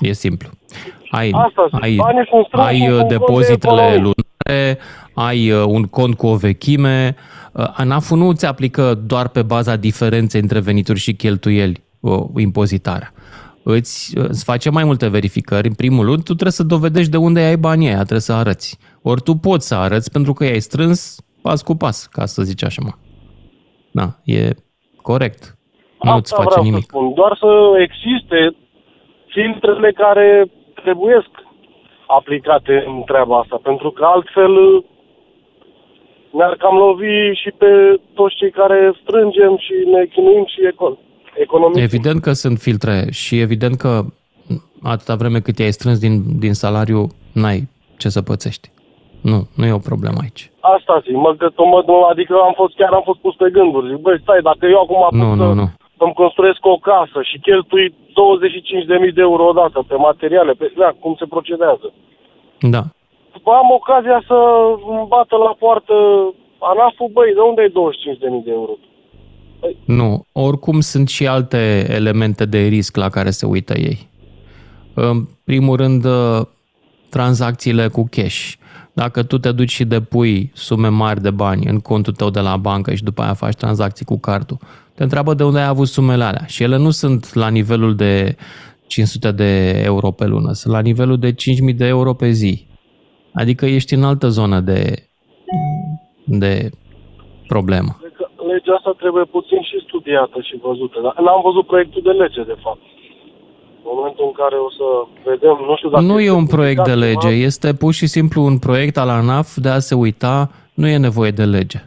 [0.00, 0.48] E simplu.
[1.10, 3.96] Ai, Asta zic, ai, banii sunt strânși ai în uh, cont de depozitele economie.
[4.46, 4.78] lunare,
[5.14, 7.14] ai uh, un cont cu o vechime.
[7.52, 13.12] Uh, ANAF-ul nu îți aplică doar pe baza diferenței între venituri și cheltuieli uh, impozitarea.
[13.62, 15.68] Îți, îți face mai multe verificări.
[15.68, 18.78] În primul rând, tu trebuie să dovedești de unde ai banii aia, trebuie să arăți.
[19.02, 22.64] Ori tu poți să arăți pentru că i-ai strâns pas cu pas, ca să zici
[22.64, 22.90] așa, mă.
[23.90, 24.50] Da, e
[25.02, 25.56] corect.
[26.02, 26.80] Nu îți Asta face vreau nimic.
[26.80, 27.14] să spun.
[27.14, 27.50] Doar să
[27.86, 28.56] existe
[29.34, 30.50] filtrele care
[30.82, 31.30] trebuiesc
[32.06, 34.52] aplicate în treaba asta, pentru că altfel
[36.30, 40.98] ne-ar cam lovi și pe toți cei care strângem și ne chinuim și eco-
[41.34, 41.82] economia.
[41.82, 44.00] Evident că sunt filtre și evident că
[44.82, 47.68] atâta vreme cât i-ai strâns din, din salariu, n-ai
[47.98, 48.70] ce să pățești.
[49.22, 50.50] Nu, nu e o problemă aici.
[50.60, 53.88] Asta zic, mă, că, mă, adică am fost, chiar am fost pus pe gânduri.
[53.90, 55.66] Zic, băi, stai, dacă eu acum apuc Nu, să, nu, nu.
[55.98, 61.14] să-mi construiesc o casă și cheltui 25.000 de euro odată pe materiale, pe da, cum
[61.18, 61.92] se procedează.
[62.74, 62.82] Da.
[63.32, 64.38] După am ocazia să
[64.90, 65.94] îmi bată la poartă
[66.58, 68.74] ANAF-ul, băi, de unde ai 25.000 de euro?
[69.84, 74.08] Nu, oricum sunt și alte elemente de risc la care se uită ei.
[74.94, 76.40] În primul rând, uh,
[77.10, 78.54] tranzacțiile cu cash.
[79.02, 82.56] Dacă tu te duci și depui sume mari de bani în contul tău de la
[82.56, 84.58] bancă și după aia faci tranzacții cu cardul,
[84.94, 86.44] te întreabă de unde ai avut sumele alea.
[86.46, 88.36] Și ele nu sunt la nivelul de
[88.86, 89.50] 500 de
[89.90, 92.66] euro pe lună, sunt la nivelul de 5.000 de euro pe zi.
[93.32, 94.82] Adică ești în altă zonă de,
[96.24, 96.70] de
[97.46, 97.96] problemă.
[98.00, 100.96] Cred că legea asta trebuie puțin și studiată și văzută.
[101.02, 102.80] Dar n-am văzut proiectul de lege, de fapt.
[103.84, 104.84] În momentul în care o să
[105.24, 106.04] vedem, nu știu dacă...
[106.04, 108.96] Nu e este un proiect de publicat lege, ceva, este pur și simplu un proiect
[108.96, 111.84] al ANAF de a se uita, nu e nevoie de lege,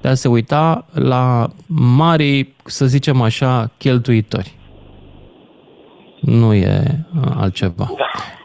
[0.00, 1.48] de a se uita la
[1.96, 4.58] mari, să zicem așa, cheltuitori.
[6.20, 6.82] Nu e
[7.16, 7.90] uh, altceva.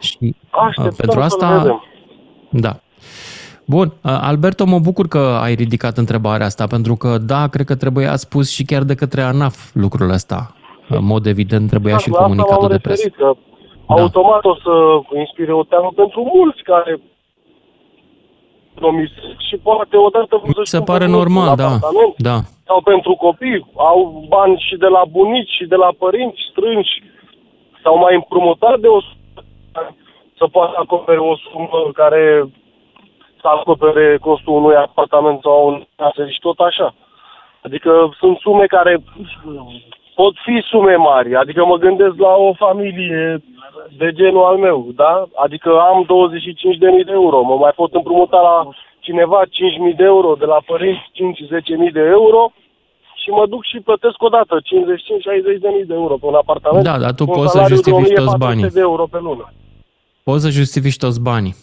[0.00, 1.82] Și uh, Așteptăm pentru să-l asta, vedem.
[2.50, 2.80] da.
[3.64, 7.74] Bun, uh, Alberto, mă bucur că ai ridicat întrebarea asta, pentru că, da, cred că
[7.74, 10.54] trebuia spus și chiar de către ANAF lucrul ăsta.
[10.88, 13.02] În mod evident, trebuia și în La asta comunicatul m-am de presă.
[13.02, 13.32] referit, că
[13.86, 14.72] automat o să
[15.16, 17.00] inspire o teamă pentru mulți care
[18.74, 21.70] economisesc și poate odată Mi se pare normal, da,
[22.16, 22.36] da.
[22.64, 27.02] sau pentru copii, au bani și de la bunici și de la părinți strânși,
[27.82, 29.14] sau mai împrumutat de o sumă
[30.38, 32.48] să poată acopere o sumă care
[33.40, 36.94] să acopere costul unui apartament sau un casă și tot așa.
[37.62, 39.02] Adică sunt sume care
[40.20, 41.30] pot fi sume mari.
[41.42, 43.42] Adică mă gândesc la o familie
[44.00, 45.12] de genul al meu, da?
[45.44, 48.56] Adică am 25.000 de euro, mă mai pot împrumuta la
[49.06, 49.40] cineva
[49.90, 51.04] 5.000 de euro, de la părinți
[51.88, 52.52] 5-10.000 de euro
[53.26, 56.84] și mă duc și plătesc o dată 55-60 de mii de euro pe un apartament.
[56.84, 58.70] Da, dar tu cu un poți să salariu de justifici toți 1400 banii.
[58.70, 59.52] de euro pe lună.
[60.24, 61.54] Poți să justifici toți banii.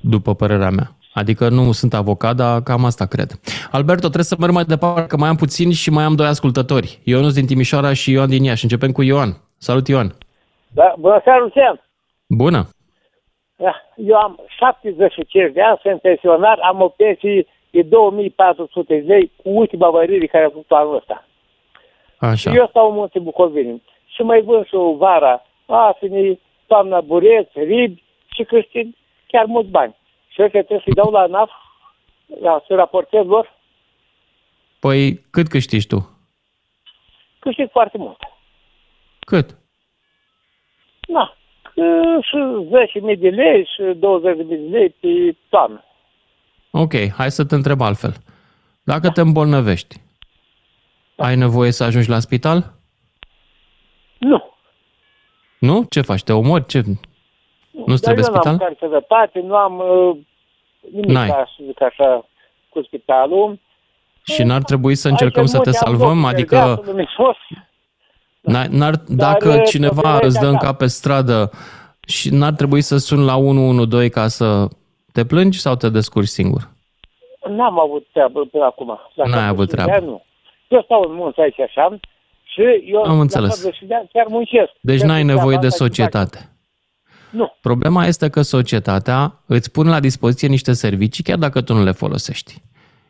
[0.00, 0.95] După părerea mea.
[1.20, 3.30] Adică nu sunt avocat, dar cam asta cred.
[3.70, 6.98] Alberto, trebuie să merg mai departe, că mai am puțin și mai am doi ascultători.
[7.04, 8.64] Ionuț din Timișoara și Ioan din Iași.
[8.64, 9.30] Începem cu Ioan.
[9.58, 10.08] Salut, Ioan.
[10.78, 11.76] Da, bună seara, Lucian.
[12.28, 12.68] Bună.
[13.56, 19.32] Da, Eu am 75 de ani, sunt pensionar, am o pensie de 2400 de lei
[19.42, 21.26] cu ultima mărire care a făcut anul ăsta.
[22.16, 22.50] Așa.
[22.50, 23.82] Și eu stau în munte Bucovini
[24.14, 28.02] și mai vând și o vara afini, toamna bureți, ribi
[28.34, 28.86] și câștig
[29.26, 29.94] chiar mulți bani.
[30.36, 31.50] Și eu că trebuie să-i dau la NAF,
[32.40, 33.54] la, să raportez lor,
[34.80, 36.10] Păi cât câștigi tu?
[37.38, 38.16] câștig foarte mult.
[39.18, 39.56] Cât?
[41.08, 42.36] Na, că- și
[43.06, 45.84] 10.000 de lei și 20.000 de lei pe toamnă.
[46.70, 48.14] Ok, hai să te întreb altfel.
[48.82, 49.96] Dacă te îmbolnăvești,
[51.16, 52.72] ai nevoie să ajungi la spital?
[54.18, 54.54] Nu.
[55.58, 55.84] Nu?
[55.90, 56.22] Ce faci?
[56.22, 56.66] Te omori?
[56.66, 56.82] Ce?
[57.86, 58.58] Nu-ți Dar trebuie eu nu am spital?
[58.58, 60.16] care sănătate, nu am uh,
[60.92, 61.28] nimic, N-ai.
[61.28, 62.26] ca să zic așa,
[62.68, 63.58] cu spitalul.
[64.24, 66.20] Și n-ar trebui să încercăm să te Aici în munte am salvăm?
[66.20, 67.36] loc de Adică viață, luminos.
[68.52, 70.66] n-ar, n-ar, dacă uh, cineva problema e îți dă în așa.
[70.66, 71.50] cap pe stradă
[72.06, 74.68] și n-ar trebui să suni la 112 ca să
[75.12, 76.70] te plângi sau te descurci singur?
[77.48, 78.98] N-am avut treabă până acum.
[79.14, 80.06] Dacă N-ai avut de ani, treabă.
[80.06, 80.22] Nu.
[80.68, 81.98] Eu stau în munte aici așa
[82.44, 82.62] și
[82.92, 83.48] eu Am la înțeles.
[83.48, 84.70] 40 de ani chiar muncesc.
[84.80, 86.50] Deci Pentru n-ai treaba nevoie de asta și societate.
[87.36, 87.52] Nu.
[87.60, 91.92] Problema este că societatea îți pune la dispoziție niște servicii chiar dacă tu nu le
[91.92, 92.54] folosești.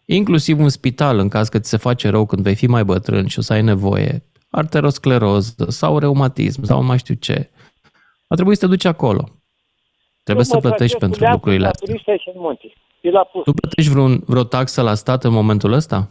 [0.05, 3.27] Inclusiv un spital în caz că ți se face rău când vei fi mai bătrân
[3.27, 7.51] și o să ai nevoie, arteroscleroză sau reumatism sau mai știu ce.
[8.29, 9.25] A trebuit să te duci acolo.
[10.25, 11.87] Trebuie Eu să mă plătești tragesc pentru cu leacul lucrurile la astea.
[11.87, 12.73] turiști aici în munte.
[13.01, 13.45] E la pus.
[13.45, 16.11] Tu plătești vreun, vreo taxă la stat în momentul ăsta?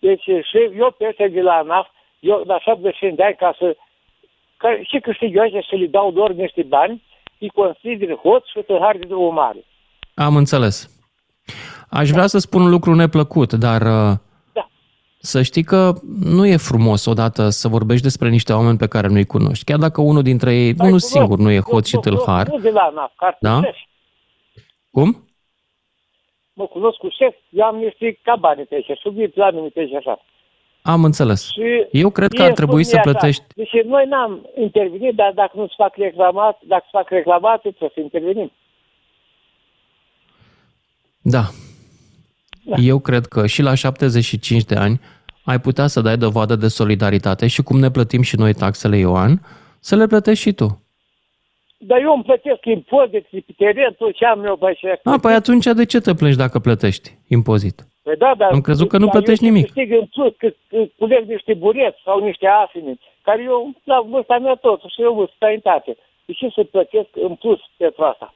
[0.00, 1.86] Deci și eu pe ăștia de la ANAF,
[2.20, 3.76] eu la 75 de ani ca să
[4.58, 7.02] ca, și câștig eu aici să le dau doar niște bani,
[7.38, 9.64] îi consider hoț și tâlhari de drumul mare.
[10.14, 10.96] Am înțeles.
[11.90, 14.16] Aș vrea să spun un lucru neplăcut, dar uh,
[14.52, 14.68] Da.
[15.20, 15.92] să știi că
[16.24, 19.64] nu e frumos odată să vorbești despre niște oameni pe care nu-i cunoști.
[19.64, 21.06] Chiar dacă unul dintre ei, Păi, unul cunosc.
[21.06, 22.46] singur, nu e Eu- hot și eu- eu- tâlhar.
[22.48, 23.56] Nu de la ANAF, ca Da?
[23.56, 23.88] artiști.
[24.90, 25.22] Cum?
[26.52, 29.94] Mă cunosc cu șef, eu am niște cabane pe aici, subiect la mine pe aici
[29.94, 30.20] așa.
[30.82, 31.50] Am înțeles.
[31.50, 33.44] Și Eu cred că mie ar trebui spun să mie așa, plătești...
[33.54, 38.00] Deci noi n-am intervenit, dar dacă nu-ți fac reclamat, dacă îți fac reclamații, trebuie să
[38.00, 38.52] intervenim.
[41.22, 41.44] Da.
[42.76, 45.00] Eu cred că și la 75 de ani
[45.44, 49.40] ai putea să dai dovadă de solidaritate și cum ne plătim și noi taxele, Ioan,
[49.80, 50.82] să le plătești și tu.
[51.78, 55.00] Dar eu îmi plătesc impozit pe teren, tot ce am eu pe aici.
[55.04, 57.86] A, păi atunci de ce te plângi dacă plătești impozit?
[58.08, 59.64] Păi da, dar, Am crezut că nu dar plătești eu nimic.
[59.64, 64.38] câștig în plus, că, că culeg niște bureți sau niște afine, care eu, la vârsta
[64.38, 65.96] mea tot, și eu în străinătate.
[66.24, 68.34] De ce să plătesc în plus pentru asta?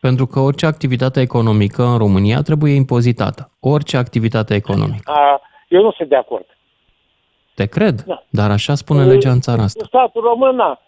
[0.00, 3.50] Pentru că orice activitate economică în România trebuie impozitată.
[3.60, 5.12] Orice activitate economică.
[5.12, 6.46] A, eu nu sunt de acord.
[7.54, 8.22] Te cred, Da.
[8.30, 9.84] dar așa spune legea în țara asta.
[9.86, 10.80] Statul român, na,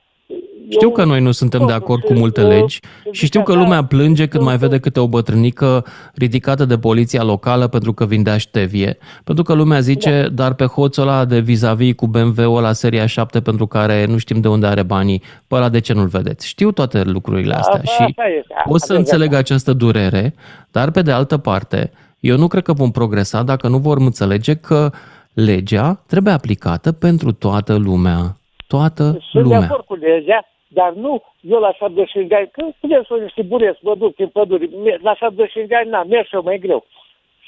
[0.71, 2.81] Știu că noi nu suntem de acord cu multe legi
[3.11, 5.85] și știu că lumea plânge când mai vede câte o bătrânică
[6.15, 8.99] ridicată de poliția locală pentru că vindea ștevie.
[9.25, 13.41] Pentru că lumea zice, dar pe hoțul ăla de vis-a-vis cu BMW-ul la seria 7
[13.41, 16.47] pentru care nu știm de unde are banii, pe ăla de ce nu-l vedeți?
[16.47, 18.55] Știu toate lucrurile astea Asta- și așa este.
[18.65, 20.35] o să Aveți înțeleg această durere,
[20.71, 21.91] dar pe de altă parte,
[22.21, 24.91] eu nu cred că vom progresa dacă nu vom înțelege că
[25.33, 28.35] legea trebuie aplicată pentru toată lumea.
[28.75, 29.59] Toată Sunt de lumea.
[29.61, 33.79] acord cu legea, dar nu eu la 75 de ani, când putem să niște bureți,
[33.83, 36.87] mă duc prin păduri, me- la 75 de ani, n-am, merg și eu mai greu.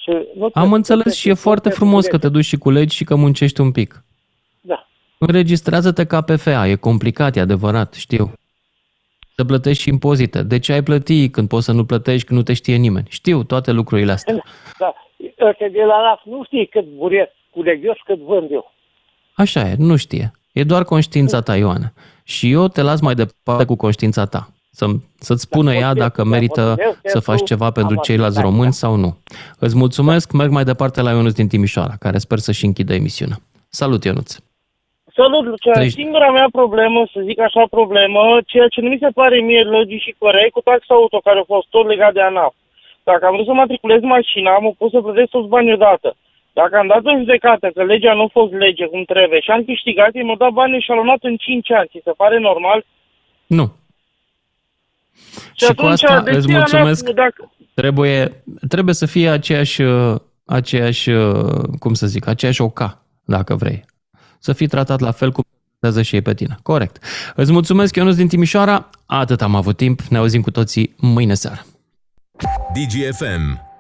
[0.03, 2.57] Și nu Am trebuie înțeles să și e foarte să- frumos că te duci și
[2.57, 4.05] culegi și că muncești un pic.
[4.61, 4.87] Da.
[5.19, 8.33] Înregistrează-te ca PFA, e complicat, e adevărat, știu.
[9.37, 10.43] Să plătești și impozite.
[10.43, 13.07] De ce ai plăti când poți să nu plătești, când nu te știe nimeni?
[13.09, 14.43] Știu toate lucrurile astea.
[14.79, 14.95] Da.
[15.41, 18.73] Ăștia de la NAF nu știi cât bureți culeg eu și cât vând eu.
[19.35, 20.33] Așa e, nu știe.
[20.53, 21.93] E doar conștiința ta, Ioana.
[22.25, 24.49] Și eu te las mai departe cu conștiința ta.
[24.71, 24.87] Să,
[25.19, 29.17] să-ți spună ea dacă merită să faci ceva pentru ceilalți români sau nu.
[29.59, 33.37] Îți mulțumesc, merg mai departe la Ionuț din Timișoara, care sper să-și închidă emisiunea.
[33.69, 34.37] Salut, Ionuț!
[35.17, 35.75] Salut, Lucian.
[35.75, 39.63] Treci- Singura mea problemă, să zic așa, problemă, ceea ce nu mi se pare mie
[39.63, 42.55] logic și corect, cu taxa auto care a fost tot legat de ANAF.
[43.03, 46.17] Dacă am vrut să matriculez mașina, am pus să plătesc toți banii odată.
[46.53, 49.65] Dacă am dat în judecată că legea nu a fost lege cum trebuie și am
[49.65, 51.89] câștigat, ei mi-au dat banii și au luat în 5 ani.
[51.89, 52.85] Ți se pare normal?
[53.47, 53.67] Nu.
[55.59, 57.05] Și, Și cu asta de îți ce mulțumesc.
[57.05, 60.15] Mea, dacă, Trebuie, trebuie să fie aceeași, uh,
[60.45, 63.85] aceeași, uh, cum să zic, aceeași oca, dacă vrei.
[64.39, 65.45] Să fii tratat la fel cum
[65.79, 66.57] tratează și ei pe tine.
[66.63, 67.05] Corect.
[67.35, 68.91] Îți mulțumesc, Ionuț din Timișoara.
[69.07, 70.01] Atât am avut timp.
[70.01, 71.61] Ne auzim cu toții mâine seară.
[72.73, 73.72] DGFM